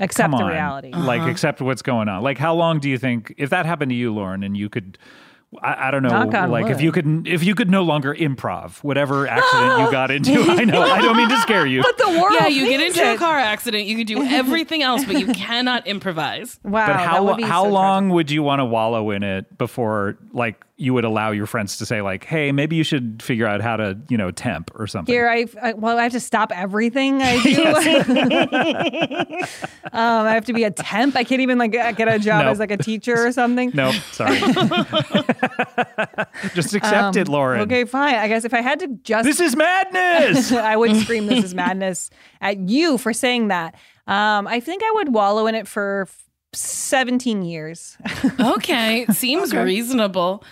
accept 0.00 0.32
come 0.32 0.38
the 0.38 0.44
on. 0.46 0.50
reality. 0.52 0.92
Like, 0.94 1.20
Uh-huh. 1.20 1.30
accept 1.30 1.60
what's 1.60 1.82
going 1.82 2.08
on. 2.08 2.22
Like, 2.22 2.38
how 2.38 2.54
long 2.54 2.80
do 2.80 2.88
you 2.88 2.96
think 2.98 3.34
if 3.36 3.50
that 3.50 3.66
happened 3.66 3.90
to 3.90 3.94
you, 3.94 4.12
Lauren, 4.12 4.42
and 4.42 4.56
you 4.56 4.68
could? 4.68 4.98
I, 5.60 5.88
I 5.88 5.90
don't 5.90 6.02
know. 6.02 6.10
Knock 6.10 6.32
on 6.34 6.50
like, 6.50 6.66
if 6.66 6.80
you 6.80 6.92
could, 6.92 7.26
if 7.26 7.42
you 7.42 7.56
could 7.56 7.70
no 7.70 7.82
longer 7.82 8.14
improv, 8.14 8.84
whatever 8.84 9.26
accident 9.26 9.80
you 9.80 9.90
got 9.90 10.10
into. 10.16 10.40
I 10.42 10.64
know. 10.64 10.80
I 10.82 11.00
don't 11.00 11.16
mean 11.16 11.28
to 11.28 11.38
scare 11.38 11.66
you. 11.66 11.82
But 11.82 11.98
the 11.98 12.08
world. 12.08 12.36
yeah, 12.38 12.46
you 12.46 12.66
get 12.66 12.78
thinks 12.78 12.96
into 12.96 13.14
a 13.14 13.18
car 13.18 13.36
accident, 13.36 13.84
you 13.86 13.96
can 13.96 14.06
do 14.06 14.22
everything 14.22 14.82
else, 14.82 15.04
but 15.04 15.18
you 15.18 15.26
cannot 15.34 15.88
improvise. 15.88 16.60
Wow. 16.62 16.86
but 16.86 16.92
that 16.92 17.08
how 17.08 17.24
would 17.24 17.36
be 17.36 17.42
how 17.42 17.64
so 17.64 17.70
long 17.70 18.10
would 18.10 18.30
you 18.30 18.42
want 18.44 18.60
to 18.60 18.64
wallow 18.64 19.10
in 19.10 19.24
it 19.24 19.58
before 19.58 20.18
like 20.32 20.64
you 20.80 20.94
would 20.94 21.04
allow 21.04 21.30
your 21.30 21.46
friends 21.46 21.76
to 21.76 21.84
say 21.86 22.00
like, 22.00 22.24
hey, 22.24 22.52
maybe 22.52 22.74
you 22.74 22.82
should 22.84 23.22
figure 23.22 23.46
out 23.46 23.60
how 23.60 23.76
to 23.76 23.98
you 24.08 24.16
know 24.16 24.30
temp 24.30 24.70
or 24.74 24.86
something. 24.86 25.12
Here, 25.12 25.28
I, 25.28 25.46
I 25.62 25.72
well, 25.74 25.98
I 25.98 26.02
have 26.04 26.12
to 26.12 26.20
stop 26.20 26.50
everything 26.54 27.20
I 27.22 27.42
do. 27.42 27.64
um, 29.92 30.26
I 30.26 30.32
have 30.34 30.44
to 30.46 30.52
be 30.52 30.64
a 30.64 30.70
temp. 30.70 31.16
I 31.16 31.24
can't 31.24 31.40
even 31.42 31.58
like 31.58 31.72
get 31.72 32.08
a 32.08 32.18
job 32.18 32.44
Nope. 32.44 32.52
as 32.52 32.58
like 32.58 32.70
a 32.70 32.76
teacher 32.76 33.26
or 33.26 33.32
something. 33.32 33.70
no, 33.74 33.92
sorry. 34.12 34.38
Just 36.54 36.74
accept 36.74 37.16
it, 37.16 37.28
Um, 37.28 37.32
Lauren. 37.32 37.60
Okay, 37.62 37.84
fine. 37.84 38.14
I 38.14 38.28
guess 38.28 38.44
if 38.44 38.54
I 38.54 38.60
had 38.60 38.80
to 38.80 38.86
just 39.02 39.24
This 39.24 39.40
is 39.40 39.56
madness. 39.56 40.52
I 40.52 40.76
would 40.76 40.96
scream 40.96 41.26
"This 41.26 41.44
is 41.44 41.54
madness" 41.54 42.10
at 42.40 42.58
you 42.68 42.98
for 42.98 43.12
saying 43.12 43.48
that. 43.48 43.74
Um, 44.06 44.46
I 44.46 44.60
think 44.60 44.82
I 44.82 44.90
would 44.96 45.12
wallow 45.14 45.46
in 45.46 45.54
it 45.54 45.68
for 45.68 46.06
f- 46.52 46.58
seventeen 46.58 47.42
years. 47.42 47.96
Okay, 48.40 49.06
seems 49.12 49.54
reasonable. 49.54 50.42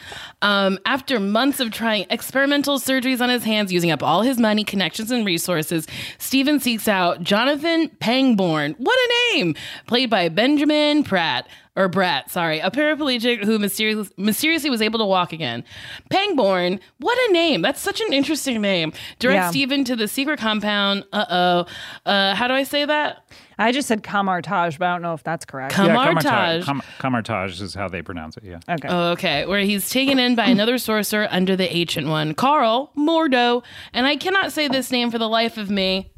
Um, 0.43 0.79
after 0.85 1.19
months 1.21 1.59
of 1.61 1.71
trying 1.71 2.07
experimental 2.11 2.79
surgeries 2.79 3.21
on 3.21 3.29
his 3.31 3.45
hands, 3.45 3.73
using 3.73 3.91
up 3.91 4.03
all 4.03 4.23
his 4.23 4.39
money, 4.39 4.63
connections, 4.65 5.11
and 5.11 5.25
resources, 5.25 5.87
Steven 6.19 6.61
seeks 6.61 6.87
out 6.89 7.23
Jonathan 7.23 7.89
Pangborn. 8.01 8.75
What 8.79 8.99
a 8.99 9.37
name! 9.37 9.55
Played 9.87 10.11
by 10.11 10.29
Benjamin 10.29 11.03
Pratt. 11.05 11.49
Or 11.79 11.89
Brat, 11.89 12.29
sorry, 12.29 12.59
a 12.59 12.73
paraplegic 12.73 13.45
who 13.45 13.57
mysterious, 13.57 14.11
mysteriously 14.17 14.69
was 14.69 14.83
able 14.83 14.99
to 14.99 15.05
walk 15.05 15.33
again. 15.33 15.63
Pangborn, 16.11 16.81
what 16.99 17.17
a 17.29 17.33
name! 17.33 17.63
That's 17.63 17.81
such 17.81 18.01
an 18.01 18.13
interesting 18.13 18.61
name. 18.61 18.93
Directs 19.21 19.37
Yeah. 19.37 19.51
Steven 19.51 19.85
to 19.85 19.95
the 19.95 20.09
secret 20.09 20.41
compound. 20.41 21.05
Uh 21.13 21.25
oh. 21.31 21.67
Uh, 22.05 22.35
how 22.35 22.49
do 22.49 22.55
I 22.55 22.65
say 22.65 22.85
that? 22.85 23.23
I 23.61 23.71
just 23.71 23.87
said 23.87 24.03
camartage, 24.03 24.79
but 24.81 24.87
I 24.87 24.93
don't 24.93 25.03
know 25.03 25.15
if 25.15 25.23
that's 25.23 25.45
correct. 25.45 25.75
Com- 25.75 25.87
Yeah, 25.87 25.95
Camartage. 26.21 26.65
Com- 26.65 26.83
Camartage 26.99 27.61
is 27.61 27.75
how 27.75 27.89
they 27.89 28.03
pronounce 28.03 28.37
it. 28.37 28.43
Yeah. 28.45 28.59
okay. 28.69 28.89
Oh, 28.89 29.11
okay, 29.13 29.47
where 29.47 29.61
he's 29.61 29.89
taken 29.89 30.19
in 30.19 30.35
by 30.35 30.47
another 30.47 30.79
sorcerer 30.79 31.29
under 31.31 31.55
the 31.55 31.73
ancient 31.73 32.09
one, 32.09 32.35
Carl 32.35 32.91
Mordo, 32.99 33.63
and 33.93 34.05
I 34.05 34.17
cannot 34.17 34.51
say 34.53 34.67
this 34.67 34.91
name 34.91 35.13
for 35.13 35.19
the 35.19 35.29
life 35.29 35.57
of 35.57 35.71
me. 35.71 36.11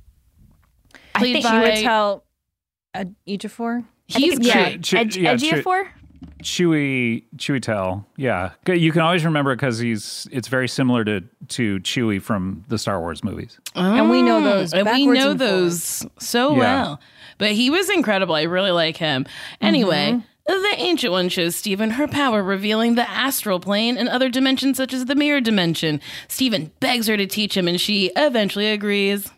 I 1.15 1.19
Played 1.19 1.33
think 1.35 1.45
you 1.53 1.61
would 1.61 1.69
by- 1.75 1.83
tell 1.83 2.25
uh, 2.95 3.05
Ejiofor. 3.29 3.85
He's 4.19 4.39
yeah, 4.41 4.71
great. 4.71 4.83
Ch- 4.83 5.17
yeah, 5.17 5.31
edgy 5.31 5.51
ch- 5.51 5.63
for? 5.63 5.89
Chewy, 6.43 7.25
Chewy 7.37 7.61
Tell. 7.61 8.07
Yeah, 8.17 8.53
you 8.67 8.93
can 8.93 9.03
always 9.03 9.25
remember 9.27 9.53
it 9.53 9.57
because 9.57 9.79
he's. 9.79 10.27
It's 10.33 10.49
very 10.49 10.69
similar 10.69 11.05
to 11.05 11.21
to 11.49 11.81
Chewy 11.81 12.21
from 12.21 12.65
the 12.69 12.79
Star 12.79 12.99
Wars 13.01 13.23
movies. 13.23 13.59
And 13.75 14.11
we 14.11 14.23
know 14.23 14.43
those 14.43 14.73
Mm, 14.73 14.79
and 14.79 14.87
we 14.87 15.07
know 15.07 15.33
and 15.33 15.39
those 15.41 16.07
so 16.19 16.53
Yeah. 16.53 16.59
well. 16.59 17.01
But 17.39 17.53
he 17.53 17.69
was 17.71 17.91
incredible. 17.91 18.35
I 18.35 18.43
really 18.43 18.71
like 18.71 18.97
him. 18.97 19.27
Anyway, 19.61 20.13
Mm-hmm. 20.49 20.63
the 20.63 20.75
ancient 20.83 21.13
one 21.13 21.29
shows 21.29 21.57
Stephen 21.57 21.91
her 21.91 22.09
power, 22.09 22.43
revealing 22.43 22.95
the 22.95 23.09
astral 23.09 23.61
plane 23.61 23.97
and 23.99 24.09
other 24.09 24.29
dimensions 24.31 24.77
such 24.79 24.93
as 24.95 25.05
the 25.07 25.15
mirror 25.15 25.41
dimension. 25.43 26.01
Stephen 26.29 26.73
begs 26.81 27.07
her 27.07 27.17
to 27.19 27.27
teach 27.27 27.57
him, 27.57 27.69
and 27.69 27.79
she 27.81 28.11
eventually 28.17 28.69
agrees. 28.71 29.31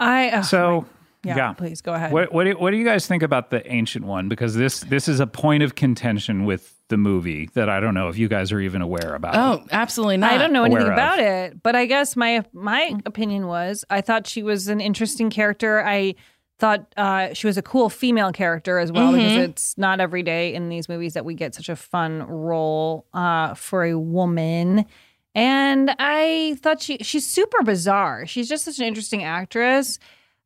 I 0.00 0.30
uh, 0.30 0.42
So 0.42 0.86
yeah, 1.28 1.36
yeah. 1.36 1.52
Please 1.52 1.80
go 1.80 1.94
ahead. 1.94 2.12
What 2.12 2.32
what 2.32 2.44
do, 2.44 2.52
what 2.52 2.70
do 2.70 2.76
you 2.76 2.84
guys 2.84 3.06
think 3.06 3.22
about 3.22 3.50
the 3.50 3.66
ancient 3.70 4.04
one? 4.04 4.28
Because 4.28 4.54
this 4.54 4.80
this 4.80 5.08
is 5.08 5.20
a 5.20 5.26
point 5.26 5.62
of 5.62 5.74
contention 5.74 6.44
with 6.44 6.74
the 6.88 6.96
movie 6.96 7.48
that 7.54 7.68
I 7.68 7.80
don't 7.80 7.94
know 7.94 8.08
if 8.08 8.18
you 8.18 8.28
guys 8.28 8.50
are 8.50 8.60
even 8.60 8.82
aware 8.82 9.14
about. 9.14 9.36
Oh, 9.36 9.64
absolutely 9.70 10.16
not. 10.16 10.32
I 10.32 10.38
don't 10.38 10.52
know 10.52 10.64
anything 10.64 10.82
aware 10.82 10.92
of. 10.92 10.98
about 10.98 11.18
it, 11.18 11.62
but 11.62 11.76
I 11.76 11.86
guess 11.86 12.16
my 12.16 12.44
my 12.52 12.94
opinion 13.06 13.46
was 13.46 13.84
I 13.90 14.00
thought 14.00 14.26
she 14.26 14.42
was 14.42 14.68
an 14.68 14.80
interesting 14.80 15.30
character. 15.30 15.84
I 15.84 16.14
thought 16.58 16.92
uh, 16.96 17.32
she 17.34 17.46
was 17.46 17.56
a 17.56 17.62
cool 17.62 17.88
female 17.88 18.32
character 18.32 18.78
as 18.78 18.90
well 18.90 19.12
because 19.12 19.36
it's 19.36 19.78
not 19.78 20.00
every 20.00 20.24
day 20.24 20.54
in 20.54 20.68
these 20.68 20.88
movies 20.88 21.14
that 21.14 21.24
we 21.24 21.34
get 21.34 21.54
such 21.54 21.68
a 21.68 21.76
fun 21.76 22.22
role 22.24 23.06
uh, 23.14 23.54
for 23.54 23.84
a 23.84 23.96
woman. 23.96 24.84
And 25.34 25.94
I 26.00 26.56
thought 26.60 26.82
she 26.82 26.98
she's 26.98 27.24
super 27.24 27.62
bizarre. 27.62 28.26
She's 28.26 28.48
just 28.48 28.64
such 28.64 28.78
an 28.80 28.86
interesting 28.86 29.22
actress. 29.22 29.98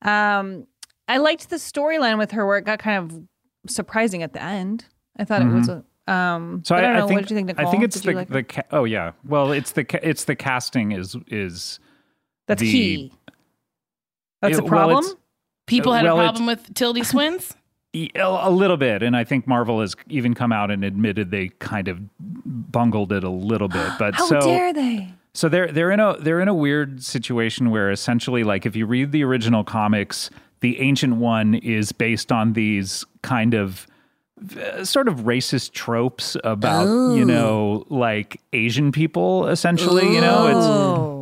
Um, 0.02 0.66
I 1.12 1.18
liked 1.18 1.50
the 1.50 1.56
storyline 1.56 2.18
with 2.18 2.30
her 2.32 2.46
where 2.46 2.58
it 2.58 2.64
got 2.64 2.78
kind 2.78 3.10
of 3.10 3.70
surprising 3.70 4.22
at 4.22 4.32
the 4.32 4.42
end. 4.42 4.86
I 5.18 5.24
thought 5.24 5.42
it 5.42 5.48
was 5.48 5.68
a 5.68 5.84
um. 6.12 6.62
So 6.64 6.74
but 6.74 6.84
I, 6.84 6.88
don't 6.88 6.96
know. 6.96 7.06
think 7.08 7.16
what 7.18 7.22
did 7.28 7.30
you 7.30 7.36
think, 7.36 7.46
Nicole? 7.48 7.66
I 7.66 7.70
think 7.70 7.84
it's 7.84 8.00
Did 8.00 8.10
the 8.12 8.16
like 8.16 8.28
the 8.28 8.42
ca- 8.42 8.62
oh 8.72 8.84
yeah. 8.84 9.12
Well, 9.24 9.52
it's 9.52 9.72
the 9.72 9.84
ca- 9.84 10.00
it's 10.02 10.24
the 10.24 10.34
casting 10.34 10.92
is 10.92 11.16
is 11.28 11.78
That's 12.48 12.60
the- 12.60 12.70
key. 12.72 13.12
That's 14.40 14.58
It- 14.58 14.64
a 14.64 14.66
problem. 14.66 14.98
it's- 14.98 15.16
People 15.66 15.92
had 15.92 16.04
Well, 16.04 16.18
a 16.18 16.22
problem 16.24 16.46
with 16.46 16.74
Tildy 16.74 17.02
Swins. 17.12 17.54
A 18.16 18.50
little 18.50 18.76
bit, 18.78 19.02
and 19.02 19.14
I 19.16 19.22
think 19.22 19.46
Marvel 19.46 19.80
has 19.80 19.94
even 20.08 20.32
come 20.34 20.50
out 20.50 20.70
and 20.70 20.82
admitted 20.82 21.30
they 21.30 21.48
kind 21.60 21.88
of 21.88 22.00
bungled 22.18 23.12
it 23.12 23.22
a 23.22 23.28
little 23.30 23.68
bit. 23.68 23.86
But 23.98 24.14
How 24.14 24.26
so 24.26 24.40
dare 24.40 24.72
they? 24.72 25.12
so 25.34 25.48
they're 25.48 25.68
they're 25.70 25.90
in 25.92 26.00
a 26.00 26.16
they're 26.18 26.40
in 26.40 26.48
a 26.48 26.54
weird 26.54 27.02
situation 27.04 27.70
where 27.70 27.90
essentially, 27.90 28.44
like, 28.44 28.64
if 28.66 28.74
you 28.74 28.86
read 28.86 29.12
the 29.12 29.22
original 29.24 29.62
comics, 29.62 30.30
the 30.62 30.80
Ancient 30.80 31.16
One 31.16 31.54
is 31.54 31.92
based 31.92 32.32
on 32.32 32.54
these 32.54 33.04
kind 33.22 33.52
of 33.54 33.86
uh, 34.58 34.84
sort 34.84 35.06
of 35.06 35.20
racist 35.20 35.70
tropes 35.72 36.36
about 36.42 36.86
you 37.14 37.24
know 37.24 37.84
like 37.90 38.40
Asian 38.52 38.90
people 38.90 39.46
essentially. 39.48 40.12
You 40.14 40.20
know, 40.20 40.46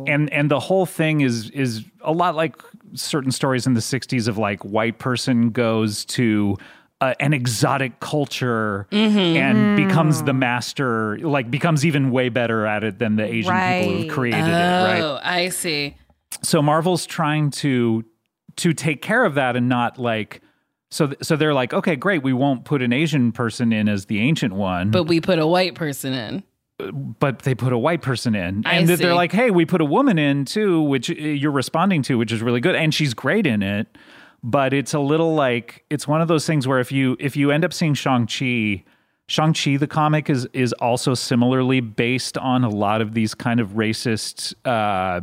it's 0.05 0.09
and 0.09 0.31
and 0.31 0.49
the 0.49 0.59
whole 0.59 0.85
thing 0.87 1.21
is 1.21 1.49
is 1.51 1.83
a 2.01 2.11
lot 2.13 2.35
like 2.35 2.55
certain 2.93 3.31
stories 3.31 3.67
in 3.67 3.73
the 3.73 3.79
60s 3.81 4.27
of 4.27 4.37
like 4.37 4.61
white 4.63 4.97
person 4.99 5.51
goes 5.51 6.03
to 6.05 6.57
uh, 6.99 7.13
an 7.19 7.33
exotic 7.33 7.99
culture 7.99 8.85
and 8.91 9.77
becomes 9.77 10.23
the 10.23 10.33
master 10.33 11.17
like 11.19 11.49
becomes 11.49 11.85
even 11.85 12.11
way 12.11 12.27
better 12.29 12.65
at 12.65 12.83
it 12.83 12.99
than 12.99 13.15
the 13.15 13.23
asian 13.23 13.53
people 13.53 13.91
who 13.93 13.99
Right. 14.01 14.09
created 14.09 14.45
it 14.45 14.83
right 14.83 15.01
Oh, 15.01 15.19
I 15.23 15.49
see. 15.49 15.95
so 16.43 16.61
marvel's 16.61 17.05
trying 17.05 17.49
to 17.51 18.03
to 18.57 18.73
take 18.73 19.01
care 19.01 19.25
of 19.25 19.35
that 19.35 19.55
and 19.55 19.67
not 19.69 19.97
like 19.99 20.41
so 20.89 21.07
th- 21.07 21.17
so 21.23 21.35
they're 21.35 21.53
like 21.53 21.73
okay 21.73 21.95
great 21.95 22.23
we 22.23 22.33
won't 22.33 22.65
put 22.65 22.81
an 22.81 22.91
asian 22.93 23.31
person 23.31 23.71
in 23.73 23.87
as 23.89 24.05
the 24.05 24.19
ancient 24.19 24.53
one 24.53 24.91
But 24.91 25.03
we 25.05 25.21
put 25.21 25.39
a 25.39 25.47
white 25.47 25.75
person 25.75 26.13
in. 26.13 26.43
but 27.19 27.39
they 27.43 27.53
put 27.55 27.73
a 27.73 27.77
white 27.77 28.01
person 28.01 28.35
in 28.35 28.63
I 28.65 28.75
and 28.75 28.87
see. 28.87 28.95
they're 28.95 29.13
like 29.15 29.31
hey 29.31 29.51
we 29.51 29.65
put 29.65 29.81
a 29.81 29.85
woman 29.85 30.17
in 30.17 30.45
too 30.45 30.81
which 30.81 31.09
uh, 31.09 31.13
you're 31.13 31.51
responding 31.51 32.01
to 32.03 32.17
which 32.17 32.31
is 32.31 32.41
really 32.41 32.59
good 32.59 32.75
and 32.75 32.93
she's 32.93 33.13
great 33.13 33.45
in 33.47 33.61
it 33.63 33.87
but 34.43 34.73
it's 34.73 34.93
a 34.93 34.99
little 34.99 35.35
like 35.35 35.85
it's 35.89 36.07
one 36.07 36.21
of 36.21 36.27
those 36.27 36.45
things 36.47 36.67
where 36.67 36.79
if 36.79 36.91
you 36.91 37.15
if 37.19 37.35
you 37.37 37.51
end 37.51 37.63
up 37.63 37.71
seeing 37.73 37.93
shang-chi 37.93 38.83
shang-chi 39.27 39.77
the 39.77 39.87
comic 39.87 40.29
is 40.29 40.47
is 40.53 40.73
also 40.73 41.13
similarly 41.13 41.79
based 41.79 42.37
on 42.39 42.63
a 42.63 42.69
lot 42.69 42.99
of 43.01 43.13
these 43.13 43.33
kind 43.35 43.59
of 43.59 43.69
racist 43.69 44.53
uh 44.65 45.21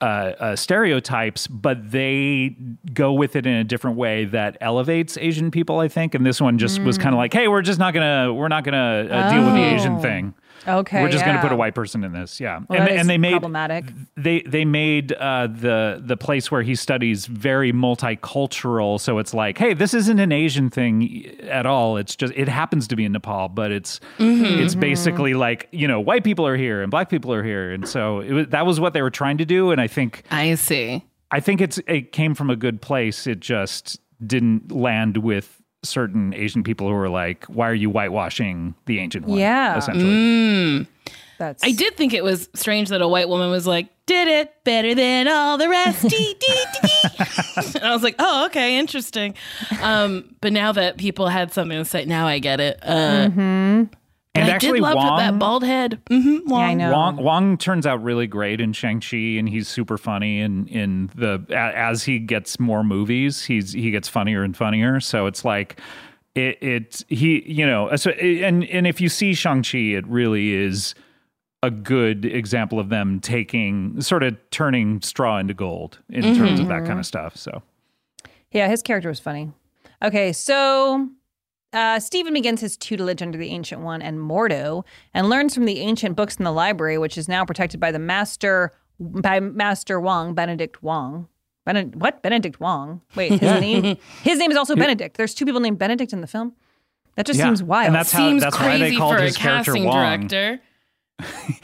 uh, 0.00 0.04
uh, 0.04 0.56
stereotypes, 0.56 1.46
but 1.46 1.90
they 1.90 2.56
go 2.94 3.12
with 3.12 3.34
it 3.36 3.46
in 3.46 3.54
a 3.54 3.64
different 3.64 3.96
way 3.96 4.24
that 4.26 4.56
elevates 4.60 5.16
Asian 5.18 5.50
people. 5.50 5.80
I 5.80 5.88
think, 5.88 6.14
and 6.14 6.24
this 6.24 6.40
one 6.40 6.58
just 6.58 6.80
was 6.82 6.98
kind 6.98 7.14
of 7.14 7.18
like, 7.18 7.32
"Hey, 7.32 7.48
we're 7.48 7.62
just 7.62 7.78
not 7.80 7.94
gonna, 7.94 8.32
we're 8.32 8.48
not 8.48 8.62
gonna 8.64 9.08
uh, 9.10 9.30
deal 9.32 9.44
with 9.44 9.54
the 9.54 9.64
Asian 9.64 9.94
Oh. 9.96 10.00
thing." 10.00 10.34
Okay, 10.68 11.02
we're 11.02 11.08
just 11.08 11.24
going 11.24 11.36
to 11.36 11.42
put 11.42 11.50
a 11.52 11.56
white 11.56 11.74
person 11.74 12.04
in 12.04 12.12
this. 12.12 12.38
Yeah, 12.40 12.60
Well, 12.68 12.78
and 12.78 12.88
that 12.88 12.94
is 12.94 13.00
and 13.00 13.08
they 13.10 13.16
made 13.18 13.30
problematic. 13.32 13.86
they 14.16 14.42
they 14.42 14.64
made 14.64 15.12
uh, 15.12 15.46
the 15.46 16.02
the 16.04 16.16
place 16.16 16.50
where 16.50 16.62
he 16.62 16.74
studies 16.74 17.26
very 17.26 17.72
multicultural. 17.72 19.00
So 19.00 19.18
it's 19.18 19.34
like, 19.34 19.58
hey, 19.58 19.74
this 19.74 19.94
isn't 19.94 20.18
an 20.18 20.32
Asian 20.32 20.70
thing 20.70 21.26
at 21.42 21.66
all. 21.66 21.96
It's 21.96 22.16
just 22.16 22.32
it 22.36 22.48
happens 22.48 22.88
to 22.88 22.96
be 22.96 23.04
in 23.04 23.12
Nepal, 23.12 23.48
but 23.48 23.70
it's 23.72 24.00
Mhm. 24.18 24.58
it's 24.58 24.74
basically 24.74 25.34
like 25.34 25.68
you 25.72 25.88
know 25.88 26.00
white 26.00 26.24
people 26.24 26.46
are 26.46 26.56
here 26.56 26.82
and 26.82 26.90
black 26.90 27.08
people 27.08 27.32
are 27.32 27.42
here, 27.42 27.70
and 27.72 27.88
so 27.88 28.20
it 28.20 28.32
was, 28.32 28.46
that 28.48 28.66
was 28.66 28.80
what 28.80 28.92
they 28.92 29.02
were 29.02 29.10
trying 29.10 29.38
to 29.38 29.44
do. 29.44 29.70
And 29.70 29.80
I 29.80 29.86
think 29.86 30.22
I 30.30 30.54
see. 30.54 31.04
I 31.30 31.40
think 31.40 31.60
it's 31.60 31.78
it 31.86 32.12
came 32.12 32.34
from 32.34 32.50
a 32.50 32.56
good 32.56 32.80
place. 32.80 33.26
It 33.26 33.40
just 33.40 34.00
didn't 34.26 34.72
land 34.72 35.18
with 35.18 35.57
certain 35.82 36.34
Asian 36.34 36.62
people 36.62 36.88
who 36.88 36.94
were 36.94 37.08
like, 37.08 37.44
"Why 37.46 37.68
are 37.68 37.74
you 37.74 37.90
whitewashing 37.90 38.74
the 38.86 38.98
ancient 38.98 39.26
one?" 39.26 39.38
Yeah. 39.38 39.76
essentially. 39.78 40.04
Mm. 40.10 40.86
That's 41.38 41.62
I 41.62 41.70
did 41.70 41.96
think 41.96 42.14
it 42.14 42.24
was 42.24 42.48
strange 42.54 42.88
that 42.88 43.00
a 43.00 43.06
white 43.06 43.28
woman 43.28 43.48
was 43.50 43.64
like, 43.64 43.88
did 44.06 44.26
it 44.26 44.52
better 44.64 44.92
than 44.94 45.28
all 45.28 45.56
the 45.56 45.68
rest. 45.68 46.02
Dee, 46.02 46.08
dee, 46.08 46.34
dee, 46.40 46.88
dee. 46.88 47.62
and 47.76 47.84
I 47.84 47.92
was 47.92 48.02
like, 48.02 48.16
oh, 48.18 48.46
okay, 48.46 48.76
interesting. 48.78 49.34
Um, 49.80 50.34
but 50.40 50.52
now 50.52 50.72
that 50.72 50.96
people 50.96 51.28
had 51.28 51.52
something 51.52 51.78
to 51.78 51.84
say, 51.84 52.04
now 52.06 52.26
I 52.26 52.40
get 52.40 52.58
it. 52.58 52.80
Uh, 52.82 53.28
Mm-hmm. 53.28 53.84
And, 54.38 54.44
And 54.44 54.52
I 54.52 54.54
actually, 54.54 54.80
did 54.80 54.82
love 54.82 54.96
Wong- 54.96 55.18
that 55.18 55.38
bald 55.38 55.64
head. 55.64 56.00
Mm-hmm, 56.10 56.48
Wong. 56.48 56.62
I 56.62 56.74
know. 56.74 56.92
Wong, 56.92 57.16
Wong 57.16 57.58
turns 57.58 57.86
out 57.86 58.02
really 58.02 58.26
great 58.26 58.60
in 58.60 58.72
Shang 58.72 59.00
Chi, 59.00 59.16
and 59.16 59.48
he's 59.48 59.68
super 59.68 59.98
funny. 59.98 60.40
And 60.40 60.68
in 60.68 61.10
the 61.14 61.44
as 61.54 62.04
he 62.04 62.18
gets 62.18 62.58
more 62.58 62.84
movies, 62.84 63.44
he's 63.44 63.72
he 63.72 63.90
gets 63.90 64.08
funnier 64.08 64.42
and 64.42 64.56
funnier. 64.56 65.00
So 65.00 65.26
it's 65.26 65.44
like 65.44 65.80
it 66.34 66.62
it 66.62 67.04
he 67.08 67.42
you 67.50 67.66
know 67.66 67.88
uh, 67.88 67.96
so 67.96 68.10
uh, 68.10 68.14
and 68.14 68.64
and 68.64 68.86
if 68.86 69.00
you 69.00 69.08
see 69.08 69.34
Shang 69.34 69.62
Chi, 69.62 69.78
it 69.78 70.06
really 70.06 70.54
is 70.54 70.94
a 71.62 71.70
good 71.70 72.24
example 72.24 72.78
of 72.78 72.88
them 72.88 73.18
taking 73.20 74.00
sort 74.00 74.22
of 74.22 74.36
turning 74.50 75.00
straw 75.00 75.38
into 75.38 75.54
gold 75.54 75.98
in 76.08 76.36
terms 76.36 76.60
of 76.60 76.68
that 76.68 76.78
mm-hmm. 76.78 76.86
kind 76.86 76.98
of 77.00 77.06
stuff. 77.06 77.36
So 77.36 77.62
Yeah, 78.52 78.68
his 78.68 78.82
character 78.82 79.08
was 79.08 79.18
funny. 79.18 79.52
Okay, 80.02 80.32
so 80.32 81.08
uh, 81.72 82.00
Stephen 82.00 82.32
begins 82.34 82.60
his 82.60 82.76
tutelage 82.76 83.20
under 83.22 83.36
the 83.38 83.48
Ancient 83.50 83.82
One 83.82 84.00
and 84.02 84.18
Mordo 84.18 84.84
and 85.14 85.28
learns 85.28 85.54
from 85.54 85.64
the 85.66 85.80
ancient 85.80 86.16
books 86.16 86.36
in 86.36 86.44
the 86.44 86.52
library, 86.52 86.98
which 86.98 87.18
is 87.18 87.28
now 87.28 87.44
protected 87.44 87.78
by 87.80 87.92
the 87.92 87.98
Master 87.98 88.72
by 89.00 89.38
Master 89.40 90.00
Wong, 90.00 90.34
Benedict 90.34 90.82
Wong. 90.82 91.28
Benedict, 91.64 91.96
what? 91.96 92.22
Benedict 92.22 92.58
Wong? 92.60 93.00
Wait, 93.14 93.32
his 93.32 93.40
name 93.60 93.96
his 94.22 94.38
name 94.38 94.50
is 94.50 94.56
also 94.56 94.74
Benedict. 94.74 95.16
There's 95.16 95.34
two 95.34 95.44
people 95.44 95.60
named 95.60 95.78
Benedict 95.78 96.12
in 96.12 96.20
the 96.20 96.26
film. 96.26 96.54
That 97.16 97.26
just 97.26 97.38
Yeah, 97.38 97.46
seems 97.46 97.62
wild. 97.62 97.86
and 97.88 97.94
that's 97.94 98.12
how 98.12 98.18
Seems 98.28 98.42
that's 98.42 98.56
why 98.58 98.64
crazy 98.78 98.84
they 98.90 98.96
called 98.96 99.16
for 99.16 99.22
his 99.22 99.36
a 99.36 99.38
character 99.38 99.72
casting 99.72 99.84
Wong. 99.84 100.26
director. 100.26 100.60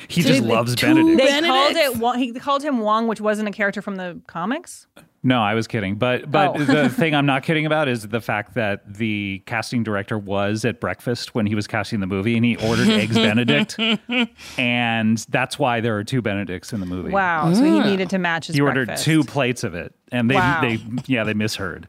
He 0.09 0.22
just 0.22 0.42
loves 0.42 0.74
Benedict. 0.76 1.16
they 1.16 1.26
Benedicts? 1.26 1.46
called 1.48 1.76
it 1.76 1.96
Wong. 1.96 2.18
He 2.18 2.32
called 2.32 2.62
him 2.62 2.80
Wong, 2.80 3.07
which 3.07 3.20
wasn't 3.20 3.48
a 3.48 3.52
character 3.52 3.80
from 3.80 3.96
the 3.96 4.20
comics. 4.26 4.86
No, 5.26 5.40
I 5.40 5.54
was 5.54 5.66
kidding. 5.66 5.96
But 5.96 6.30
but 6.30 6.54
Oh. 6.54 6.64
the 6.64 6.88
thing 6.90 7.14
I'm 7.14 7.24
not 7.24 7.42
kidding 7.42 7.64
about 7.64 7.88
is 7.88 8.06
the 8.06 8.20
fact 8.20 8.54
that 8.54 8.82
the 8.94 9.42
casting 9.46 9.82
director 9.82 10.18
was 10.18 10.66
at 10.66 10.80
breakfast 10.80 11.34
when 11.34 11.46
he 11.46 11.54
was 11.54 11.66
casting 11.66 12.00
the 12.00 12.06
movie 12.06 12.36
and 12.36 12.44
he 12.44 12.56
ordered 12.56 12.88
eggs 12.88 13.14
Benedict. 13.16 13.76
And 14.58 15.18
that's 15.30 15.58
why 15.58 15.80
there 15.80 15.96
are 15.96 16.04
two 16.04 16.20
Benedicts 16.22 16.72
in 16.72 16.80
the 16.80 16.86
movie. 16.86 17.10
Wow, 17.10 17.52
so 17.54 17.64
he 17.64 17.70
mm. 17.70 17.86
needed 17.86 18.10
to 18.10 18.18
match 18.18 18.46
his 18.48 18.56
He 18.56 18.60
ordered 18.62 18.86
breakfast. 18.86 19.04
two 19.04 19.24
plates 19.24 19.64
of 19.64 19.74
it. 19.74 19.94
And 20.12 20.30
they 20.30 20.34
Wow. 20.34 20.60
they 20.60 20.78
yeah, 21.06 21.24
they 21.24 21.34
misheard. 21.34 21.88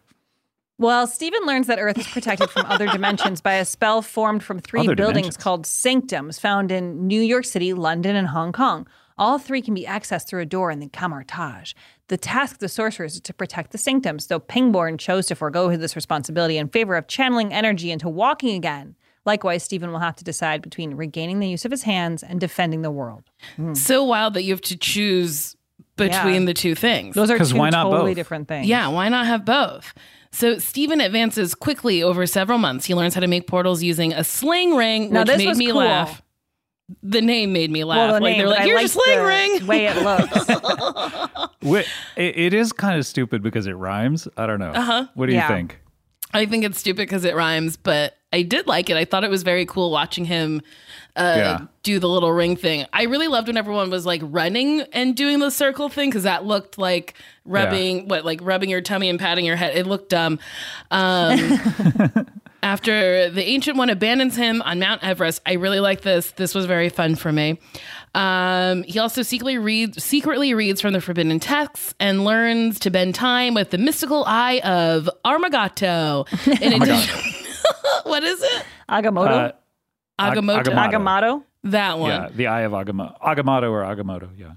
Well, 0.78 1.08
Stephen 1.08 1.40
learns 1.46 1.68
that 1.68 1.80
Earth 1.80 1.98
is 1.98 2.08
protected 2.08 2.50
from 2.50 2.66
other 2.66 2.88
dimensions 2.88 3.40
by 3.42 3.54
a 3.56 3.66
spell 3.66 4.02
formed 4.02 4.44
from 4.44 4.60
three 4.60 4.82
Other 4.82 4.96
buildings 4.96 5.28
dimensions. 5.28 5.38
called 5.44 5.66
sanctums 5.66 6.38
found 6.40 6.70
in 6.72 7.08
New 7.08 7.22
York 7.22 7.46
City, 7.46 7.74
London, 7.74 8.16
and 8.16 8.28
Hong 8.30 8.52
Kong. 8.52 8.86
All 9.18 9.40
three 9.40 9.62
can 9.62 9.74
be 9.74 9.86
accessed 9.86 10.28
through 10.28 10.42
a 10.42 10.46
door 10.46 10.72
in 10.72 10.80
the 10.80 10.88
Kamar-Taj. 10.90 11.74
The 12.10 12.18
task 12.18 12.56
of 12.56 12.60
the 12.60 12.68
sorcerers 12.70 13.16
is 13.16 13.22
to 13.22 13.34
protect 13.34 13.72
the 13.72 13.78
sanctums, 13.78 14.28
though 14.28 14.40
Pangborn 14.40 14.98
chose 14.98 15.26
to 15.28 15.36
forego 15.36 15.76
this 15.78 15.96
responsibility 15.96 16.58
in 16.58 16.68
favor 16.68 16.96
of 16.96 17.08
channeling 17.08 17.54
energy 17.54 17.92
into 17.92 18.10
walking 18.10 18.56
again. 18.56 18.96
Likewise, 19.26 19.64
Stephen 19.64 19.92
will 19.92 20.00
have 20.00 20.16
to 20.18 20.24
decide 20.24 20.62
between 20.62 20.94
regaining 20.96 21.40
the 21.40 21.48
use 21.48 21.66
of 21.66 21.72
his 21.72 21.84
hands 21.84 22.22
and 22.24 22.40
defending 22.40 22.82
the 22.82 22.92
world. 22.92 23.24
Hmm. 23.56 23.74
So 23.74 24.04
wild 24.04 24.34
that 24.36 24.44
you 24.44 24.52
have 24.54 24.62
to 24.62 24.78
choose 24.78 25.56
between 25.98 26.42
Yeah. 26.42 26.46
the 26.46 26.54
two 26.54 26.76
things. 26.76 27.16
Those 27.16 27.32
are 27.32 27.40
two 27.40 27.56
why 27.58 27.70
not 27.70 27.84
totally 27.84 28.12
both? 28.12 28.16
different 28.18 28.48
things. 28.50 28.68
Yeah, 28.68 28.90
why 28.90 29.08
not 29.10 29.26
have 29.26 29.46
both? 29.46 29.94
So 30.32 30.60
Stephen 30.60 31.00
advances 31.00 31.56
quickly 31.56 32.04
over 32.04 32.28
several 32.28 32.58
months. 32.60 32.86
He 32.86 32.94
learns 32.94 33.16
how 33.16 33.22
to 33.22 33.28
make 33.28 33.48
portals 33.48 33.82
using 33.82 34.12
a 34.14 34.24
sling 34.26 34.76
ring, 34.76 35.12
Now, 35.14 35.22
which 35.22 35.28
this 35.30 35.38
made 35.38 35.48
was 35.48 35.58
me 35.58 35.68
cool. 35.68 35.76
laugh. 35.78 36.22
The 37.02 37.22
name 37.22 37.52
made 37.54 37.72
me 37.72 37.84
laugh. 37.84 37.98
Well, 37.98 38.08
the 38.08 38.14
like 38.14 38.22
name, 38.22 38.38
they're 38.38 38.48
but 38.48 38.52
like, 38.52 38.62
I 38.62 38.66
"Here's 38.66 38.96
a 38.96 39.00
liked 39.00 39.08
sling 39.08 39.18
the 39.18 39.26
ring." 39.26 39.68
way 39.68 39.86
it 39.88 39.98
looks. 40.04 41.52
Wait, 41.64 41.88
it, 42.16 42.38
it 42.38 42.54
is 42.54 42.72
kind 42.74 43.00
of 43.00 43.06
stupid 43.08 43.42
because 43.42 43.66
it 43.66 43.74
rhymes. 43.74 44.28
I 44.38 44.46
don't 44.46 44.60
know. 44.60 44.72
Uh-huh. 44.72 45.08
What 45.16 45.26
do 45.28 45.34
you 45.34 45.42
think? 45.48 45.80
I 46.34 46.46
think 46.46 46.64
it's 46.66 46.80
stupid 46.80 47.04
because 47.08 47.24
it 47.26 47.34
rhymes, 47.36 47.76
but 47.78 48.18
I 48.34 48.42
did 48.42 48.68
like 48.68 48.90
it. 48.90 48.98
I 48.98 49.06
thought 49.06 49.24
it 49.24 49.30
was 49.30 49.42
very 49.44 49.66
cool 49.66 49.90
watching 49.90 50.26
him 50.26 50.62
uh, 51.16 51.34
Yeah. 51.38 51.60
do 51.82 51.98
the 51.98 52.10
little 52.10 52.34
ring 52.34 52.58
thing. 52.58 52.86
I 52.92 53.04
really 53.04 53.30
loved 53.30 53.48
when 53.48 53.56
everyone 53.56 53.90
was 53.90 54.06
like 54.06 54.22
running 54.24 54.82
and 54.92 55.16
doing 55.16 55.40
the 55.40 55.50
circle 55.50 55.88
thing 55.88 56.10
because 56.10 56.24
that 56.24 56.44
looked 56.46 56.78
like 56.78 57.14
rubbing 57.46 58.10
what 58.10 58.26
like 58.26 58.42
rubbing 58.44 58.70
your 58.70 58.82
tummy 58.82 59.10
and 59.10 59.18
patting 59.18 59.46
your 59.46 59.56
head. 59.56 59.78
It 59.78 59.88
looked 59.88 60.10
dumb. 60.10 60.38
Um, 60.92 62.28
after 62.66 63.30
the 63.30 63.44
ancient 63.44 63.78
one 63.78 63.90
abandons 63.92 64.36
him 64.36 64.62
on 64.64 64.80
Mount 64.80 65.04
Everest, 65.04 65.40
I 65.46 65.54
really 65.54 65.80
like 65.80 66.02
this. 66.02 66.32
This 66.32 66.56
was 66.56 66.66
very 66.66 66.90
fun 66.90 67.16
for 67.16 67.32
me. 67.32 67.60
Um, 68.16 68.82
he 68.84 68.98
also 68.98 69.22
secretly 69.22 69.58
reads 69.60 70.04
secretly 70.04 70.54
reads 70.54 70.82
from 70.82 70.94
the 70.94 71.00
forbidden 71.02 71.40
texts 71.40 71.94
and 72.00 72.24
learns 72.26 72.80
to 72.80 72.90
bend 72.90 73.14
time 73.14 73.54
with 73.54 73.70
the 73.70 73.78
mystical 73.78 74.24
eye 74.26 74.60
of 74.64 75.08
Armagato. 75.24 76.26
In 76.62 76.74
addition, 76.82 77.20
what 78.04 78.24
is 78.24 78.42
it? 78.42 78.64
Agamotto? 78.90 79.28
Uh, 79.30 79.52
Ag- 80.18 80.38
Agamotto. 80.38 80.64
Agamotto. 80.64 80.92
Agamotto? 80.92 81.44
That 81.66 82.00
one. 82.00 82.10
Yeah, 82.12 82.30
the 82.34 82.48
Eye 82.48 82.62
of 82.62 82.72
Agama- 82.74 83.20
Agamotto 83.22 83.70
or 83.72 83.84
Agamotto. 83.84 84.30
Yeah. 84.38 84.52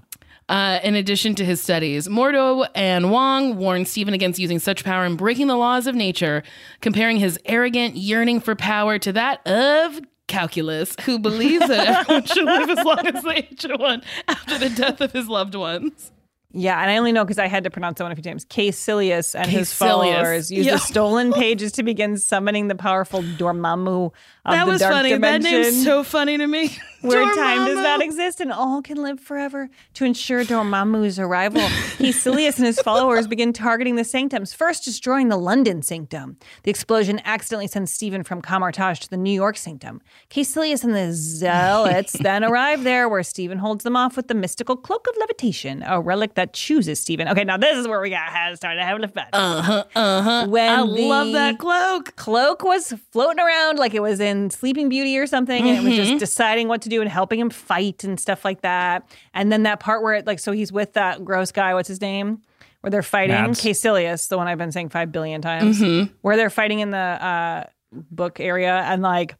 Uh, 0.49 0.79
in 0.83 0.95
addition 0.95 1.35
to 1.35 1.45
his 1.45 1.61
studies, 1.61 2.07
Mordo 2.07 2.67
and 2.73 3.11
Wong 3.11 3.55
warn 3.57 3.85
Stephen 3.85 4.15
against 4.15 4.39
using 4.39 4.57
such 4.57 4.83
power 4.83 5.05
and 5.05 5.15
breaking 5.15 5.45
the 5.45 5.55
laws 5.55 5.85
of 5.85 5.93
nature, 5.93 6.41
comparing 6.81 7.17
his 7.17 7.39
arrogant 7.45 7.95
yearning 7.95 8.39
for 8.39 8.55
power 8.55 8.97
to 8.97 9.13
that 9.13 9.45
of 9.47 10.01
Calculus, 10.27 10.95
who 11.01 11.19
believes 11.19 11.67
that 11.67 11.87
everyone 11.87 12.25
should 12.25 12.45
live 12.45 12.69
as 12.69 12.83
long 12.83 13.05
as 13.05 13.23
the 13.23 13.45
ancient 13.51 13.79
one 13.79 14.01
after 14.27 14.57
the 14.57 14.69
death 14.69 15.01
of 15.01 15.11
his 15.11 15.27
loved 15.27 15.53
ones. 15.53 16.11
Yeah, 16.51 16.81
and 16.81 16.89
I 16.89 16.97
only 16.97 17.11
know 17.11 17.23
because 17.23 17.37
I 17.37 17.47
had 17.47 17.63
to 17.65 17.69
pronounce 17.69 17.99
someone 17.99 18.11
a 18.11 18.15
few 18.15 18.23
times. 18.23 18.43
Caecilius 18.45 19.35
and 19.35 19.49
his 19.51 19.71
followers 19.71 20.49
used 20.49 20.65
Yeah. 20.67 20.73
the 20.75 20.79
stolen 20.79 21.31
pages 21.43 21.71
to 21.73 21.83
begin 21.83 22.17
summoning 22.17 22.69
the 22.69 22.75
powerful 22.75 23.21
Dormammu 23.21 24.05
of 24.07 24.11
that 24.51 24.65
the 24.65 24.71
was 24.71 24.79
dark 24.81 24.93
funny. 24.93 25.09
dimension. 25.09 25.51
That 25.51 25.61
name's 25.63 25.83
so 25.83 26.03
funny 26.03 26.37
to 26.39 26.47
me. 26.47 26.75
where 27.01 27.23
time 27.35 27.65
does 27.65 27.77
not 27.77 28.01
exist 28.01 28.41
and 28.41 28.51
all 28.51 28.81
can 28.81 28.97
live 29.01 29.19
forever. 29.21 29.69
To 29.93 30.05
ensure 30.05 30.43
Dormammu's 30.43 31.19
arrival, 31.19 31.61
Caecilius 31.97 32.57
and 32.57 32.65
his 32.65 32.79
followers 32.81 33.27
begin 33.27 33.53
targeting 33.53 33.95
the 33.95 34.03
sanctums, 34.03 34.51
first 34.51 34.83
destroying 34.83 35.29
the 35.29 35.37
London 35.37 35.81
sanctum. 35.83 36.35
The 36.63 36.71
explosion 36.71 37.21
accidentally 37.25 37.67
sends 37.67 37.91
Stephen 37.93 38.23
from 38.23 38.41
Kamar-Taj 38.41 38.99
to 39.01 39.09
the 39.09 39.17
New 39.17 39.31
York 39.31 39.55
sanctum. 39.55 40.01
Caecilius 40.29 40.83
and 40.83 40.93
the 40.95 41.13
zealots 41.13 42.13
then 42.13 42.43
arrive 42.43 42.83
there, 42.83 43.07
where 43.07 43.23
Stephen 43.23 43.59
holds 43.59 43.83
them 43.83 43.95
off 43.95 44.17
with 44.17 44.27
the 44.27 44.33
mystical 44.35 44.75
cloak 44.75 45.05
of 45.07 45.15
levitation, 45.19 45.83
a 45.85 46.01
relic 46.01 46.33
that 46.39 46.53
chooses 46.53 46.99
Stephen. 47.01 47.27
Okay, 47.27 47.43
now 47.43 47.57
this 47.57 47.77
is 47.77 47.85
where 47.87 47.99
we 47.99 48.09
got 48.09 48.29
had 48.29 48.55
started 48.55 48.81
having 48.81 49.03
a 49.03 49.07
fun. 49.09 49.25
Uh 49.33 49.61
huh. 49.61 49.83
Uh 49.93 50.21
huh. 50.21 50.47
When 50.47 50.69
I 50.69 50.81
love 50.81 51.33
that 51.33 51.59
cloak. 51.59 52.15
Cloak 52.15 52.63
was 52.63 52.93
floating 53.11 53.39
around 53.39 53.77
like 53.77 53.93
it 53.93 54.01
was 54.01 54.19
in 54.21 54.49
Sleeping 54.49 54.87
Beauty 54.87 55.17
or 55.17 55.27
something, 55.27 55.67
and 55.67 55.77
it 55.77 55.83
was 55.83 55.93
Mm-hmm. 55.93 56.03
just 56.11 56.19
deciding 56.19 56.67
what 56.69 56.81
to 56.83 56.89
do 56.89 57.01
and 57.01 57.09
helping 57.09 57.39
him 57.39 57.49
fight 57.49 58.03
and 58.05 58.19
stuff 58.19 58.45
like 58.45 58.61
that. 58.61 59.07
And 59.33 59.51
then 59.51 59.63
that 59.63 59.79
part 59.81 60.01
where 60.01 60.13
it 60.13 60.25
like 60.25 60.39
so 60.39 60.51
he's 60.53 60.71
with 60.71 60.93
that 60.93 61.25
gross 61.25 61.51
guy, 61.51 61.73
what's 61.73 61.89
his 61.89 61.99
name? 62.01 62.41
Where 62.81 62.91
they're 62.91 63.03
fighting 63.03 63.35
Mads. 63.35 63.59
Caecilius, 63.61 64.27
the 64.27 64.37
one 64.37 64.47
I've 64.47 64.57
been 64.57 64.71
saying 64.71 64.89
five 64.89 65.11
billion 65.11 65.41
times. 65.41 65.81
Mm-hmm. 65.81 66.13
Where 66.21 66.37
they're 66.37 66.49
fighting 66.49 66.79
in 66.79 66.91
the 66.91 66.97
uh, 66.97 67.63
book 67.91 68.39
area, 68.39 68.73
and 68.85 69.01
like 69.01 69.35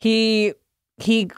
he 0.00 0.54
he 1.00 1.30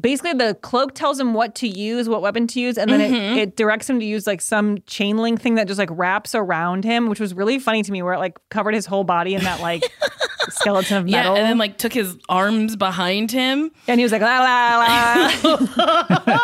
basically 0.00 0.32
the 0.34 0.54
cloak 0.62 0.94
tells 0.94 1.18
him 1.18 1.32
what 1.34 1.54
to 1.56 1.66
use, 1.68 2.08
what 2.08 2.20
weapon 2.22 2.46
to 2.48 2.60
use, 2.60 2.76
and 2.78 2.90
then 2.90 3.00
Mm-hmm. 3.00 3.38
it, 3.38 3.42
it 3.48 3.56
directs 3.56 3.88
him 3.88 3.98
to 4.00 4.04
use 4.06 4.26
like 4.26 4.40
some 4.40 4.78
chain 4.86 5.16
link 5.18 5.40
thing 5.40 5.54
that 5.56 5.66
just 5.68 5.78
like 5.78 5.88
wraps 5.92 6.34
around 6.34 6.84
him, 6.84 7.08
which 7.08 7.20
was 7.20 7.32
really 7.34 7.58
funny 7.58 7.82
to 7.82 7.92
me, 7.92 8.02
where 8.02 8.12
it 8.14 8.18
like 8.18 8.38
covered 8.50 8.74
his 8.74 8.86
whole 8.86 9.04
body 9.04 9.34
in 9.34 9.42
that 9.44 9.60
like 9.60 9.82
skeleton 10.48 10.96
of 10.98 11.08
Yeah, 11.08 11.18
metal. 11.22 11.36
and 11.36 11.46
then 11.46 11.58
like 11.58 11.78
took 11.78 11.92
his 11.92 12.16
arms 12.28 12.76
behind 12.76 13.30
him. 13.32 13.70
And 13.88 13.98
he 14.00 14.04
was 14.04 14.12
like, 14.12 14.22
la 14.22 14.38
la 14.40 15.30
la. 15.46 16.40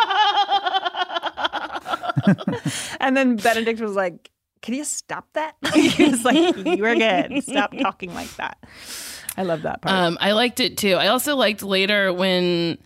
and 2.99 3.15
then 3.17 3.35
Benedict 3.37 3.79
was 3.81 3.95
like, 3.95 4.29
Can 4.61 4.73
you 4.73 4.83
stop 4.83 5.27
that? 5.33 5.55
he 5.73 6.05
was 6.05 6.23
like, 6.23 6.55
You're 6.65 6.95
good. 6.95 7.43
Stop 7.43 7.73
talking 7.77 8.13
like 8.13 8.33
that. 8.37 8.57
I 9.37 9.43
love 9.43 9.63
that 9.63 9.81
part. 9.81 9.95
Um, 9.95 10.17
I 10.21 10.31
liked 10.33 10.59
it 10.59 10.77
too. 10.77 10.93
I 10.95 11.07
also 11.07 11.35
liked 11.35 11.63
later 11.63 12.13
when 12.13 12.77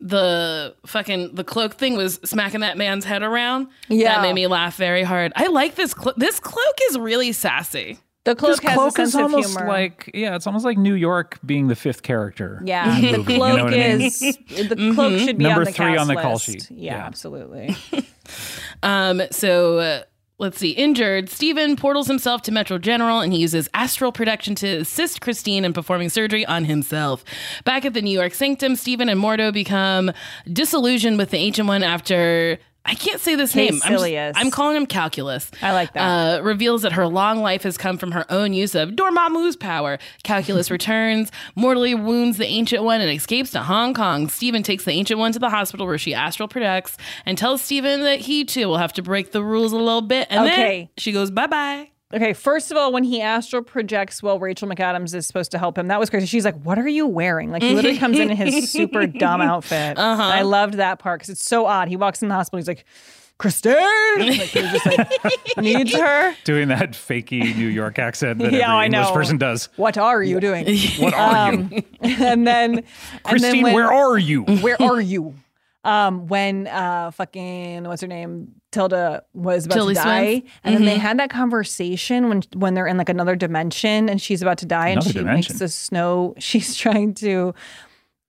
the 0.00 0.74
fucking 0.86 1.34
the 1.34 1.44
cloak 1.44 1.74
thing 1.74 1.96
was 1.96 2.20
smacking 2.24 2.60
that 2.60 2.76
man's 2.76 3.04
head 3.04 3.22
around. 3.22 3.68
Yeah. 3.88 4.14
that 4.16 4.22
made 4.22 4.34
me 4.34 4.46
laugh 4.46 4.76
very 4.76 5.02
hard. 5.02 5.32
I 5.36 5.46
like 5.46 5.76
this. 5.76 5.94
Clo- 5.94 6.12
this 6.16 6.40
cloak 6.40 6.74
is 6.90 6.98
really 6.98 7.32
sassy. 7.32 7.98
The 8.24 8.34
cloak 8.34 8.62
has 8.62 8.74
cloak 8.74 8.92
a 8.92 8.96
sense 8.96 9.08
is 9.10 9.14
of 9.16 9.20
almost 9.22 9.50
humor. 9.56 9.68
like 9.68 10.10
yeah, 10.14 10.34
it's 10.34 10.46
almost 10.46 10.64
like 10.64 10.78
New 10.78 10.94
York 10.94 11.38
being 11.44 11.68
the 11.68 11.76
fifth 11.76 12.02
character. 12.02 12.62
yeah, 12.64 12.96
in 12.96 13.02
the 13.02 13.10
the 13.12 13.18
movie, 13.18 13.32
you 13.34 13.38
cloak 13.38 13.56
know 13.58 13.64
what 13.64 13.74
I 13.74 13.76
mean? 13.76 14.00
is 14.02 14.18
the 14.48 14.92
cloak 14.94 15.18
should 15.20 15.38
be 15.38 15.44
Number 15.44 15.60
on 15.60 15.64
the 15.66 15.72
three 15.72 15.86
cast 15.86 16.00
on 16.00 16.06
the 16.08 16.16
call 16.16 16.32
list. 16.32 16.44
sheet. 16.46 16.70
Yeah, 16.70 16.96
Yeah. 16.96 17.06
absolutely. 17.06 17.76
Um, 18.82 19.22
so 19.30 19.78
uh, 19.78 20.02
let's 20.44 20.58
see. 20.58 20.72
Injured, 20.72 21.30
Stephen 21.30 21.74
portals 21.74 22.06
himself 22.06 22.42
to 22.42 22.52
Metro 22.52 22.76
General 22.76 23.20
and 23.20 23.32
he 23.32 23.38
uses 23.38 23.66
astral 23.72 24.12
projection 24.12 24.54
to 24.56 24.66
assist 24.76 25.22
Christine 25.22 25.64
in 25.64 25.72
performing 25.72 26.10
surgery 26.10 26.44
on 26.44 26.66
himself. 26.66 27.24
Back 27.64 27.86
at 27.86 27.94
the 27.94 28.02
New 28.02 28.16
York 28.16 28.34
Sanctum, 28.34 28.76
Stephen 28.76 29.08
and 29.08 29.18
Mordo 29.18 29.52
become 29.52 30.12
disillusioned 30.52 31.16
with 31.16 31.30
the 31.30 31.38
Ancient 31.38 31.66
One 31.66 31.82
after. 31.82 32.58
I 32.86 32.94
can't 32.94 33.20
say 33.20 33.34
this 33.34 33.54
name. 33.54 33.80
I'm, 33.84 33.92
just-. 33.98 34.38
I'm 34.38 34.50
calling 34.50 34.76
him 34.76 34.84
Calculus. 34.86 35.50
I 35.62 35.72
like 35.72 35.94
that. 35.94 36.38
Uh, 36.38 36.42
reveals 36.42 36.82
that 36.82 36.92
her 36.92 37.06
long 37.06 37.40
life 37.40 37.62
has 37.62 37.78
come 37.78 37.96
from 37.96 38.12
her 38.12 38.26
own 38.30 38.52
use 38.52 38.74
of 38.74 38.90
Dormammu's 38.90 39.56
power. 39.56 39.98
Calculus 40.22 40.70
returns, 40.70 41.32
mortally 41.56 41.94
wounds 41.94 42.36
the 42.36 42.46
Ancient 42.46 42.82
One, 42.84 43.00
and 43.00 43.10
escapes 43.10 43.50
to 43.52 43.62
Hong 43.62 43.94
Kong. 43.94 44.28
Stephen 44.28 44.62
takes 44.62 44.84
the 44.84 44.92
Ancient 44.92 45.18
One 45.18 45.32
to 45.32 45.38
the 45.38 45.50
hospital 45.50 45.86
where 45.86 45.96
she 45.98 46.12
astral 46.12 46.48
projects 46.48 46.98
and 47.24 47.38
tells 47.38 47.62
Stephen 47.62 48.02
that 48.02 48.20
he 48.20 48.44
too 48.44 48.68
will 48.68 48.78
have 48.78 48.92
to 48.94 49.02
break 49.02 49.32
the 49.32 49.42
rules 49.42 49.72
a 49.72 49.76
little 49.78 50.02
bit. 50.02 50.26
And 50.30 50.46
Okay. 50.46 50.78
then 50.80 50.88
she 50.98 51.12
goes 51.12 51.30
bye 51.30 51.46
bye. 51.46 51.88
Okay, 52.14 52.32
first 52.32 52.70
of 52.70 52.76
all, 52.76 52.92
when 52.92 53.02
he 53.04 53.20
astral 53.20 53.62
projects 53.62 54.22
while 54.22 54.38
Rachel 54.38 54.68
McAdams 54.68 55.14
is 55.14 55.26
supposed 55.26 55.50
to 55.50 55.58
help 55.58 55.76
him, 55.76 55.88
that 55.88 55.98
was 55.98 56.10
crazy. 56.10 56.26
She's 56.26 56.44
like, 56.44 56.60
"What 56.62 56.78
are 56.78 56.86
you 56.88 57.06
wearing?" 57.06 57.50
Like 57.50 57.62
he 57.62 57.74
literally 57.74 57.98
comes 57.98 58.18
in 58.18 58.30
in 58.30 58.36
his 58.36 58.70
super 58.70 59.06
dumb 59.06 59.40
outfit. 59.42 59.98
Uh-huh. 59.98 60.22
I 60.22 60.42
loved 60.42 60.74
that 60.74 60.98
part 61.00 61.20
because 61.20 61.30
it's 61.30 61.44
so 61.44 61.66
odd. 61.66 61.88
He 61.88 61.96
walks 61.96 62.22
in 62.22 62.28
the 62.28 62.34
hospital, 62.34 62.58
he's 62.58 62.68
like, 62.68 62.84
"Christine," 63.38 63.74
like 64.18 64.30
he 64.48 64.60
just 64.62 64.86
like 64.86 65.10
needs 65.56 65.92
her. 65.94 66.34
Doing 66.44 66.68
that 66.68 66.92
fakey 66.92 67.56
New 67.56 67.66
York 67.68 67.98
accent 67.98 68.38
that 68.38 68.52
Yeah, 68.54 68.72
I 68.72 68.84
every 68.84 68.96
English 68.96 69.08
know. 69.08 69.14
person 69.14 69.38
does. 69.38 69.68
What 69.76 69.98
are 69.98 70.22
you 70.22 70.38
doing? 70.40 70.66
What 70.98 71.14
are 71.14 71.52
you? 71.52 71.58
Um, 71.58 71.84
and 72.00 72.46
then, 72.46 72.74
and 72.78 72.84
Christine, 73.24 73.52
then 73.54 73.62
when- 73.62 73.74
where 73.74 73.92
are 73.92 74.16
you? 74.18 74.42
Where 74.44 74.80
are 74.80 75.00
you? 75.00 75.34
Um, 75.82 76.28
when 76.28 76.66
uh, 76.66 77.10
fucking 77.10 77.84
what's 77.84 78.00
her 78.00 78.08
name, 78.08 78.52
Tilda 78.74 79.22
was 79.34 79.66
about 79.66 79.74
Tilly 79.76 79.94
to 79.94 80.00
die, 80.02 80.26
Swinton? 80.30 80.50
and 80.64 80.74
then 80.76 80.84
they 80.84 80.96
Mhm. 80.96 81.00
had 81.00 81.18
that 81.20 81.30
conversation 81.30 82.28
when 82.28 82.42
when 82.54 82.74
they're 82.74 82.86
in 82.86 82.96
like 82.98 83.08
another 83.08 83.36
dimension, 83.36 84.08
and 84.08 84.20
she's 84.20 84.42
about 84.42 84.58
to 84.58 84.66
die, 84.66 84.88
and 84.88 85.02
she 85.02 85.12
dimension? 85.12 85.34
makes 85.54 85.58
the 85.60 85.68
snow. 85.68 86.34
She's 86.38 86.74
trying 86.76 87.14
to. 87.14 87.54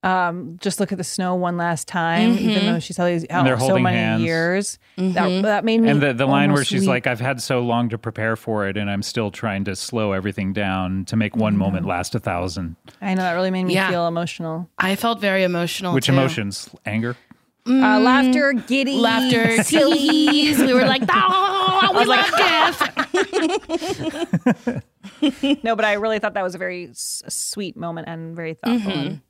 Um, 0.03 0.57
just 0.61 0.79
look 0.79 0.91
at 0.91 0.99
the 0.99 1.03
snow 1.03 1.33
one 1.33 1.57
last 1.57 1.87
time, 1.87 2.33
even 2.37 2.61
Mhm. 2.63 2.73
though 2.73 2.79
she's 2.79 2.95
had 2.95 3.07
these 3.07 3.23
And 3.23 3.47
they're 3.47 3.55
out 3.55 3.61
so 3.61 3.79
many 3.79 3.97
hands. 3.97 4.21
years. 4.21 4.77
Mhm. 4.99 5.13
That, 5.15 5.41
that 5.41 5.65
made 5.65 5.81
me. 5.81 5.89
And 5.89 5.99
the, 5.99 6.13
the 6.13 6.27
line 6.27 6.53
where 6.53 6.63
she's 6.63 6.81
weep. 6.81 6.89
like, 6.89 7.07
I've 7.07 7.19
had 7.19 7.41
so 7.41 7.61
long 7.61 7.89
to 7.89 7.97
prepare 7.97 8.35
for 8.35 8.67
it, 8.67 8.77
and 8.77 8.87
I'm 8.87 9.01
still 9.01 9.31
trying 9.31 9.63
to 9.63 9.75
slow 9.75 10.11
everything 10.11 10.53
down 10.53 11.05
to 11.05 11.15
make 11.15 11.35
one 11.35 11.53
Mm-hmm. 11.53 11.59
moment 11.59 11.85
last 11.87 12.13
a 12.13 12.19
thousand. 12.19 12.75
I 13.01 13.15
know 13.15 13.23
that 13.23 13.33
really 13.33 13.49
made 13.49 13.63
me 13.63 13.73
Yeah. 13.73 13.89
feel 13.89 14.07
emotional. 14.07 14.69
I 14.77 14.95
felt 14.95 15.19
very 15.21 15.43
emotional. 15.43 15.95
Which 15.95 16.05
too. 16.05 16.11
emotions? 16.11 16.69
Anger? 16.85 17.15
Uh, 17.68 17.99
laughter, 17.99 18.53
giddy, 18.53 18.93
Laughter, 18.97 19.63
tease. 19.63 20.59
We 20.59 20.74
were 20.74 20.86
like, 20.86 21.01
oh, 21.09 21.91
we 21.97 22.05
love 22.05 22.30
this. 25.22 25.61
no, 25.63 25.76
but 25.76 25.84
I 25.86 25.93
really 25.93 26.20
thought 26.20 26.36
that 26.36 26.43
was 26.43 26.53
a 26.55 26.59
very 26.59 26.89
s- 26.89 27.24
sweet 27.28 27.76
moment 27.76 28.07
and 28.07 28.36
very 28.36 28.53
thoughtful. 28.53 28.91
Mm-hmm. 28.91 29.07
And 29.07 29.22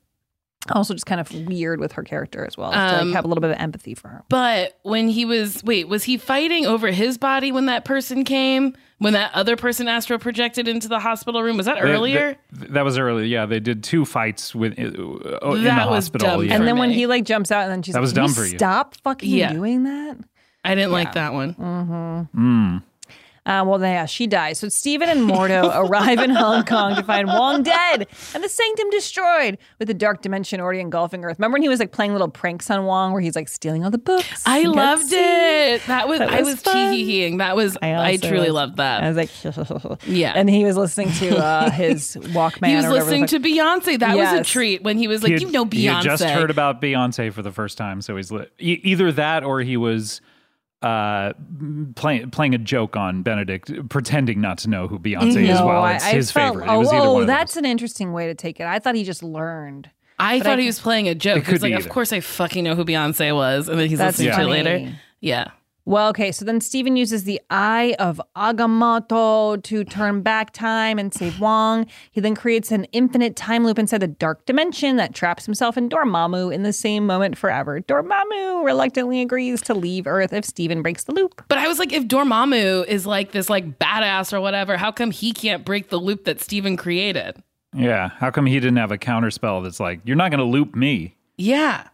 also 0.74 0.94
just 0.94 1.06
kind 1.06 1.20
of 1.20 1.32
weird 1.46 1.78
with 1.80 1.92
her 1.92 2.02
character 2.02 2.44
as 2.46 2.56
well. 2.56 2.70
to 2.72 2.76
like 2.76 3.02
Um, 3.02 3.12
have 3.12 3.24
a 3.24 3.28
little 3.28 3.40
bit 3.42 3.50
of 3.50 3.58
empathy 3.58 3.94
for 3.94 4.08
her. 4.08 4.22
But 4.28 4.78
when 4.82 5.08
he 5.08 5.24
was, 5.24 5.62
wait, 5.64 5.88
was 5.88 6.04
he 6.04 6.16
fighting 6.16 6.66
over 6.66 6.90
his 6.90 7.18
body 7.18 7.52
when 7.52 7.66
that 7.66 7.84
person 7.84 8.24
came? 8.24 8.74
When 8.98 9.12
that 9.12 9.30
other 9.34 9.56
person 9.56 9.88
astral 9.88 10.18
projected 10.18 10.66
into 10.68 10.88
the 10.88 10.98
hospital 10.98 11.42
room? 11.42 11.58
Was 11.58 11.66
that 11.66 11.74
They- 11.74 11.82
earlier? 11.82 12.36
they- 12.50 12.66
that 12.68 12.84
was 12.84 12.96
earlier. 12.98 13.26
Yeah, 13.26 13.44
they 13.44 13.60
did 13.60 13.84
two 13.84 14.06
fights 14.06 14.54
with 14.54 14.72
uh, 14.78 14.82
in 14.84 14.92
the 14.94 15.38
was 15.42 15.62
hospital. 15.66 16.28
dumb 16.38 16.44
yeah. 16.44 16.54
And 16.54 16.66
then 16.66 16.78
when 16.78 16.90
he 16.90 17.06
like 17.06 17.24
jumps 17.24 17.52
out 17.52 17.64
and 17.64 17.70
then 17.72 17.82
she's 17.82 17.92
That 17.92 17.98
like, 18.00 18.04
was 18.04 18.12
"Can 18.14 18.22
dumb 18.22 18.32
for 18.32 18.44
you." 18.46 18.56
Stop 18.56 18.94
fucking 19.04 19.28
Yeah. 19.28 19.52
doing 19.52 19.82
that. 19.84 20.16
I 20.64 20.74
didn't 20.74 20.92
like 20.92 21.12
that 21.12 21.34
one. 21.34 21.54
Mm-hmm. 21.54 22.74
Mm. 22.76 22.82
Uh, 23.46 23.64
well, 23.64 23.80
yeah, 23.80 24.04
she 24.06 24.26
dies. 24.26 24.58
So 24.58 24.68
Stephen 24.68 25.08
and 25.08 25.20
Mordo 25.20 25.70
arrive 25.88 26.18
in 26.18 26.30
Hong 26.30 26.64
Kong 26.64 26.96
to 26.96 27.02
find 27.04 27.28
Wong 27.28 27.62
dead 27.62 28.08
and 28.34 28.42
the 28.44 28.48
Sanctum 28.48 28.90
destroyed, 28.90 29.56
with 29.78 29.88
the 29.88 29.94
dark 29.94 30.20
dimension 30.20 30.60
already 30.60 30.80
engulfing 30.80 31.24
Earth. 31.24 31.38
Remember 31.38 31.54
when 31.54 31.62
he 31.62 31.68
was 31.68 31.78
like 31.80 31.92
playing 31.92 32.10
little 32.12 32.28
pranks 32.28 32.68
on 32.70 32.84
Wong, 32.84 33.12
where 33.12 33.20
he's 33.22 33.36
like 33.36 33.48
stealing 33.48 33.84
all 33.84 33.90
the 33.90 33.98
books? 33.98 34.42
I 34.44 34.62
loved 34.64 35.12
it. 35.12 35.82
That 35.86 36.08
was, 36.08 36.18
That 36.18 36.30
I 36.30 36.40
was 36.42 36.54
was 36.54 36.62
fun. 36.62 36.90
tee-hee-heeing. 36.92 37.36
That 37.38 37.54
was 37.56 37.78
I, 37.80 37.92
also 37.94 38.28
truly 38.28 38.46
was- 38.48 38.54
loved 38.54 38.76
that. 38.78 39.02
I 39.04 39.08
was 39.12 39.16
like, 39.16 40.00
Yeah. 40.06 40.32
And 40.34 40.50
he 40.50 40.64
was 40.64 40.76
listening 40.76 41.12
to 41.12 41.36
uh, 41.38 41.70
his 41.76 42.16
Walkman. 42.20 42.66
he 42.68 42.76
was 42.76 42.84
or 42.84 42.90
whatever 42.90 43.10
the 43.10 43.20
listening 43.20 43.26
to 43.26 43.38
Beyonce. 43.40 43.98
That 44.00 44.16
was 44.16 44.40
a 44.40 44.42
treat 44.44 44.82
when 44.82 44.98
he 44.98 45.06
was 45.06 45.22
like, 45.22 45.28
He 45.28 45.32
had- 45.34 45.42
"You 45.42 45.50
know 45.52 45.64
Beyonce." 45.64 45.98
He 45.98 46.02
just 46.04 46.24
heard 46.24 46.50
about 46.50 46.82
Beyonce 46.82 47.32
for 47.32 47.42
the 47.42 47.52
first 47.52 47.78
time, 47.78 48.02
so 48.02 48.16
he's 48.16 48.32
li- 48.32 48.46
either 48.58 49.12
that 49.12 49.44
or 49.44 49.60
he 49.60 49.76
was 49.76 50.20
uh, 50.86 51.32
playing 51.94 52.30
playing 52.30 52.54
a 52.54 52.58
joke 52.58 52.96
on 52.96 53.22
Benedict, 53.22 53.70
pretending 53.88 54.40
not 54.40 54.58
to 54.58 54.70
know 54.70 54.86
who 54.88 54.98
Beyonce 54.98 55.42
is. 55.48 55.58
No, 55.58 55.66
Well, 55.66 55.82
I- 55.82 55.94
it's 55.94 56.04
I 56.04 56.12
his 56.12 56.30
felt- 56.30 56.54
favorite. 56.54 56.66
It 56.70 56.74
Oh, 56.74 56.78
was 56.78 56.88
either 56.92 57.06
oh, 57.06 57.12
one 57.14 57.22
of 57.22 57.26
that's 57.26 57.56
an 57.56 57.64
interesting 57.64 58.12
way 58.12 58.26
to 58.28 58.34
take 58.34 58.60
it. 58.60 58.66
I 58.66 58.78
thought 58.78 58.94
he 58.94 59.04
just 59.04 59.22
learned. 59.22 59.90
I 60.18 60.38
But 60.38 60.44
thought 60.46 60.58
I- 60.58 60.60
he 60.62 60.66
was 60.66 60.78
playing 60.80 61.08
a 61.08 61.14
joke. 61.14 61.38
It 61.38 61.46
He 61.46 61.52
was 61.52 61.60
could 61.62 61.70
like, 61.70 61.78
be 61.78 61.84
"Of 61.84 61.90
course, 61.90 62.12
I 62.12 62.20
fucking 62.20 62.64
know 62.64 62.74
who 62.74 62.84
Beyonce 62.84 63.34
was," 63.34 63.68
and 63.68 63.78
then 63.78 63.88
he's 63.88 63.98
That's 63.98 64.18
listening 64.18 64.36
to 64.38 64.42
it 64.44 64.64
later. 64.64 64.92
Yeah. 65.20 65.48
Well, 65.88 66.08
okay, 66.08 66.32
so 66.32 66.44
then 66.44 66.60
Stephen 66.60 66.96
uses 66.96 67.22
the 67.22 67.40
Eye 67.48 67.94
of 68.00 68.20
Agamotto 68.36 69.62
to 69.62 69.84
turn 69.84 70.20
back 70.20 70.52
time 70.52 70.98
and 70.98 71.14
save 71.14 71.38
Wong. 71.38 71.86
He 72.10 72.20
then 72.20 72.34
creates 72.34 72.72
an 72.72 72.84
infinite 72.86 73.36
time 73.36 73.64
loop 73.64 73.78
inside 73.78 73.98
the 73.98 74.08
dark 74.08 74.44
dimension 74.46 74.96
that 74.96 75.14
traps 75.14 75.46
himself 75.46 75.76
and 75.76 75.88
Dormammu 75.88 76.52
in 76.52 76.64
the 76.64 76.72
same 76.72 77.06
moment 77.06 77.38
forever. 77.38 77.80
Dormammu 77.80 78.64
reluctantly 78.64 79.20
agrees 79.20 79.62
to 79.62 79.74
leave 79.74 80.08
Earth 80.08 80.32
if 80.32 80.44
Stephen 80.44 80.82
breaks 80.82 81.04
the 81.04 81.12
loop. 81.12 81.44
But 81.46 81.58
I 81.58 81.68
was 81.68 81.78
like, 81.78 81.92
if 81.92 82.02
Dormammu 82.08 82.84
is 82.88 83.06
like 83.06 83.30
this 83.30 83.48
like 83.48 83.78
badass 83.78 84.32
or 84.32 84.40
whatever, 84.40 84.76
how 84.76 84.90
come 84.90 85.12
he 85.12 85.32
can't 85.32 85.64
break 85.64 85.90
the 85.90 85.98
loop 85.98 86.24
that 86.24 86.40
Steven 86.40 86.76
created? 86.76 87.40
Yeah. 87.72 88.08
How 88.08 88.32
come 88.32 88.46
he 88.46 88.58
didn't 88.58 88.78
have 88.78 88.90
a 88.90 88.98
counterspell 88.98 89.62
that's 89.62 89.78
like, 89.78 90.00
you're 90.04 90.16
not 90.16 90.32
going 90.32 90.40
to 90.40 90.44
loop 90.44 90.74
me? 90.74 91.16
Yeah. 91.36 91.86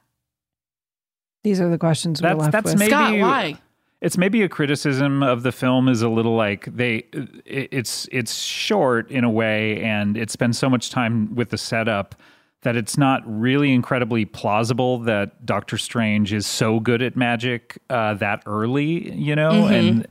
These 1.45 1.61
are 1.61 1.69
the 1.69 1.77
questions 1.77 2.23
we're 2.23 2.31
That's 2.31 2.41
left 2.41 2.53
that's 2.53 2.65
with. 2.71 2.79
maybe 2.79 2.91
Scott, 2.91 3.19
why? 3.19 3.59
It's 4.03 4.19
maybe 4.19 4.43
a 4.43 4.49
criticism 4.49 5.23
of 5.23 5.45
the 5.45 5.53
film 5.53 5.89
is 5.89 6.03
a 6.03 6.09
little 6.09 6.35
like 6.35 6.65
they 6.67 7.05
it's 7.47 8.09
it's 8.13 8.35
short 8.35 9.11
in 9.11 9.23
a 9.25 9.31
way 9.31 9.81
and 9.83 10.17
it 10.17 10.29
spends 10.31 10.59
so 10.59 10.69
much 10.69 10.91
time 10.91 11.35
with 11.35 11.51
the 11.51 11.57
setup 11.59 12.17
that 12.63 12.77
it's 12.77 12.99
not 12.99 13.23
really 13.27 13.73
incredibly 13.73 14.25
plausible 14.25 14.99
that 15.01 15.47
Doctor 15.47 15.79
Strange 15.79 16.33
is 16.33 16.47
so 16.47 16.79
good 16.79 17.03
at 17.03 17.17
magic 17.17 17.79
uh, 17.91 18.15
that 18.15 18.43
early, 18.47 19.13
you 19.15 19.35
know, 19.35 19.51
Mm-hmm. 19.51 19.73
and 19.73 20.09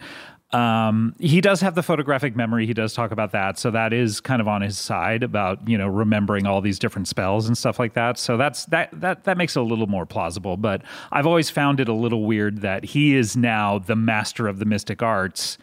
um, 0.53 1.15
he 1.19 1.39
does 1.41 1.61
have 1.61 1.75
the 1.75 1.83
photographic 1.83 2.35
memory. 2.35 2.65
He 2.65 2.73
does 2.73 2.93
talk 2.93 3.11
about 3.11 3.31
that, 3.31 3.57
so 3.57 3.71
that 3.71 3.93
is 3.93 4.19
kind 4.19 4.41
of 4.41 4.47
on 4.47 4.61
his 4.61 4.77
side 4.77 5.23
about 5.23 5.67
you 5.67 5.77
know 5.77 5.87
remembering 5.87 6.45
all 6.45 6.59
these 6.61 6.77
different 6.79 7.07
spells 7.07 7.47
and 7.47 7.57
stuff 7.57 7.79
like 7.79 7.93
that. 7.93 8.17
So 8.17 8.35
that's 8.37 8.65
that 8.65 8.89
that 8.99 9.23
that 9.23 9.37
makes 9.37 9.55
it 9.55 9.59
a 9.59 9.63
little 9.63 9.87
more 9.87 10.05
plausible. 10.05 10.57
But 10.57 10.81
I've 11.11 11.25
always 11.27 11.49
found 11.49 11.79
it 11.79 11.87
a 11.87 11.93
little 11.93 12.25
weird 12.25 12.61
that 12.61 12.83
he 12.83 13.15
is 13.15 13.37
now 13.37 13.79
the 13.79 13.95
master 13.95 14.47
of 14.47 14.59
the 14.59 14.65
mystic 14.65 15.01
arts. 15.01 15.57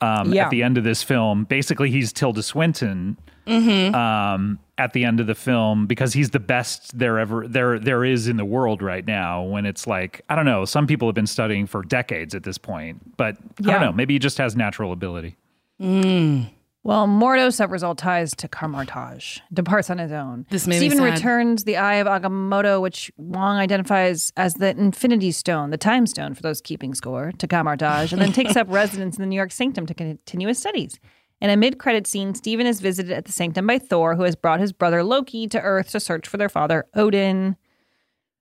Um, 0.00 0.32
Yeah. 0.32 0.44
At 0.44 0.50
the 0.50 0.62
end 0.62 0.78
of 0.78 0.84
this 0.84 1.02
film, 1.02 1.44
basically 1.44 1.90
he's 1.90 2.12
Tilda 2.12 2.42
Swinton 2.42 3.16
Mm-hmm. 3.46 3.94
um, 3.94 4.58
at 4.78 4.92
the 4.92 5.04
end 5.04 5.20
of 5.20 5.26
the 5.26 5.34
film 5.34 5.86
because 5.86 6.12
he's 6.12 6.30
the 6.30 6.40
best 6.40 6.96
there 6.96 7.18
ever 7.18 7.46
there 7.46 7.78
there 7.78 8.04
is 8.04 8.28
in 8.28 8.36
the 8.36 8.44
world 8.44 8.80
right 8.80 9.06
now. 9.06 9.42
When 9.42 9.66
it's 9.66 9.86
like 9.86 10.22
I 10.28 10.36
don't 10.36 10.46
know, 10.46 10.64
some 10.64 10.86
people 10.86 11.08
have 11.08 11.14
been 11.14 11.26
studying 11.26 11.66
for 11.66 11.82
decades 11.82 12.34
at 12.34 12.44
this 12.44 12.56
point, 12.56 13.16
but 13.16 13.36
I 13.60 13.62
don't 13.72 13.80
know. 13.80 13.92
Maybe 13.92 14.14
he 14.14 14.18
just 14.18 14.38
has 14.38 14.56
natural 14.56 14.92
ability. 14.92 15.36
Mm. 15.80 16.50
Well, 16.84 17.06
Mordo 17.06 17.52
severs 17.52 17.82
all 17.82 17.94
ties 17.94 18.34
to 18.36 18.48
Kamar-Taj, 18.48 19.40
departs 19.52 19.90
on 19.90 19.98
his 19.98 20.10
own. 20.10 20.46
This 20.48 20.66
made 20.66 20.78
Stephen 20.78 21.02
returns 21.02 21.64
the 21.64 21.76
Eye 21.76 21.96
of 21.96 22.06
Agamotto, 22.06 22.80
which 22.80 23.12
Wong 23.18 23.58
identifies 23.58 24.32
as 24.38 24.54
the 24.54 24.70
Infinity 24.70 25.32
Stone, 25.32 25.68
the 25.68 25.76
Time 25.76 26.06
Stone 26.06 26.34
for 26.34 26.40
those 26.40 26.62
keeping 26.62 26.94
score, 26.94 27.32
to 27.36 27.46
Kamar-Taj, 27.46 28.12
and 28.12 28.22
then 28.22 28.32
takes 28.32 28.56
up 28.56 28.68
residence 28.70 29.18
in 29.18 29.22
the 29.22 29.26
New 29.26 29.36
York 29.36 29.52
Sanctum 29.52 29.84
to 29.86 29.92
continue 29.92 30.48
his 30.48 30.58
studies. 30.58 30.98
In 31.40 31.50
a 31.50 31.56
mid-credit 31.56 32.06
scene, 32.06 32.34
Stephen 32.34 32.66
is 32.66 32.80
visited 32.80 33.12
at 33.12 33.24
the 33.24 33.32
Sanctum 33.32 33.66
by 33.66 33.78
Thor, 33.78 34.16
who 34.16 34.24
has 34.24 34.34
brought 34.34 34.60
his 34.60 34.72
brother 34.72 35.04
Loki 35.04 35.46
to 35.48 35.60
Earth 35.60 35.90
to 35.90 36.00
search 36.00 36.26
for 36.26 36.36
their 36.36 36.48
father 36.48 36.86
Odin. 36.94 37.56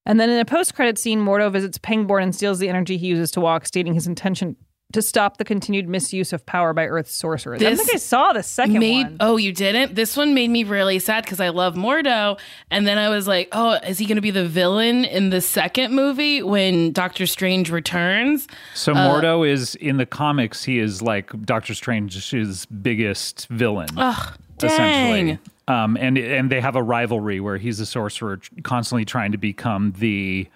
And 0.05 0.19
then 0.19 0.29
in 0.29 0.39
a 0.39 0.45
post-credit 0.45 0.97
scene, 0.97 1.19
Mordo 1.19 1.51
visits 1.51 1.77
Pangborn 1.77 2.23
and 2.23 2.33
steals 2.33 2.59
the 2.59 2.69
energy 2.69 2.97
he 2.97 3.07
uses 3.07 3.29
to 3.31 3.41
walk, 3.41 3.65
stating 3.65 3.93
his 3.93 4.07
intention 4.07 4.55
to 4.93 5.01
stop 5.01 5.35
the 5.37 5.43
continued 5.43 5.89
misuse 5.89 6.31
of 6.31 6.45
power 6.45 6.73
by 6.73 6.87
Earth's 6.87 7.13
sorcerers. 7.13 7.61
I 7.61 7.65
don't 7.65 7.77
think 7.77 7.93
I 7.93 7.97
saw 7.97 8.31
the 8.31 8.41
second 8.41 8.79
made, 8.79 9.03
one. 9.03 9.17
Oh, 9.19 9.35
you 9.35 9.51
didn't? 9.51 9.95
This 9.95 10.15
one 10.15 10.33
made 10.33 10.49
me 10.49 10.63
really 10.63 10.99
sad 10.99 11.25
because 11.25 11.41
I 11.41 11.49
love 11.49 11.75
Mordo. 11.75 12.39
And 12.71 12.87
then 12.87 12.97
I 12.97 13.09
was 13.09 13.27
like, 13.27 13.49
oh, 13.51 13.73
is 13.85 13.97
he 13.97 14.05
going 14.05 14.15
to 14.15 14.21
be 14.21 14.31
the 14.31 14.47
villain 14.47 15.03
in 15.03 15.29
the 15.29 15.41
second 15.41 15.93
movie 15.93 16.41
when 16.41 16.93
Doctor 16.93 17.25
Strange 17.25 17.69
returns? 17.69 18.47
So 18.75 18.93
Uh, 18.93 19.09
Mordo 19.09 19.45
is 19.47 19.75
in 19.75 19.97
the 19.97 20.05
comics. 20.05 20.63
He 20.63 20.79
is 20.79 21.01
like 21.01 21.31
Doctor 21.43 21.73
Strange's 21.73 22.65
biggest 22.67 23.47
villain. 23.49 23.89
Ugh, 23.97 24.33
essentially. 24.63 25.37
Um, 25.67 25.97
and 25.97 26.17
and 26.17 26.49
they 26.49 26.61
have 26.61 26.77
a 26.77 26.81
rivalry 26.81 27.41
where 27.41 27.57
he's 27.57 27.81
a 27.81 27.85
sorcerer 27.85 28.39
constantly 28.63 29.03
trying 29.03 29.33
to 29.33 29.37
become 29.37 29.93
the 29.99 30.47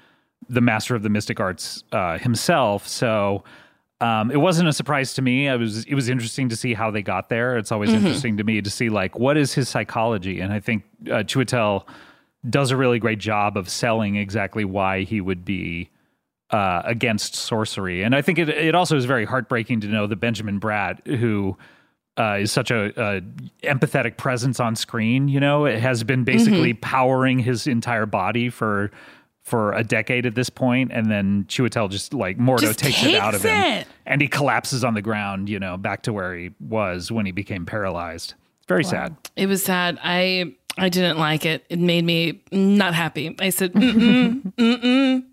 the 0.47 0.61
master 0.61 0.95
of 0.95 1.03
the 1.03 1.09
mystic 1.09 1.41
arts 1.41 1.83
uh, 1.91 2.17
himself. 2.17 2.87
So 2.87 3.43
um, 4.01 4.31
it 4.31 4.37
wasn't 4.37 4.67
a 4.67 4.73
surprise 4.73 5.13
to 5.13 5.21
me. 5.21 5.47
I 5.47 5.55
was 5.55 5.85
it 5.85 5.93
was 5.95 6.09
interesting 6.09 6.49
to 6.49 6.55
see 6.55 6.73
how 6.73 6.91
they 6.91 7.01
got 7.01 7.29
there. 7.29 7.57
It's 7.57 7.71
always 7.71 7.91
Mhm. 7.91 7.97
interesting 7.97 8.37
to 8.37 8.43
me 8.43 8.61
to 8.61 8.69
see 8.69 8.89
like 8.89 9.17
what 9.17 9.37
is 9.37 9.53
his 9.53 9.69
psychology, 9.69 10.39
and 10.41 10.51
I 10.51 10.59
think 10.59 10.83
uh, 11.07 11.23
Chiwetel 11.23 11.85
does 12.49 12.71
a 12.71 12.77
really 12.77 12.97
great 12.99 13.19
job 13.19 13.55
of 13.55 13.69
selling 13.69 14.15
exactly 14.15 14.65
why 14.65 15.03
he 15.03 15.21
would 15.21 15.45
be 15.45 15.89
uh, 16.49 16.81
against 16.83 17.35
sorcery. 17.35 18.01
And 18.03 18.13
I 18.15 18.21
think 18.21 18.39
it 18.39 18.49
it 18.49 18.75
also 18.75 18.97
is 18.97 19.05
very 19.05 19.25
heartbreaking 19.25 19.81
to 19.81 19.87
know 19.87 20.07
that 20.07 20.17
Benjamin 20.17 20.59
Bratt, 20.59 21.05
who 21.19 21.55
uh, 22.17 22.39
is 22.41 22.51
such 22.51 22.71
a, 22.71 22.91
a 23.01 23.21
empathetic 23.63 24.17
presence 24.17 24.59
on 24.59 24.75
screen, 24.75 25.27
you 25.29 25.39
know, 25.39 25.65
it 25.65 25.79
has 25.79 26.03
been 26.03 26.23
basically 26.25 26.73
powering 26.73 27.39
his 27.39 27.67
entire 27.67 28.05
body 28.05 28.49
for 28.49 28.91
for 29.43 29.73
a 29.73 29.83
decade 29.83 30.25
at 30.25 30.35
this 30.35 30.49
point, 30.49 30.91
and 30.93 31.11
then 31.11 31.45
Chiwetel 31.45 31.89
just 31.89 32.13
like 32.13 32.37
Mordo 32.37 32.61
Just 32.61 32.79
takes, 32.79 33.03
it 33.03 33.15
out 33.15 33.33
of 33.35 33.43
him, 33.43 33.55
it. 33.55 33.87
and 34.05 34.21
he 34.21 34.27
collapses 34.27 34.83
on 34.83 34.93
the 34.93 35.01
ground, 35.01 35.49
you 35.49 35.59
know, 35.59 35.77
back 35.77 36.03
to 36.03 36.13
where 36.13 36.35
he 36.35 36.51
was 36.59 37.11
when 37.11 37.25
he 37.25 37.31
became 37.31 37.65
paralyzed. 37.65 38.35
It's 38.59 38.67
very 38.67 38.83
sad. 38.83 39.15
It 39.35 39.47
was 39.47 39.63
sad. 39.63 39.99
I 40.03 40.55
I 40.77 40.89
didn't 40.89 41.17
like 41.17 41.45
it. 41.45 41.65
It 41.69 41.79
made 41.79 42.05
me 42.05 42.43
not 42.51 42.93
happy. 42.93 43.35
I 43.39 43.49
said, 43.49 43.73
mm-mm, 43.73 44.53
mm-mm. 44.53 45.23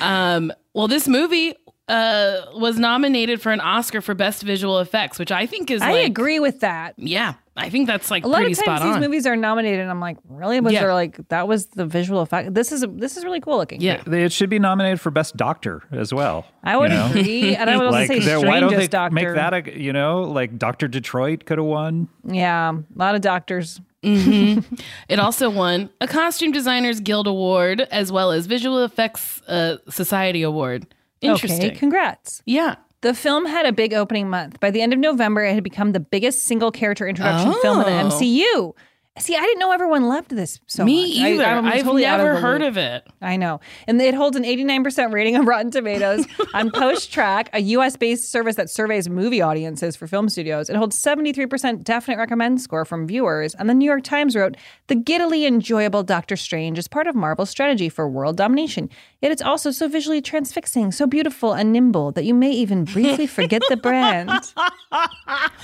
Um, 0.00 0.52
well, 0.74 0.88
this 0.88 1.08
movie 1.08 1.54
uh, 1.88 2.42
was 2.54 2.78
nominated 2.78 3.40
for 3.40 3.52
an 3.52 3.60
Oscar 3.60 4.00
for 4.00 4.14
Best 4.14 4.42
Visual 4.42 4.78
Effects, 4.80 5.18
which 5.18 5.32
I 5.32 5.46
think 5.46 5.70
is 5.70 5.82
I 5.82 5.92
like, 5.92 6.06
agree 6.06 6.40
with 6.40 6.60
that. 6.60 6.94
Yeah, 6.96 7.34
I 7.56 7.68
think 7.68 7.88
that's 7.88 8.10
like 8.10 8.24
A 8.24 8.28
lot 8.28 8.38
pretty 8.38 8.52
of 8.52 8.64
times 8.64 8.82
these 8.82 8.94
on. 8.94 9.00
movies 9.00 9.26
are 9.26 9.34
nominated, 9.36 9.80
and 9.80 9.90
I'm 9.90 10.00
like, 10.00 10.16
really? 10.28 10.60
Was 10.60 10.72
Yeah. 10.72 10.82
there 10.82 10.94
like 10.94 11.16
that 11.28 11.46
was 11.48 11.66
the 11.66 11.84
visual 11.84 12.20
effect? 12.20 12.54
This 12.54 12.72
is 12.72 12.84
this 12.92 13.16
is 13.16 13.24
really 13.24 13.40
cool 13.40 13.56
looking. 13.58 13.82
It, 13.82 14.06
it 14.06 14.32
should 14.32 14.48
be 14.50 14.58
nominated 14.58 15.00
for 15.00 15.10
best 15.10 15.36
doctor 15.36 15.82
as 15.90 16.14
well. 16.14 16.46
I 16.62 16.76
would 16.76 16.90
you 16.90 16.96
know? 16.96 17.06
agree, 17.06 17.56
and 17.56 17.68
I 17.68 17.76
would 17.76 17.86
also 17.86 17.98
like, 17.98 18.08
say 18.08 18.20
there- 18.20 18.40
why 18.40 18.60
don't 18.60 18.74
they 18.74 18.86
doctor. 18.86 19.14
make 19.14 19.34
that 19.34 19.52
a 19.52 19.78
you 19.78 19.92
know 19.92 20.22
like 20.22 20.58
Doctor 20.58 20.88
Detroit 20.88 21.44
could 21.44 21.58
have 21.58 21.66
won? 21.66 22.08
Yeah, 22.24 22.70
a 22.72 22.98
lot 22.98 23.14
of 23.14 23.20
doctors. 23.20 23.80
Mhm. 24.02 24.80
it 25.10 25.18
also 25.18 25.50
won 25.50 25.90
a 26.00 26.06
Costume 26.06 26.52
Designers 26.52 27.00
Guild 27.00 27.26
Award 27.26 27.82
as 27.90 28.10
well 28.10 28.30
as 28.32 28.46
Visual 28.46 28.82
Effects 28.84 29.42
uh, 29.48 29.76
Society 29.90 30.42
Award. 30.42 30.86
Interesting. 31.20 31.66
Okay, 31.72 31.76
congrats. 31.76 32.42
Yeah. 32.46 32.76
The 33.02 33.14
film 33.14 33.46
had 33.46 33.64
a 33.64 33.72
big 33.72 33.94
opening 33.94 34.28
month. 34.28 34.60
By 34.60 34.70
the 34.70 34.82
end 34.82 34.92
of 34.92 34.98
November, 34.98 35.42
it 35.44 35.54
had 35.54 35.64
become 35.64 35.92
the 35.92 36.00
biggest 36.00 36.42
single 36.44 36.70
character 36.70 37.08
introduction 37.08 37.54
film 37.62 37.80
in 37.80 37.86
the 37.86 37.92
Oh. 38.00 38.08
MCU. 38.08 38.74
See, 39.18 39.34
I 39.36 39.40
didn't 39.40 39.58
know 39.58 39.72
everyone 39.72 40.08
loved 40.08 40.30
this 40.30 40.60
so 40.66 40.84
Me 40.84 41.02
much. 41.02 41.18
I- 41.26 41.30
either. 41.32 41.44
I'm 41.44 41.66
I've 41.66 41.82
totally 41.82 42.02
never 42.02 42.34
the 42.34 42.40
heard 42.40 42.60
loop. 42.62 42.70
of 42.70 42.76
it. 42.78 43.06
I 43.20 43.36
know. 43.36 43.60
And 43.88 44.00
it 44.00 44.14
holds 44.14 44.36
an 44.36 44.44
89% 44.44 45.12
rating 45.12 45.36
on 45.36 45.44
Rotten 45.46 45.70
Tomatoes 45.70 46.24
on 46.54 46.70
PostTrak, 46.70 47.48
a 47.52 47.58
US 47.60 47.96
based 47.96 48.30
service 48.30 48.54
that 48.56 48.70
surveys 48.70 49.10
movie 49.10 49.42
audiences 49.42 49.96
for 49.96 50.06
film 50.06 50.28
studios. 50.28 50.70
It 50.70 50.76
holds 50.76 50.96
73% 50.96 51.82
definite 51.82 52.18
recommend 52.18 52.60
score 52.62 52.84
from 52.84 53.06
viewers. 53.06 53.54
And 53.56 53.68
the 53.68 53.74
New 53.74 53.84
York 53.84 54.04
Times 54.04 54.36
wrote 54.36 54.56
The 54.86 54.94
giddily 54.94 55.44
enjoyable 55.44 56.02
Doctor 56.04 56.36
Strange 56.36 56.78
is 56.78 56.86
part 56.88 57.08
of 57.08 57.14
Marvel's 57.16 57.50
strategy 57.50 57.88
for 57.88 58.08
world 58.08 58.36
domination. 58.36 58.88
Yet 59.20 59.32
it's 59.32 59.42
also 59.42 59.70
so 59.72 59.86
visually 59.88 60.22
transfixing, 60.22 60.92
so 60.92 61.06
beautiful 61.06 61.52
and 61.52 61.72
nimble 61.72 62.12
that 62.12 62.24
you 62.24 62.32
may 62.32 62.52
even 62.52 62.84
briefly 62.84 63.26
forget 63.26 63.60
the 63.68 63.76
brand. 63.76 64.30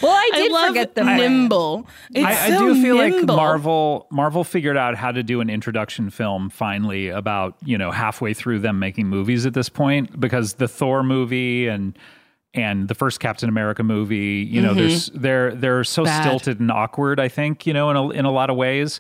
Well, 0.03 0.13
I 0.13 0.31
did 0.35 0.53
love 0.53 0.69
forget 0.69 0.95
the 0.95 1.03
brand. 1.03 1.21
nimble. 1.21 1.89
It's 2.15 2.25
I, 2.25 2.55
I 2.55 2.59
do 2.59 2.81
feel 2.81 2.97
like 2.97 3.15
nimble. 3.15 3.36
Marvel 3.37 4.07
Marvel 4.11 4.45
figured 4.45 4.77
out 4.77 4.95
how 4.97 5.13
to 5.13 5.23
do 5.23 5.41
an 5.41 5.49
introduction 5.51 6.11
film 6.11 6.51
finally 6.51 7.09
about 7.09 7.57
you 7.65 7.79
know 7.79 7.91
halfway 7.91 8.35
through 8.35 8.59
them 8.61 8.79
making 8.79 9.07
movies 9.07 9.47
at 9.47 9.55
this 9.55 9.69
point 9.69 10.19
because 10.19 10.55
the 10.55 10.69
Thor 10.69 11.03
movie 11.03 11.69
and 11.69 11.99
and 12.55 12.89
the 12.89 12.95
first 12.95 13.21
Captain 13.21 13.49
America 13.49 13.83
movie 13.83 14.47
you 14.51 14.61
know 14.63 14.73
Mhm. 14.73 14.77
there's 14.77 15.07
they're 15.15 15.55
they're 15.55 15.85
so 15.85 16.05
Bad. 16.05 16.23
stilted 16.23 16.59
and 16.61 16.71
awkward 16.71 17.21
I 17.21 17.29
think 17.29 17.67
you 17.67 17.73
know 17.75 17.91
in 17.91 17.97
a, 17.97 18.09
in 18.11 18.25
a 18.25 18.31
lot 18.33 18.51
of 18.51 18.57
ways 18.57 18.99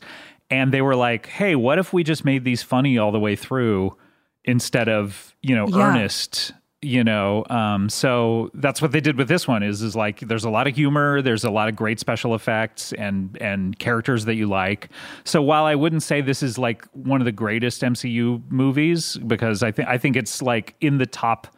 and 0.50 0.72
they 0.72 0.82
were 0.82 0.94
like 0.96 1.26
hey 1.26 1.56
what 1.56 1.78
if 1.78 1.92
we 1.92 2.04
just 2.04 2.24
made 2.24 2.44
these 2.44 2.62
funny 2.62 2.98
all 2.98 3.12
the 3.12 3.20
way 3.20 3.34
through 3.36 3.96
instead 4.44 4.88
of 4.88 5.34
you 5.42 5.54
know 5.56 5.66
Yeah. 5.68 5.88
earnest 5.88 6.52
you 6.86 7.02
know 7.02 7.44
um 7.50 7.88
so 7.88 8.50
that's 8.54 8.80
what 8.80 8.92
they 8.92 9.00
did 9.00 9.16
with 9.16 9.28
this 9.28 9.48
one 9.48 9.62
is 9.62 9.82
is 9.82 9.96
like 9.96 10.20
there's 10.20 10.44
a 10.44 10.50
lot 10.50 10.66
of 10.66 10.74
humor 10.74 11.20
there's 11.20 11.44
a 11.44 11.50
lot 11.50 11.68
of 11.68 11.74
great 11.74 11.98
special 11.98 12.34
effects 12.34 12.92
and 12.92 13.36
and 13.40 13.78
characters 13.78 14.24
that 14.24 14.34
you 14.34 14.46
like. 14.46 14.88
So 15.24 15.42
while 15.42 15.64
i 15.64 15.74
wouldn't 15.74 16.02
say 16.02 16.20
this 16.20 16.42
is 16.42 16.58
like 16.58 16.84
one 16.92 17.20
of 17.20 17.24
the 17.24 17.32
greatest 17.32 17.82
mcu 17.82 18.42
movies 18.50 19.16
because 19.26 19.62
i 19.62 19.72
think 19.72 19.88
i 19.88 19.98
think 19.98 20.16
it's 20.16 20.40
like 20.42 20.74
in 20.80 20.98
the 20.98 21.06
top 21.06 21.48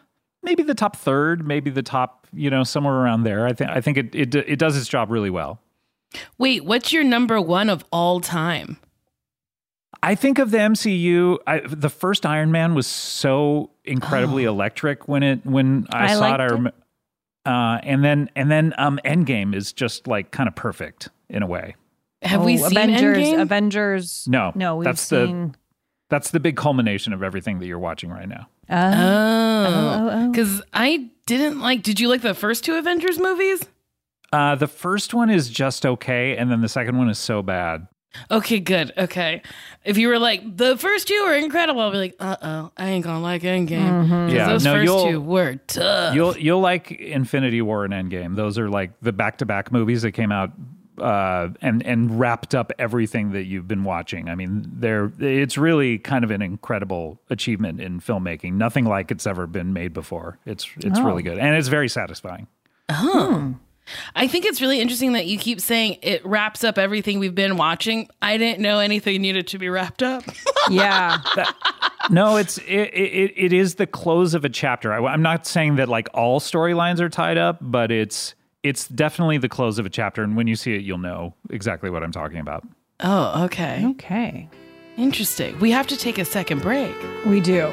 maybe 0.43 0.63
the 0.63 0.75
top 0.75 0.97
third 0.97 1.47
maybe 1.47 1.71
the 1.71 1.83
top 1.83 2.19
you 2.33 2.51
know 2.51 2.65
somewhere 2.65 2.95
around 2.95 3.25
there. 3.25 3.47
I 3.47 3.53
think 3.53 3.71
i 3.71 3.81
think 3.81 3.99
it 3.99 4.15
it, 4.15 4.35
it 4.35 4.59
does 4.59 4.77
its 4.77 4.89
job 4.89 5.11
really 5.11 5.31
well. 5.31 5.61
Wait, 6.39 6.65
what's 6.65 6.93
your 6.93 7.05
number 7.05 7.41
one 7.41 7.69
of 7.69 7.85
all 7.93 8.21
time? 8.21 8.79
I 10.03 10.15
think 10.15 10.39
of 10.39 10.51
the 10.51 10.59
MCU. 10.59 11.39
I, 11.47 11.61
the 11.61 11.89
first 11.89 12.25
Iron 12.27 12.53
Man 12.53 12.75
was 12.75 12.87
so 12.87 13.71
incredibly 13.85 14.45
electric 14.45 15.09
when 15.09 15.23
it 15.23 15.45
when 15.45 15.87
I, 15.91 16.05
I 16.05 16.15
saw 16.15 16.35
it. 16.35 16.39
liked 16.39 16.53
I 16.53 16.69
it. 16.69 16.75
uh, 17.47 17.81
and 17.83 18.05
then 18.05 18.31
and 18.37 18.51
then 18.51 18.75
um, 18.79 19.01
Endgame 19.05 19.55
is 19.55 19.73
just 19.73 20.07
like 20.07 20.31
kind 20.31 20.49
of 20.49 20.55
perfect 20.55 21.09
in 21.29 21.43
a 21.43 21.47
way. 21.47 21.75
Have 22.23 22.45
we 22.45 22.55
Oh, 22.63 22.69
seen 22.69 22.77
Avengers? 22.79 23.17
Endgame? 23.19 23.41
Avengers. 23.43 24.25
No, 24.29 24.53
no, 24.55 24.77
we've 24.77 24.85
that's 24.85 25.01
seen. 25.03 25.49
the 25.53 25.59
that's 26.11 26.31
the 26.31 26.41
big 26.41 26.57
culmination 26.57 27.13
of 27.13 27.23
everything 27.23 27.59
that 27.59 27.67
you're 27.67 27.79
watching 27.79 28.11
right 28.11 28.29
now. 28.29 28.49
Oh, 28.71 30.29
because 30.31 30.63
I 30.73 31.11
didn't 31.27 31.61
like. 31.61 31.83
Did 31.83 32.01
you 32.01 32.09
like 32.09 32.23
the 32.23 32.35
first 32.35 32.65
two 32.65 32.75
Avengers 32.77 33.19
movies? 33.19 33.63
Uh, 34.33 34.55
the 34.55 34.67
first 34.67 35.15
one 35.15 35.31
is 35.31 35.49
just 35.49 35.87
okay, 35.87 36.37
and 36.37 36.51
then 36.51 36.61
the 36.61 36.69
second 36.69 36.99
one 36.99 37.09
is 37.09 37.19
so 37.19 37.43
bad. 37.43 37.87
Okay, 38.31 38.61
good. 38.61 38.93
Okay, 38.97 39.43
if 39.85 39.99
you 39.99 40.09
were 40.09 40.19
like 40.19 40.57
the 40.57 40.77
first 40.77 41.09
two 41.09 41.15
are 41.27 41.35
incredible, 41.37 41.81
I'll 41.81 41.91
be 41.91 41.99
like, 41.99 42.17
uh 42.21 42.37
oh, 42.43 42.73
I 42.77 42.89
ain't 42.89 43.05
gonna 43.05 43.21
like 43.21 43.43
Endgame. 43.43 43.69
Mm-hmm. 43.89 44.11
'Cause 44.27 44.33
Yeah, 44.33 44.49
those 44.49 44.65
no, 44.65 44.75
1st 44.75 44.85
you'll- 44.85 45.11
two 45.11 45.21
were 45.21 45.55
tough. 45.67 46.15
You'll 46.15 46.37
you'll 46.37 46.61
like 46.61 46.91
Infinity 46.93 47.63
War 47.63 47.85
and 47.85 47.93
Endgame. 47.95 48.37
Those 48.37 48.59
are 48.59 48.69
like 48.69 48.93
the 49.01 49.13
back 49.13 49.39
to 49.39 49.47
back 49.47 49.73
movies 49.73 50.03
that 50.03 50.13
came 50.13 50.33
out 50.33 50.51
uh, 50.99 51.49
and 51.63 51.85
and 51.87 52.19
wrapped 52.19 52.57
up 52.57 52.73
everything 52.77 53.31
that 53.31 53.45
you've 53.45 53.69
been 53.69 53.85
watching. 53.85 54.29
I 54.29 54.35
mean, 54.35 54.67
they're 54.69 55.13
it's 55.21 55.57
really 55.57 55.97
kind 55.99 56.25
of 56.25 56.33
an 56.33 56.43
incredible 56.43 57.21
achievement 57.31 57.81
in 57.81 58.01
filmmaking. 58.01 58.55
Nothing 58.55 58.85
like 58.85 59.13
it's 59.13 59.25
ever 59.27 59.47
been 59.47 59.73
made 59.73 59.93
before. 59.95 60.39
It's 60.45 60.67
it's 60.79 60.99
Oh. 60.99 61.05
really 61.05 61.23
good 61.23 61.39
and 61.39 61.55
it's 61.57 61.69
very 61.69 61.89
satisfying. 61.89 62.49
Oh. 62.89 63.55
I 64.15 64.27
think 64.29 64.45
it's 64.45 64.61
really 64.61 64.81
interesting 64.81 65.13
that 65.13 65.27
you 65.27 65.39
keep 65.39 65.61
saying 65.61 65.99
it 66.03 66.25
wraps 66.25 66.65
up 66.65 66.79
everything 66.79 67.19
we've 67.19 67.35
been 67.35 67.57
watching. 67.57 68.09
I 68.23 68.37
didn't 68.37 68.61
know 68.61 68.79
anything 68.79 69.21
needed 69.23 69.47
to 69.49 69.59
be 69.59 69.69
wrapped 69.69 70.03
up. 70.03 70.25
Yeah. 70.71 71.23
No, 72.11 72.37
it's 72.37 72.59
it, 72.59 72.91
it 72.93 73.33
it 73.37 73.53
is 73.55 73.77
the 73.77 73.87
close 73.87 74.35
of 74.35 74.45
a 74.45 74.51
chapter. 74.51 74.93
I, 74.93 75.03
I'm 75.11 75.23
not 75.23 75.47
saying 75.47 75.77
that 75.77 75.89
like 75.89 76.09
all 76.13 76.41
storylines 76.41 77.01
are 77.01 77.09
tied 77.09 77.39
up, 77.39 77.57
but 77.63 77.91
it's 77.91 78.35
it's 78.63 78.87
definitely 78.89 79.39
the 79.39 79.49
close 79.49 79.79
of 79.79 79.87
a 79.87 79.89
chapter. 79.89 80.23
And 80.23 80.37
when 80.37 80.47
you 80.47 80.57
see 80.57 80.75
it, 80.75 80.83
you'll 80.83 80.99
know 80.99 81.35
exactly 81.49 81.89
what 81.89 82.03
I'm 82.03 82.13
talking 82.13 82.39
about. 82.39 82.67
Oh, 83.01 83.45
okay. 83.45 83.83
Okay. 83.93 84.49
Interesting. 84.99 85.59
We 85.59 85.71
have 85.71 85.87
to 85.87 85.97
take 85.97 86.19
a 86.19 86.25
second 86.25 86.61
break. 86.61 86.95
We 87.25 87.41
do. 87.41 87.73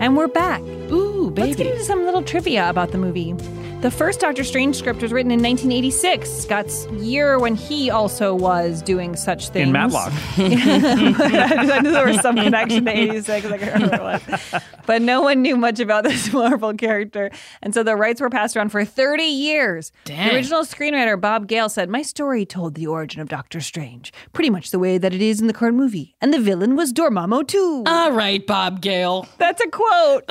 And 0.00 0.16
we're 0.16 0.28
back. 0.28 0.62
Ooh, 0.90 1.30
baby. 1.30 1.48
Let's 1.48 1.56
get 1.56 1.66
into 1.66 1.84
some 1.84 2.06
little 2.06 2.22
trivia 2.22 2.70
about 2.70 2.90
the 2.90 2.96
movie. 2.96 3.34
The 3.80 3.90
first 3.90 4.20
Doctor 4.20 4.44
Strange 4.44 4.76
script 4.76 5.00
was 5.00 5.10
written 5.10 5.30
in 5.30 5.42
1986, 5.42 6.28
Scott's 6.30 6.84
year 6.88 7.38
when 7.38 7.54
he 7.54 7.88
also 7.88 8.34
was 8.34 8.82
doing 8.82 9.16
such 9.16 9.48
things. 9.48 9.68
In 9.68 9.72
Matlock. 9.72 10.12
I 10.36 11.80
knew 11.80 11.90
there 11.90 12.06
was 12.06 12.20
some 12.20 12.36
connection 12.36 12.84
to 12.84 12.90
86. 12.90 13.46
I 13.46 13.56
can't 13.56 13.72
remember 13.72 14.04
what 14.04 14.22
it 14.28 14.52
was. 14.52 14.62
But 14.84 15.00
no 15.00 15.22
one 15.22 15.40
knew 15.40 15.56
much 15.56 15.80
about 15.80 16.04
this 16.04 16.30
Marvel 16.32 16.74
character. 16.74 17.30
And 17.62 17.72
so 17.72 17.82
the 17.82 17.96
rights 17.96 18.20
were 18.20 18.28
passed 18.28 18.54
around 18.54 18.68
for 18.68 18.84
30 18.84 19.22
years. 19.22 19.92
Dang. 20.04 20.28
The 20.28 20.34
original 20.34 20.64
screenwriter, 20.64 21.18
Bob 21.18 21.48
Gale, 21.48 21.70
said, 21.70 21.88
My 21.88 22.02
story 22.02 22.44
told 22.44 22.74
the 22.74 22.86
origin 22.86 23.22
of 23.22 23.30
Doctor 23.30 23.62
Strange, 23.62 24.12
pretty 24.34 24.50
much 24.50 24.72
the 24.72 24.78
way 24.78 24.98
that 24.98 25.14
it 25.14 25.22
is 25.22 25.40
in 25.40 25.46
the 25.46 25.54
current 25.54 25.78
movie. 25.78 26.14
And 26.20 26.34
the 26.34 26.40
villain 26.40 26.76
was 26.76 26.92
Dormammu, 26.92 27.48
too. 27.48 27.84
All 27.86 28.12
right, 28.12 28.46
Bob 28.46 28.82
Gale. 28.82 29.26
That's 29.38 29.62
a 29.62 29.68
quote. 29.70 30.30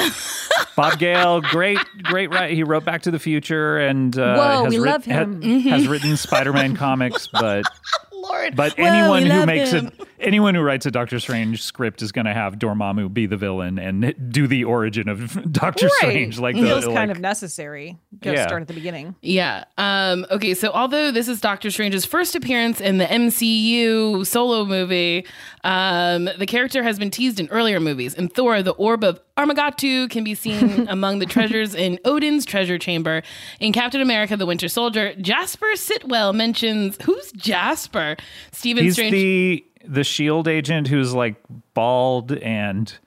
Bob 0.75 0.99
Gale, 0.99 1.41
great, 1.41 1.79
great. 2.03 2.29
Right, 2.31 2.53
he 2.53 2.61
wrote 2.61 2.85
Back 2.85 3.01
to 3.03 3.11
the 3.11 3.17
Future 3.17 3.38
and 3.47 4.17
uh, 4.17 4.35
Whoa, 4.35 4.63
has, 4.65 4.73
we 4.73 4.79
writ- 4.79 4.91
love 4.91 5.05
him. 5.05 5.41
ha- 5.41 5.69
has 5.69 5.87
written 5.87 6.17
Spider-Man 6.17 6.75
comics, 6.75 7.27
but 7.27 7.63
Lord. 8.11 8.55
but 8.55 8.73
Whoa, 8.77 8.85
anyone 8.85 9.25
who 9.25 9.45
makes 9.45 9.71
him. 9.71 9.87
it, 9.87 10.07
anyone 10.19 10.53
who 10.53 10.61
writes 10.61 10.85
a 10.85 10.91
Doctor 10.91 11.19
Strange 11.19 11.63
script 11.63 12.01
is 12.01 12.11
going 12.11 12.25
to 12.25 12.33
have 12.33 12.55
Dormammu 12.59 13.13
be 13.13 13.25
the 13.25 13.37
villain 13.37 13.79
and 13.79 14.13
do 14.31 14.45
the 14.47 14.65
origin 14.65 15.07
of 15.07 15.51
Doctor 15.51 15.85
Right. 15.85 15.93
Strange. 15.97 16.37
Like 16.39 16.55
the 16.55 16.63
Feels 16.63 16.85
like, 16.85 16.95
kind 16.95 17.11
of 17.11 17.19
necessary. 17.19 17.97
Just 18.21 18.35
Yeah. 18.35 18.45
start 18.47 18.61
at 18.61 18.67
the 18.67 18.73
beginning. 18.73 19.15
Yeah. 19.21 19.63
Um, 19.77 20.25
okay, 20.29 20.53
so 20.53 20.71
although 20.71 21.11
this 21.11 21.27
is 21.29 21.39
Doctor 21.39 21.71
Strange's 21.71 22.03
first 22.05 22.35
appearance 22.35 22.81
in 22.81 22.97
the 22.97 23.05
MCU 23.05 24.25
solo 24.27 24.65
movie, 24.65 25.25
um, 25.63 26.29
the 26.37 26.45
character 26.45 26.83
has 26.83 26.97
been 26.99 27.11
teased 27.11 27.39
in 27.39 27.47
earlier 27.49 27.79
movies. 27.79 28.13
In 28.13 28.29
Thor, 28.29 28.61
the 28.63 28.71
Orb 28.71 29.03
of 29.03 29.19
Armagatu 29.37 30.09
can 30.09 30.23
be 30.23 30.35
seen 30.35 30.87
among 30.89 31.19
the 31.19 31.25
treasures 31.25 31.75
in 31.75 31.99
Odin's 32.05 32.45
treasure 32.45 32.77
chamber. 32.77 33.21
In 33.59 33.73
Captain 33.73 34.01
America, 34.01 34.37
the 34.37 34.45
Winter 34.45 34.67
Soldier, 34.67 35.13
Jasper 35.15 35.67
Sitwell 35.75 36.33
mentions 36.33 36.97
who's 37.03 37.31
Jasper? 37.33 38.15
Stephen 38.51 38.83
he's 38.85 38.93
Strange. 38.93 39.11
the 39.11 39.65
the 39.85 40.03
Shield 40.03 40.47
agent 40.47 40.87
who's 40.87 41.13
like 41.13 41.35
bald 41.73 42.33
and 42.33 42.97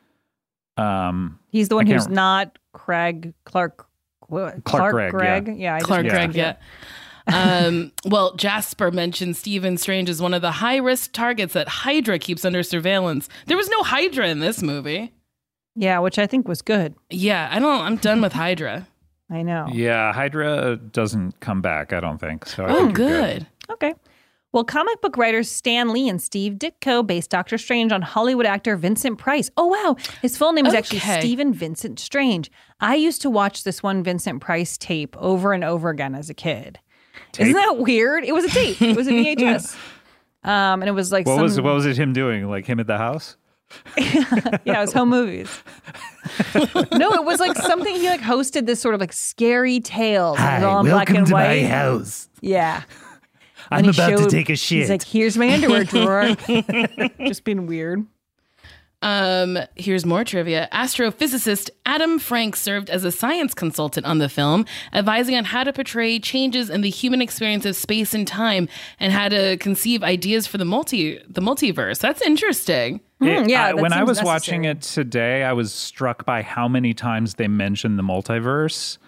um 0.76 1.38
He's 1.50 1.68
the 1.68 1.76
one 1.76 1.86
who's 1.86 2.08
not 2.08 2.58
Craig 2.72 3.34
Clark. 3.44 3.86
what? 4.28 4.64
Clark 4.64 5.10
Gregg, 5.12 5.48
yeah. 5.48 5.54
Yeah, 5.54 5.74
I 5.76 5.80
Clark 5.80 6.04
remembered 6.04 6.32
Gregg, 6.32 6.32
that. 6.44 6.60
yeah. 6.60 6.66
Um, 7.34 7.92
well, 8.04 8.34
Jasper 8.36 8.90
mentioned 8.90 9.36
Stephen 9.36 9.76
Strange 9.76 10.08
as 10.08 10.20
one 10.22 10.34
of 10.34 10.42
the 10.42 10.50
high 10.52 10.76
risk 10.76 11.12
targets 11.12 11.54
that 11.54 11.68
Hydra 11.68 12.18
keeps 12.18 12.44
under 12.44 12.62
surveillance. 12.62 13.28
There 13.46 13.56
was 13.56 13.68
no 13.68 13.82
Hydra 13.82 14.28
in 14.28 14.40
this 14.40 14.62
movie. 14.62 15.12
Yeah, 15.74 16.00
which 16.00 16.18
I 16.18 16.26
think 16.26 16.46
was 16.48 16.60
good. 16.62 16.94
Yeah, 17.10 17.48
I 17.50 17.58
don't. 17.58 17.80
I'm 17.80 17.96
done 17.96 18.20
with 18.20 18.32
Hydra. 18.34 18.86
I 19.30 19.40
know. 19.42 19.66
yeah 19.72 20.12
Hydra 20.12 20.76
doesn't 20.76 21.40
come 21.40 21.62
back. 21.62 21.94
I 21.94 22.00
don't 22.00 22.18
think 22.18 22.44
so. 22.44 22.64
I 22.64 22.70
Oh, 22.70 22.84
think 22.86 22.98
you're 22.98 23.08
good. 23.08 23.46
Okay. 23.70 23.94
Well, 24.52 24.64
comic 24.64 25.00
book 25.00 25.16
writers 25.16 25.50
Stan 25.50 25.94
Lee 25.94 26.10
and 26.10 26.20
Steve 26.20 26.54
Ditko 26.58 27.06
based 27.06 27.30
Doctor 27.30 27.56
Strange 27.56 27.90
on 27.90 28.02
Hollywood 28.02 28.44
actor 28.44 28.76
Vincent 28.76 29.16
Price. 29.16 29.50
Oh, 29.56 29.68
wow. 29.68 29.96
His 30.20 30.36
full 30.36 30.52
name 30.52 30.66
is 30.66 30.74
actually 30.74 30.98
Okay. 30.98 31.20
Stephen 31.20 31.54
Vincent 31.54 31.98
Strange. 31.98 32.50
I 32.78 32.96
used 32.96 33.22
to 33.22 33.30
watch 33.30 33.64
this 33.64 33.82
one 33.82 34.02
Vincent 34.02 34.42
Price 34.42 34.76
tape 34.76 35.16
over 35.16 35.54
and 35.54 35.64
over 35.64 35.88
again 35.88 36.14
as 36.14 36.28
a 36.28 36.34
kid. 36.34 36.78
Isn't 37.38 37.54
that 37.54 37.78
weird? 37.78 38.24
It 38.24 38.32
was 38.32 38.44
a 38.44 38.48
tape, 38.48 38.80
it 38.80 38.96
was 38.96 39.08
a 39.08 39.10
VHS. 39.10 39.76
um, 40.44 40.82
and 40.82 40.84
it 40.84 40.92
was 40.92 41.12
like 41.12 41.26
What 41.26 41.36
some, 41.36 41.42
was 41.42 41.60
what 41.60 41.74
was 41.74 41.86
it 41.86 41.96
him 41.96 42.12
doing? 42.12 42.48
Like 42.48 42.66
him 42.66 42.80
at 42.80 42.86
the 42.86 42.98
house? 42.98 43.36
yeah, 43.96 44.54
it 44.64 44.80
was 44.80 44.92
home 44.92 45.08
movies. 45.08 45.48
no, 46.92 47.12
it 47.12 47.24
was 47.24 47.40
like 47.40 47.56
something 47.56 47.94
he 47.94 48.06
like 48.08 48.20
hosted 48.20 48.66
this 48.66 48.80
sort 48.80 48.94
of 48.94 49.00
like 49.00 49.12
scary 49.14 49.80
tale. 49.80 50.32
Was 50.32 50.62
all 50.62 50.80
in 50.80 50.86
black 50.86 51.08
and 51.08 51.28
white. 51.30 51.64
house. 51.64 52.28
Yeah. 52.40 52.82
I'm 53.70 53.88
about 53.88 54.18
to 54.18 54.26
take 54.28 54.50
a 54.50 54.56
shit. 54.56 54.80
He's 54.80 54.90
like, 54.90 55.02
here's 55.02 55.38
my 55.38 55.50
underwear 55.52 55.84
drawer. 55.84 56.34
Just 57.26 57.44
being 57.44 57.66
weird. 57.66 58.04
Um, 59.02 59.58
here's 59.74 60.06
more 60.06 60.24
trivia. 60.24 60.68
Astrophysicist 60.72 61.70
Adam 61.84 62.18
Frank 62.18 62.56
served 62.56 62.88
as 62.88 63.04
a 63.04 63.10
science 63.12 63.52
consultant 63.52 64.06
on 64.06 64.18
the 64.18 64.28
film, 64.28 64.64
advising 64.92 65.34
on 65.36 65.44
how 65.44 65.64
to 65.64 65.72
portray 65.72 66.18
changes 66.20 66.70
in 66.70 66.80
the 66.82 66.88
human 66.90 67.20
experience 67.20 67.66
of 67.66 67.74
space 67.76 68.14
and 68.14 68.26
time, 68.26 68.68
and 69.00 69.12
how 69.12 69.28
to 69.28 69.56
conceive 69.58 70.02
ideas 70.02 70.46
for 70.46 70.56
the 70.58 70.64
multi 70.64 71.18
the 71.28 71.40
multiverse. 71.42 71.98
That's 71.98 72.22
interesting. 72.22 73.00
It- 73.20 73.48
yeah, 73.50 73.64
I- 73.64 73.66
that 73.72 73.76
when 73.78 73.92
I 73.92 73.96
seems 73.98 74.08
was 74.08 74.22
watching 74.22 74.64
it 74.64 74.80
today, 74.82 75.42
I 75.44 75.52
was 75.52 75.72
struck 75.72 76.24
by 76.24 76.42
how 76.42 76.66
many 76.68 76.94
times 76.94 77.34
they 77.34 77.48
mentioned 77.48 77.98
the 77.98 78.02
multiverse. 78.02 78.98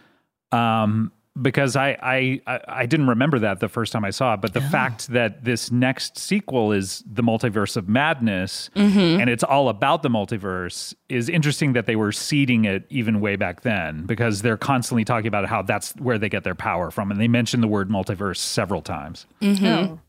Um, 0.53 1.11
because 1.43 1.75
I, 1.77 1.97
I 2.01 2.41
I 2.47 2.61
I 2.69 2.87
didn't 2.87 3.09
remember 3.09 3.39
that 3.41 3.59
the 3.61 3.69
first 3.69 3.93
time 3.93 4.05
I 4.05 4.11
saw 4.11 4.35
it, 4.35 4.41
but 4.41 4.55
the 4.55 4.61
fact 4.61 5.09
that 5.09 5.45
this 5.45 5.71
next 5.73 6.17
sequel 6.17 6.71
is 6.73 7.03
the 7.11 7.23
multiverse 7.23 7.77
of 7.77 7.89
madness 7.89 8.71
Mm-hmm. 8.77 9.21
and 9.21 9.29
it's 9.29 9.43
all 9.43 9.69
about 9.69 10.03
the 10.03 10.09
multiverse 10.09 10.95
is 11.09 11.29
interesting 11.29 11.73
that 11.73 11.87
they 11.87 11.97
were 11.97 12.13
seeding 12.13 12.65
it 12.65 12.85
even 12.89 13.21
way 13.21 13.35
back 13.37 13.63
then 13.63 14.07
because 14.07 14.43
they're 14.43 14.57
constantly 14.57 15.05
talking 15.05 15.27
about 15.27 15.47
how 15.47 15.63
that's 15.63 15.93
where 15.97 16.19
they 16.19 16.29
get 16.29 16.45
their 16.45 16.55
power 16.55 16.91
from 16.91 17.11
and 17.11 17.21
they 17.21 17.29
mentioned 17.29 17.63
the 17.63 17.69
word 17.69 17.89
multiverse 17.91 18.37
several 18.39 18.81
times. 18.83 19.27
Mm-hmm. 19.43 19.65
Oh. 19.67 20.01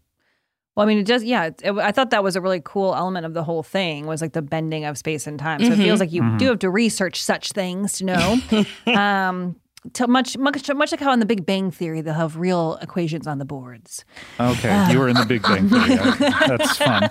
Well, 0.76 0.86
I 0.86 0.88
mean, 0.90 0.98
it 1.00 1.06
does. 1.08 1.24
Yeah, 1.24 1.46
it, 1.64 1.72
I 1.78 1.94
thought 1.94 2.10
that 2.10 2.22
was 2.22 2.36
a 2.36 2.42
really 2.42 2.62
cool 2.64 2.94
element 2.94 3.26
of 3.26 3.34
the 3.34 3.44
whole 3.46 3.64
thing 3.64 4.06
was 4.08 4.22
like 4.22 4.34
the 4.34 4.42
bending 4.42 4.84
of 4.84 4.98
space 4.98 5.26
and 5.26 5.40
time. 5.40 5.64
So 5.64 5.72
it 5.72 5.78
feels 5.78 6.02
like 6.02 6.12
you 6.12 6.22
Mhm. 6.22 6.38
do 6.38 6.48
have 6.50 6.60
to 6.60 6.70
research 6.70 7.24
such 7.24 7.54
things 7.54 7.94
to 8.00 8.06
know. 8.06 8.38
um, 8.94 9.56
to 9.94 10.08
much, 10.08 10.38
much, 10.38 10.68
much 10.74 10.92
like 10.92 11.00
how 11.00 11.12
in 11.14 11.20
the 11.20 11.26
Big 11.26 11.46
Bang 11.46 11.72
Theory 11.72 12.02
they'll 12.02 12.14
have 12.14 12.38
real 12.38 12.78
equations 12.82 13.28
on 13.28 13.38
the 13.40 13.46
boards. 13.46 14.04
Okay, 14.40 14.70
uh, 14.70 14.90
you 14.92 15.00
were 15.00 15.08
in 15.08 15.16
the 15.16 15.26
Big 15.26 15.42
Bang 15.44 15.70
Theory. 15.70 15.96
That's 16.20 16.78
fun. 16.78 17.10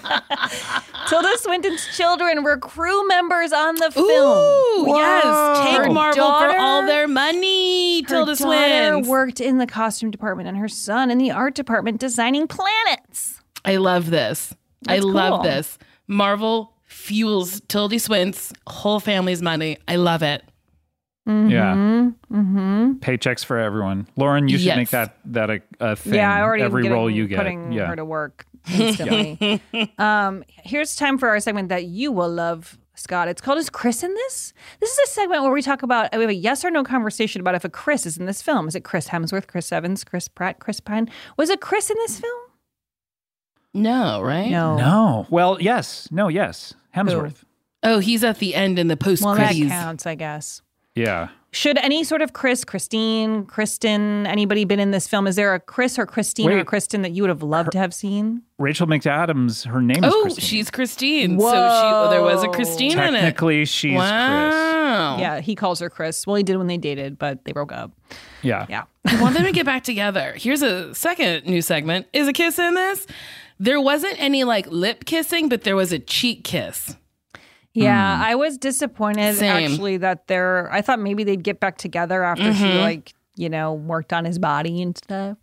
Tilda 1.09 1.37
Swinton's 1.39 1.87
children 1.97 2.43
were 2.43 2.57
crew 2.57 3.07
members 3.09 3.53
on 3.53 3.75
the 3.77 3.91
film. 3.91 4.07
Ooh, 4.09 4.87
yes. 4.97 5.59
Take 5.65 5.77
Her 5.87 5.91
Marvel 5.93 6.23
daughter- 6.23 6.53
for 6.53 6.59
all 6.59 6.87
their 6.87 7.07
money. 7.09 8.03
Her 8.03 8.09
Tilda 8.09 8.37
daughter 8.37 8.93
Swins. 8.95 9.09
worked 9.09 9.41
in 9.41 9.59
the 9.59 9.67
costume 9.67 10.11
department, 10.11 10.49
and 10.49 10.57
her 10.57 10.69
son 10.69 11.11
in 11.11 11.19
the 11.19 11.31
art 11.31 11.55
department 11.55 12.01
designing 12.01 12.47
planets. 12.49 13.41
I 13.65 13.77
love 13.77 14.11
this. 14.11 14.55
I 14.89 14.95
That's 14.97 15.05
love 15.07 15.43
this. 15.43 15.79
Marvel 16.07 16.73
fuels 16.87 17.61
Tilda 17.69 17.99
Swinton's 17.99 18.53
whole 18.67 19.01
family's 19.01 19.43
money. 19.43 19.79
I 19.89 19.97
love 19.97 20.23
it. 20.23 20.43
Yeah. 21.27 21.75
Mm-hmm. 22.31 22.93
Paychecks 23.01 23.45
for 23.45 23.59
everyone. 23.59 24.07
Lauren, 24.17 24.49
you 24.49 24.59
should 24.59 24.67
Yes. 24.67 24.77
make 24.77 24.91
that 24.91 25.17
that 25.27 25.51
a, 25.51 25.61
a 25.81 25.97
thing. 25.97 26.15
Yeah, 26.15 26.35
I 26.35 26.43
already 26.43 26.63
am 26.63 26.67
every 26.67 26.83
getting- 26.83 26.97
role 26.97 27.09
you 27.09 27.27
get. 27.27 27.39
putting 27.39 27.73
yeah. 27.73 27.87
her 27.87 27.97
to 27.97 28.05
work 28.05 28.45
instantly. 28.73 29.63
um, 29.99 30.45
here's 30.49 30.97
time 30.97 31.17
for 31.19 31.29
our 31.29 31.41
segment 31.41 31.69
that 31.71 31.85
you 31.85 32.13
will 32.13 32.29
love, 32.31 32.79
Scott. 32.95 33.29
It's 33.29 33.41
called 33.41 33.59
"Is 33.59 33.71
Chris 33.71 34.03
in 34.03 34.13
this?" 34.15 34.53
This 34.81 34.91
is 34.91 34.99
a 35.09 35.13
segment 35.13 35.43
where 35.43 35.53
we 35.53 35.63
talk 35.63 35.83
about 35.83 36.15
we 36.15 36.21
have 36.21 36.31
a 36.31 36.35
yes 36.35 36.63
or 36.65 36.71
no 36.71 36.85
conversation 36.85 37.41
about 37.41 37.55
if 37.55 37.65
a 37.65 37.71
Chris 37.71 38.05
is 38.05 38.19
in 38.19 38.27
this 38.27 38.43
film. 38.43 38.69
Is 38.69 38.75
it 38.75 38.85
Chris 38.85 39.09
Hemsworth, 39.09 39.47
Chris 39.47 39.73
Evans, 39.73 40.05
Chris 40.05 40.29
Pratt, 40.29 40.59
Chris 40.59 40.79
Pine? 40.81 41.09
Was 41.39 41.49
it 41.49 41.61
Chris 41.63 41.89
in 41.91 41.97
this 41.99 42.21
film? 42.21 42.41
No, 43.73 44.23
right? 44.23 44.51
No. 44.51 44.77
No. 44.77 45.27
Well, 45.31 45.57
yes. 45.61 46.09
No, 46.11 46.29
yes. 46.29 46.75
Hemsworth. 46.95 47.43
Oh, 47.83 47.99
he's 47.99 48.23
at 48.25 48.39
the 48.39 48.55
end 48.55 48.79
in 48.79 48.89
the 48.89 48.97
post 48.97 49.23
Well, 49.23 49.35
that 49.35 49.47
credits. 49.49 49.69
counts, 49.69 50.07
I 50.07 50.15
guess. 50.15 50.63
Yeah. 50.95 51.29
Should 51.51 51.79
any 51.79 52.03
sort 52.03 52.21
of 52.21 52.33
Chris, 52.33 52.65
Christine, 52.65 53.47
Kristen, 53.47 54.27
anybody 54.27 54.65
been 54.65 54.81
in 54.81 54.91
this 54.91 55.07
film? 55.07 55.29
Is 55.29 55.37
there 55.37 55.55
a 55.55 55.61
Chris 55.61 56.01
or 56.01 56.05
Christine 56.07 56.51
or 56.51 56.65
Kristen 56.65 57.03
that 57.03 57.13
you 57.13 57.23
would 57.23 57.29
have 57.29 57.45
loved 57.45 57.71
to 57.73 57.79
have 57.79 57.95
seen? 57.95 58.43
Rachel 58.59 58.89
McAdams, 58.89 59.65
her 59.67 59.81
name 59.81 60.03
is 60.03 60.13
Oh, 60.13 60.23
Christine. 60.23 60.45
she's 60.45 60.71
Christine. 60.73 61.37
Whoa. 61.37 61.51
So 61.51 61.53
she, 61.53 61.57
well, 61.93 62.11
there 62.11 62.23
was 62.23 62.43
a 62.43 62.49
Christine 62.49 62.99
in 62.99 63.15
it. 63.15 63.21
Technically, 63.21 63.65
she's 63.67 63.95
wow. 63.97 65.17
Yeah, 65.19 65.41
he 65.41 65.55
calls 65.55 65.79
her 65.79 65.89
Chris. 65.89 66.27
Well, 66.27 66.35
he 66.35 66.43
did 66.43 66.57
when 66.57 66.67
they 66.67 66.77
dated, 66.77 67.21
but 67.21 67.45
they 67.45 67.53
broke 67.53 67.71
up. 67.71 67.93
Yeah. 68.43 68.67
Yeah. 68.69 68.85
I 69.07 69.23
want 69.23 69.35
them 69.37 69.45
to 69.45 69.53
get 69.53 69.65
back 69.65 69.85
together. 69.85 70.35
Here's 70.37 70.63
a 70.63 70.93
second 70.93 71.47
new 71.47 71.63
segment. 71.63 72.09
Is 72.13 72.27
a 72.27 72.33
kiss 72.33 72.59
in 72.59 72.75
this? 72.75 73.07
There 73.61 73.81
wasn't 73.81 74.21
any 74.21 74.43
like 74.43 74.67
lip 74.73 75.05
kissing, 75.05 75.49
but 75.49 75.63
there 75.63 75.77
was 75.77 75.93
a 75.93 76.01
cheek 76.01 76.43
kiss. 76.43 76.97
Yeah, 77.75 78.23
I 78.25 78.35
was 78.37 78.57
disappointed 78.57 79.35
Same. 79.37 79.71
actually 79.73 79.97
that 79.99 80.27
they're. 80.29 80.73
I 80.73 80.81
thought 80.81 81.01
maybe 81.01 81.25
they'd 81.25 81.43
get 81.43 81.61
back 81.61 81.77
together 81.79 82.23
after 82.25 82.55
she 82.55 82.63
Mhm. 82.65 82.81
like 82.81 83.13
you 83.37 83.49
know 83.49 83.73
worked 83.75 84.13
on 84.13 84.25
his 84.25 84.39
body 84.39 84.81
and 84.81 84.97
stuff. 84.97 85.37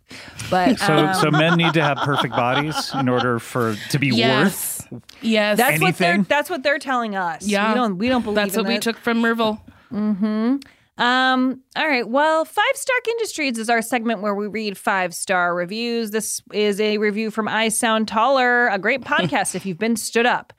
But 0.50 0.78
So, 0.86 0.96
um, 1.08 1.14
so 1.14 1.30
men 1.30 1.58
need 1.58 1.74
to 1.74 1.82
have 1.82 1.98
perfect 2.04 2.34
bodies 2.34 2.90
in 2.94 3.06
order 3.08 3.38
for 3.38 3.76
to 3.90 3.98
be 3.98 4.08
Yes. 4.08 4.86
worth. 4.90 5.02
Yes. 5.20 5.58
that's 5.58 5.80
what 5.80 5.96
they're 5.98 6.08
anything? 6.14 6.26
that's 6.28 6.48
what 6.48 6.62
they're 6.62 6.78
telling 6.78 7.14
us. 7.16 7.46
Yeah. 7.46 7.68
we 7.68 7.74
don't 7.74 7.98
we 7.98 8.08
don't 8.08 8.22
believe 8.22 8.36
That's 8.36 8.56
in 8.56 8.64
what 8.64 8.68
we 8.72 8.78
took 8.78 8.96
from 8.96 9.18
Marvel. 9.20 9.60
Mm-hmm. 9.92 10.56
Um, 10.98 11.60
all 11.76 11.88
right. 11.88 12.06
Well, 12.08 12.44
Five 12.44 12.74
Star 12.74 12.96
Industries 13.08 13.58
is 13.58 13.68
our 13.70 13.82
segment 13.82 14.20
where 14.20 14.34
we 14.34 14.46
read 14.46 14.76
five 14.78 15.14
star 15.14 15.54
reviews. 15.54 16.10
This 16.10 16.42
is 16.52 16.80
a 16.80 16.98
review 16.98 17.30
from 17.30 17.48
I 17.48 17.68
Sound 17.68 18.08
Taller, 18.08 18.68
a 18.68 18.78
great 18.78 19.00
podcast 19.02 19.54
if 19.54 19.64
you've 19.66 19.78
been 19.78 19.96
stood 19.96 20.26
up. 20.26 20.52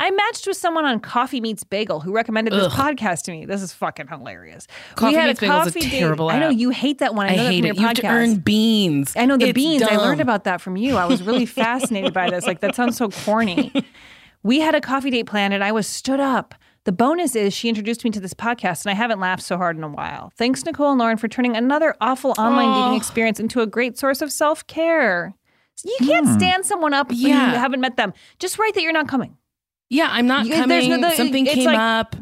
I 0.00 0.10
matched 0.10 0.46
with 0.46 0.56
someone 0.56 0.86
on 0.86 0.98
Coffee 0.98 1.40
Meets 1.42 1.62
Bagel 1.62 2.00
who 2.00 2.12
recommended 2.12 2.54
this 2.54 2.64
Ugh. 2.64 2.72
podcast 2.72 3.22
to 3.24 3.30
me. 3.32 3.44
This 3.44 3.60
is 3.62 3.72
fucking 3.74 4.08
hilarious. 4.08 4.66
Coffee 4.96 5.12
we 5.14 5.20
had 5.20 5.26
Meets 5.28 5.38
a 5.40 5.42
Bagel 5.42 5.60
is 5.60 5.66
a 5.66 5.70
coffee 5.72 5.80
date- 5.90 5.98
terrible 5.98 6.30
I 6.30 6.38
know 6.38 6.48
you 6.48 6.70
hate 6.70 6.98
that 6.98 7.14
one. 7.14 7.26
I, 7.26 7.34
I 7.34 7.36
hate 7.36 7.64
it. 7.64 7.66
your 7.66 7.74
You 7.76 7.82
have 7.82 7.96
to 7.96 8.02
podcast. 8.02 8.10
earn 8.10 8.36
beans. 8.36 9.12
I 9.14 9.26
know 9.26 9.36
the 9.36 9.48
It's 9.50 9.52
beans. 9.54 9.82
I 9.82 9.96
learned 9.96 10.22
about 10.22 10.44
that 10.44 10.60
from 10.62 10.76
you. 10.78 10.96
I 10.96 11.04
was 11.04 11.22
really 11.22 11.44
fascinated 11.64 12.14
by 12.14 12.30
this. 12.30 12.46
Like 12.46 12.60
that 12.60 12.74
sounds 12.74 12.96
so 12.96 13.10
corny. 13.10 13.72
We 14.42 14.60
had 14.60 14.74
a 14.74 14.80
coffee 14.80 15.10
date 15.10 15.26
planned 15.26 15.52
and 15.52 15.62
I 15.62 15.70
was 15.70 15.86
stood 15.86 16.18
up. 16.18 16.54
The 16.84 16.92
bonus 16.92 17.36
is 17.36 17.52
she 17.52 17.68
introduced 17.68 18.02
me 18.04 18.10
to 18.12 18.20
this 18.20 18.32
podcast 18.32 18.86
and 18.86 18.90
I 18.90 18.94
haven't 18.94 19.20
laughed 19.20 19.42
so 19.42 19.58
hard 19.58 19.76
in 19.76 19.84
a 19.84 19.88
while. 19.88 20.32
Thanks 20.38 20.64
Nicole 20.64 20.92
and 20.92 20.98
Lauren 20.98 21.18
for 21.18 21.28
turning 21.28 21.54
another 21.54 21.94
awful 22.00 22.34
online 22.38 22.72
dating 22.84 22.96
experience 22.96 23.38
into 23.38 23.60
a 23.60 23.66
great 23.66 23.98
source 23.98 24.22
of 24.22 24.32
self-care. 24.32 25.34
You 25.84 25.96
can't 25.98 26.26
Hmm. 26.26 26.34
stand 26.38 26.64
someone 26.64 26.94
up 26.94 27.10
when 27.10 27.18
Yeah. 27.18 27.52
you 27.52 27.58
haven't 27.58 27.80
met 27.80 27.98
them. 27.98 28.14
Just 28.38 28.58
write 28.58 28.72
that 28.74 28.82
you're 28.82 28.92
not 28.94 29.08
coming. 29.08 29.36
Yeah, 29.90 30.08
I'm 30.10 30.26
not 30.26 30.46
You- 30.46 30.54
coming. 30.54 30.88
no- 30.88 31.00
the- 31.10 31.16
Something 31.16 31.44
came 31.44 31.64
like- 31.66 31.78
up. 31.78 32.16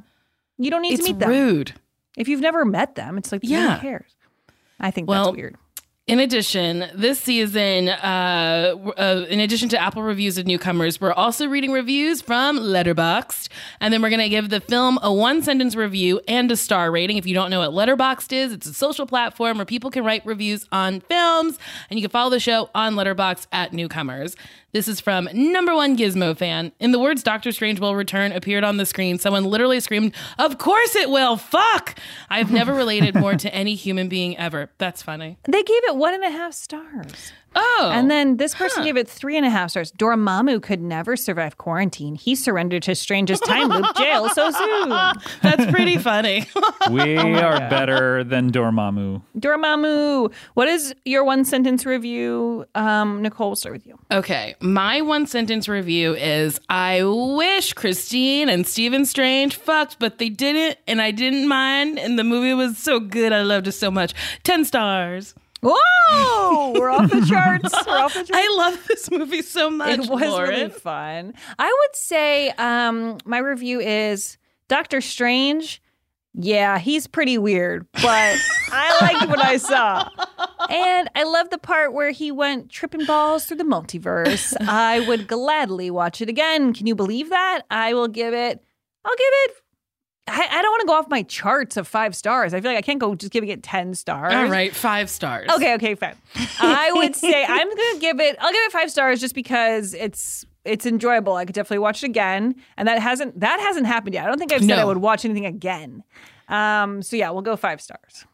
You 0.59 0.71
don't 0.71 0.83
need 0.83 0.95
It's 0.95 1.05
to 1.07 1.13
meet 1.13 1.19
them. 1.21 1.29
rude. 1.29 1.75
If 2.17 2.27
you've 2.27 2.41
never 2.41 2.65
met 2.65 2.97
them, 2.97 3.17
it's 3.17 3.31
like 3.31 3.43
Yeah. 3.45 3.77
who 3.77 3.81
cares? 3.83 4.11
I 4.81 4.91
think 4.91 5.09
Well, 5.09 5.27
that's 5.27 5.37
weird. 5.37 5.57
In 6.09 6.21
addition, 6.21 6.87
this 6.95 7.21
season, 7.21 7.91
uh, 7.91 8.75
uh, 8.97 9.27
in 9.29 9.41
addition 9.41 9.69
to 9.69 9.79
Apple 9.79 10.03
reviews 10.03 10.39
of 10.39 10.47
newcomers, 10.47 11.03
we're 11.03 11.13
also 11.13 11.47
reading 11.47 11.71
reviews 11.71 12.23
from 12.23 12.59
Letterboxd, 12.59 13.51
and 13.79 13.93
then 13.93 14.01
we're 14.01 14.09
going 14.09 14.23
to 14.23 14.31
give 14.31 14.49
the 14.49 14.63
film 14.63 14.99
a 15.03 15.13
one 15.13 15.43
sentence 15.43 15.77
review 15.77 16.19
and 16.27 16.51
a 16.51 16.57
star 16.57 16.91
rating. 16.91 17.19
If 17.19 17.27
you 17.27 17.35
don't 17.35 17.51
know 17.51 17.61
what 17.69 17.73
Letterboxd 17.73 18.33
is, 18.33 18.53
it's 18.55 18.67
a 18.67 18.73
social 18.73 19.05
platform 19.05 19.59
where 19.59 19.67
people 19.67 19.91
can 19.91 20.03
write 20.03 20.25
reviews 20.25 20.65
on 20.73 21.01
films, 21.01 21.59
and 21.91 21.99
you 21.99 22.05
can 22.05 22.11
follow 22.11 22.31
the 22.31 22.41
show 22.41 22.71
on 22.75 22.95
Letterboxd 22.95 23.47
at 23.53 23.75
newcomers. 23.75 24.35
This 24.73 24.87
is 24.87 25.01
from 25.01 25.31
number 25.33 25.75
one 25.75 25.97
Gizmo 25.97 26.37
fan. 26.37 26.73
In 26.79 26.93
the 26.93 26.99
words 26.99 27.23
Doctor 27.23 27.53
Strange 27.53 27.81
will 27.81 27.95
return 27.95 28.33
appeared 28.33 28.65
on 28.65 28.77
the 28.77 28.85
screen, 28.85 29.19
someone 29.19 29.45
literally 29.45 29.81
screamed, 29.81 30.15
Of 30.39 30.59
course 30.59 30.95
it 30.95 31.09
will! 31.09 31.39
Fuck! 31.39 31.99
I've 32.29 32.53
never 32.53 32.75
related 32.75 33.15
more 33.15 33.35
to 33.35 33.55
any 33.55 33.75
human 33.75 34.11
being 34.11 34.37
ever. 34.37 34.71
That's 34.77 35.03
funny. 35.03 35.39
They 35.45 35.63
gave 35.63 35.85
it 35.85 35.97
one 35.99 36.15
and 36.15 36.25
a 36.25 36.31
half 36.31 36.55
stars. 36.55 37.33
Oh. 37.57 37.91
And 37.93 38.11
then 38.11 38.37
this 38.37 38.55
person 38.55 38.85
gave 38.85 38.97
it 38.97 39.09
three 39.09 39.37
and 39.37 39.45
a 39.45 39.51
half 39.51 39.71
stars. 39.71 39.91
Dormammu 39.93 40.63
could 40.63 40.81
never 40.81 41.17
survive 41.17 41.57
quarantine. 41.57 42.15
He 42.15 42.35
surrendered 42.35 42.83
to 42.85 42.95
Strange's 42.95 43.41
time 43.41 43.69
loop 43.69 43.87
jail 43.97 44.29
so 44.29 44.51
soon. 44.53 44.89
That's 45.43 45.67
pretty 45.71 45.97
funny. 45.99 46.47
We 46.91 47.17
are 47.17 47.59
better 47.69 48.25
than 48.25 48.51
Dormammu. 48.51 49.21
Dormammu, 49.39 50.33
what 50.55 50.69
is 50.69 50.95
your 51.05 51.23
one 51.25 51.45
sentence 51.45 51.85
review? 51.85 52.65
Um, 52.75 53.21
Nicole, 53.23 53.49
we'll 53.49 53.57
start 53.57 53.75
with 53.75 53.87
you. 53.87 53.99
Okay, 54.11 54.55
my 54.61 55.03
one 55.03 55.27
sentence 55.27 55.69
review 55.69 56.15
is 56.15 56.61
I 56.69 57.03
wish 57.05 57.73
Christine 57.75 58.49
and 58.49 58.67
Stephen 58.67 59.05
Strange 59.05 59.57
fucked, 59.57 59.99
but 59.99 60.19
they 60.19 60.29
didn't, 60.31 60.79
and 60.87 61.03
I 61.03 61.11
didn't 61.11 61.47
mind, 61.49 61.99
and 61.99 62.19
the 62.19 62.25
movie 62.25 62.55
was 62.55 62.79
so 62.79 63.01
good. 63.01 63.33
I 63.33 63.43
loved 63.43 63.67
it 63.67 63.73
so 63.73 63.91
much. 63.91 64.15
10 64.45 64.65
stars. 64.65 65.35
Whoa, 65.63 66.73
we're 66.79 66.91
off 66.91 67.11
the 67.11 67.27
charts. 67.29 67.75
We're 67.87 67.99
off 67.99 68.15
the 68.15 68.25
charts. 68.25 68.31
I 68.33 68.55
love 68.57 68.87
this 68.87 69.11
movie 69.11 69.43
so 69.43 69.71
much. 69.71 69.91
It 69.91 69.99
was 70.01 70.09
Lauren. 70.09 70.51
really 70.51 70.69
fun. 70.71 71.35
I 71.59 71.67
would 71.67 71.97
say 71.97 72.51
um, 72.51 73.19
my 73.25 73.39
review 73.39 73.81
is 73.81 74.39
Doctor 74.69 75.01
Strange. 75.01 75.83
Yeah, 76.35 76.79
he's 76.79 77.09
pretty 77.09 77.37
weird, 77.37 77.87
but 77.95 78.39
I 78.71 78.99
liked 79.01 79.29
what 79.29 79.45
I 79.45 79.57
saw. 79.57 80.09
And 80.71 81.09
I 81.17 81.25
love 81.25 81.51
the 81.51 81.59
part 81.59 81.93
where 81.93 82.11
he 82.11 82.31
went 82.31 82.69
tripping 82.71 83.07
balls 83.07 83.47
through 83.47 83.57
the 83.57 83.65
multiverse. 83.65 84.55
I 84.69 85.01
would 85.09 85.27
gladly 85.27 85.91
watch 85.91 86.21
it 86.21 86.29
again. 86.29 86.75
Can 86.75 86.87
you 86.87 86.95
believe 86.95 87.31
that? 87.31 87.63
I 87.71 87.95
will 87.95 88.07
give 88.07 88.35
it, 88.35 88.63
I'll 89.05 89.17
give 89.17 89.33
it, 89.33 89.53
I, 90.31 90.59
I 90.59 90.63
don't 90.63 90.71
want 90.71 90.81
to 90.83 90.87
go 90.87 90.93
off 90.95 91.09
my 91.09 91.23
charts 91.23 91.77
of 91.77 91.87
five 91.89 92.15
stars. 92.17 92.55
I 92.55 92.61
feel 92.61 92.71
like 92.71 92.79
I 92.79 92.83
can't 92.83 92.99
go 92.99 93.15
just 93.15 93.33
giving 93.33 93.49
it 93.49 93.63
10 93.63 93.95
stars. 93.95 94.33
All 94.35 94.47
right, 94.47 94.75
five 94.75 95.09
stars. 95.11 95.49
Okay, 95.57 95.75
okay, 95.75 95.95
fine. 95.95 96.15
I 96.61 96.91
would 96.93 97.15
say 97.17 97.45
I'm 97.49 97.69
gonna 97.69 97.99
give 98.01 98.21
it. 98.21 98.37
I'll 98.41 98.53
give 98.53 98.63
it 98.65 98.73
five 98.73 98.91
stars 98.91 99.21
just 99.21 99.35
because 99.35 99.95
it's 99.95 100.45
it's 100.65 100.85
enjoyable. 100.87 101.35
I 101.35 101.45
could 101.45 101.55
definitely 101.55 101.79
watch 101.79 102.03
it 102.03 102.07
again, 102.07 102.55
and 102.77 102.87
that 102.89 102.99
hasn't 103.01 103.41
that 103.41 103.61
hasn't 103.61 103.87
happened 103.87 104.15
yet. 104.15 104.25
I 104.25 104.29
don't 104.29 104.39
think 104.39 104.53
I've 104.53 104.61
said 104.65 104.79
I 104.79 104.85
would 104.85 104.99
watch 104.99 105.25
anything 105.25 105.47
again. 105.47 106.03
Um, 106.49 107.03
so 107.03 107.17
yeah, 107.17 107.31
we'll 107.31 107.43
go 107.43 107.57
five 107.57 107.81
stars. 107.81 108.25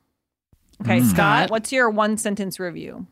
Okay, 0.83 1.01
Mm. 1.01 1.11
Scott, 1.11 1.51
what's 1.51 1.71
your 1.73 1.89
one 1.91 2.17
sentence 2.17 2.59
review? 2.59 3.07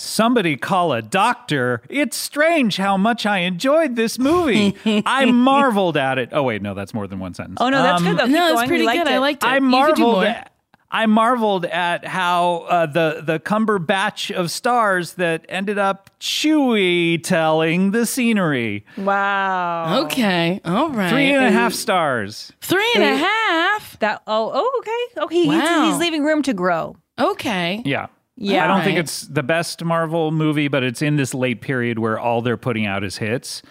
Somebody 0.00 0.56
call 0.56 0.92
a 0.92 1.02
doctor. 1.02 1.82
It's 1.90 2.16
strange 2.16 2.76
how 2.76 2.96
much 2.96 3.26
I 3.26 3.38
enjoyed 3.38 3.96
this 3.96 4.16
movie. 4.18 4.76
I 5.04 5.24
marveled 5.26 5.96
at 5.96 6.18
it. 6.18 6.28
Oh 6.32 6.44
wait, 6.44 6.62
no, 6.62 6.72
that's 6.72 6.94
more 6.94 7.08
than 7.08 7.18
one 7.18 7.34
sentence. 7.34 7.58
Oh 7.60 7.68
no, 7.68 7.82
that's 7.82 8.00
Um, 8.00 8.06
good 8.06 8.18
though. 8.18 8.24
Keep 8.26 8.32
No, 8.32 8.44
it's 8.46 8.54
going. 8.54 8.62
We 8.64 8.68
pretty 8.68 8.84
liked 8.84 9.04
good. 9.04 9.12
I 9.12 9.18
liked 9.18 9.42
it. 9.42 9.46
I 9.46 9.54
You 9.56 9.60
could 9.60 9.66
do 9.66 9.70
marveled. 9.70 10.14
more. 10.14 10.24
At, 10.24 10.52
I 10.90 11.04
marveled 11.06 11.64
at 11.66 12.04
how 12.06 12.64
uh, 12.68 12.86
the 12.86 13.22
the 13.26 13.40
Cumberbatch 13.40 14.30
of 14.34 14.50
stars 14.52 15.14
that 15.14 15.44
ended 15.48 15.78
up 15.78 16.10
Chewy 16.20 17.20
telling 17.22 17.90
the 17.90 18.06
scenery. 18.06 18.86
Wow. 18.96 20.02
Okay, 20.04 20.60
all 20.64 20.90
right. 20.90 21.10
Three 21.10 21.32
and 21.32 21.44
a 21.44 21.50
half 21.50 21.72
stars. 21.72 22.52
Three 22.60 22.90
and 22.94 23.02
a 23.04 23.16
half. 23.16 23.98
That 23.98 24.22
oh 24.28 24.50
oh 24.54 24.80
okay 24.80 25.24
okay. 25.24 25.34
He's, 25.42 25.48
Wow. 25.48 25.86
he's 25.90 25.98
leaving 25.98 26.24
room 26.24 26.42
to 26.44 26.54
grow. 26.54 26.96
Okay. 27.18 27.82
Yeah. 27.84 28.06
Yeah. 28.40 28.64
I 28.64 28.68
don't 28.68 28.84
think 28.84 28.98
it's 28.98 29.22
the 29.22 29.42
best 29.42 29.84
Marvel 29.84 30.30
movie, 30.30 30.68
but 30.68 30.82
it's 30.84 31.02
in 31.02 31.16
this 31.16 31.34
late 31.34 31.60
period 31.60 31.98
where 31.98 32.18
all 32.18 32.40
they're 32.40 32.56
putting 32.56 32.86
out 32.86 33.02
is 33.02 33.16
hits. 33.18 33.62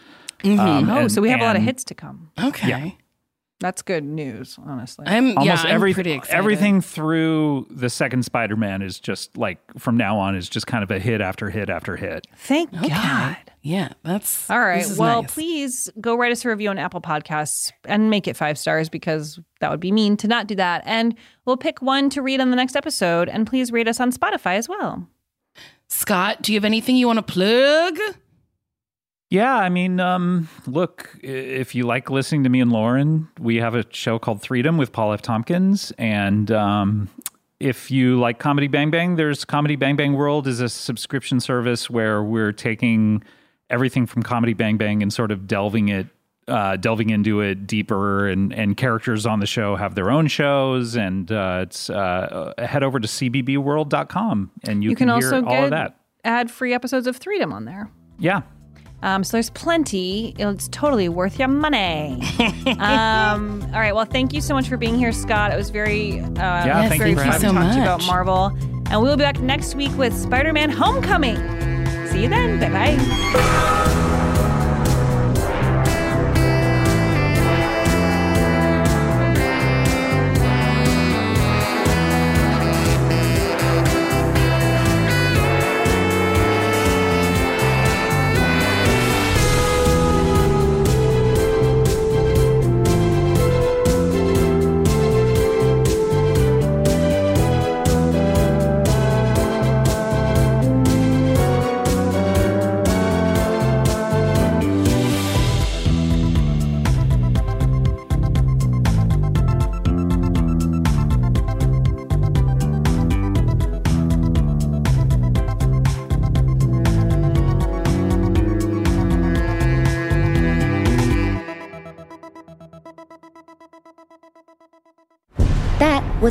Um, 0.44 0.60
oh, 0.90 0.98
and- 1.00 1.12
so 1.12 1.22
we 1.22 1.30
have 1.30 1.40
a 1.42 1.44
lot 1.46 1.56
of 1.56 1.62
hits 1.64 1.84
to 1.86 1.96
come. 1.96 2.32
Okay. 2.42 2.68
Yeah. 2.68 2.90
That's 3.60 3.82
good 3.82 4.04
news, 4.04 4.60
honestly. 4.64 5.06
I'm 5.08 5.30
yeah, 5.30 5.34
Almost 5.40 5.66
I'm 5.66 5.80
pretty 5.82 6.12
excited. 6.12 6.38
everything 6.38 6.80
through 6.82 7.66
the 7.72 7.90
second 7.90 8.22
Spider-Man 8.24 8.84
is 8.84 9.00
just 9.00 9.36
like 9.36 9.58
from 9.80 9.98
now 9.98 10.20
on 10.20 10.36
is 10.36 10.48
just 10.48 10.68
kind 10.68 10.84
of 10.84 10.92
a 10.92 11.00
hit 11.00 11.22
after 11.22 11.50
hit 11.50 11.68
after 11.68 11.96
hit. 11.96 12.28
Thank 12.36 12.72
Okay. 12.76 12.90
God. 12.90 13.38
Yeah, 13.68 13.90
that's 14.02 14.50
All 14.50 14.62
right. 14.62 14.86
Well, 14.96 15.24
nice. 15.24 15.34
please 15.34 15.90
go 16.00 16.16
write 16.16 16.32
us 16.32 16.46
a 16.46 16.50
review 16.50 16.70
on 16.70 16.78
Apple 16.78 17.02
Podcasts 17.02 17.74
and 17.84 18.10
make 18.10 18.26
it 18.26 18.38
five 18.38 18.58
stars 18.58 18.88
because 18.88 19.42
that 19.60 19.70
would 19.70 19.82
be 19.82 19.92
mean 19.92 20.16
to 20.18 20.28
not 20.30 20.48
do 20.48 20.56
that. 20.56 20.84
And 20.86 21.14
we'll 21.44 21.58
pick 21.58 21.82
one 21.82 22.10
to 22.12 22.22
read 22.22 22.40
on 22.40 22.50
the 22.50 22.56
next 22.56 22.78
episode. 22.78 23.28
And 23.28 23.46
please 23.46 23.70
rate 23.70 23.90
us 23.90 24.00
on 24.00 24.14
Spotify 24.14 24.56
as 24.56 24.70
well. 24.70 25.06
Scott, 25.90 26.42
do 26.42 26.54
you 26.54 26.58
have 26.58 26.64
anything 26.64 26.96
you 26.96 27.08
want 27.08 27.18
to 27.18 27.24
plug? 27.24 27.98
Yeah, 29.30 29.58
I 29.58 29.68
mean, 29.68 30.00
um, 30.00 30.48
look, 30.66 31.20
if 31.22 31.76
you 31.76 31.86
like 31.86 32.10
listening 32.10 32.46
to 32.46 32.50
me 32.50 32.62
and 32.62 32.72
Lauren, 32.72 33.28
we 33.38 33.58
have 33.58 33.76
a 33.76 33.84
show 33.90 34.18
called 34.18 34.42
Threedom 34.42 34.80
with 34.80 34.94
Paul 34.94 35.12
F. 35.12 35.22
Tompkins. 35.22 35.92
And 35.98 36.50
um, 36.52 37.10
if 37.60 37.92
you 37.92 38.18
like 38.18 38.40
Comedy 38.40 38.68
Bang 38.68 38.92
Bang, 38.92 39.18
there's 39.18 39.44
Comedy 39.44 39.76
Bang 39.76 39.98
Bang 39.98 40.14
World 40.14 40.48
is 40.48 40.62
a 40.62 40.70
subscription 40.70 41.42
service 41.42 41.90
where 41.90 42.24
we're 42.24 42.54
taking 42.54 43.22
everything 43.70 44.06
from 44.06 44.24
Comedy 44.24 44.54
Bang 44.54 44.78
Bang 44.78 45.02
and 45.02 45.12
sort 45.12 45.32
of 45.32 45.48
delving 45.48 45.90
it, 45.90 46.08
uh, 46.48 46.78
delving 46.78 47.10
into 47.10 47.42
it 47.42 47.68
deeper. 47.68 48.28
And, 48.28 48.54
and 48.54 48.76
characters 48.78 49.26
on 49.26 49.40
the 49.40 49.46
show 49.46 49.76
have 49.76 49.96
their 49.96 50.10
own 50.10 50.28
shows. 50.28 50.96
And 50.96 51.32
uh, 51.32 51.60
it's 51.64 51.90
uh, 51.90 52.54
head 52.58 52.84
over 52.84 53.00
to 53.00 53.08
cbbworld.com 53.08 54.52
and 54.64 54.84
you, 54.84 54.92
You, 54.92 54.96
can, 54.96 55.08
hear 55.08 55.16
also 55.16 55.44
all 55.46 55.56
of 55.56 55.70
get 55.70 55.70
that. 55.72 55.98
ad 56.24 56.50
free 56.52 56.74
episodes 56.74 57.08
of 57.08 57.20
Threedom 57.20 57.52
on 57.54 57.66
there. 57.66 57.90
Yeah. 58.20 58.42
Um, 59.04 59.24
so 59.24 59.34
there's 59.34 59.52
plenty. 59.52 60.34
It's 60.40 60.68
totally 60.70 61.08
worth 61.08 61.38
your 61.38 61.50
money. 61.50 62.20
um, 62.80 63.62
all 63.72 63.80
right. 63.80 63.94
Well, 63.94 64.06
thank 64.06 64.34
you 64.34 64.42
so 64.42 64.56
much 64.56 64.68
for 64.68 64.76
being 64.78 64.98
here, 64.98 65.12
Scott. 65.12 65.54
It 65.54 65.56
was 65.56 65.70
very, 65.70 66.20
uh, 66.22 66.26
Yeah, 66.34 66.90
thank 66.90 66.98
very 67.00 67.12
you 67.12 67.16
for 67.18 67.22
fun 67.24 67.32
having 67.34 67.50
to 67.50 67.54
me. 67.54 67.60
talk 67.62 67.72
to 67.74 67.78
you 67.78 67.84
about. 67.84 68.04
Marvel. 68.08 68.46
And 68.90 69.02
we'll 69.02 69.16
be 69.16 69.24
back 69.24 69.40
next 69.40 69.76
week 69.76 69.96
with 69.98 70.18
Spider-Man: 70.18 70.72
Homecoming. 70.72 71.38
See 72.18 72.24
you 72.24 72.30
then. 72.30 72.60
Bye 72.60 72.70
bye. 72.70 74.04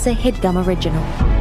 A 0.07 0.15
headgum 0.15 0.57
original. 0.57 1.36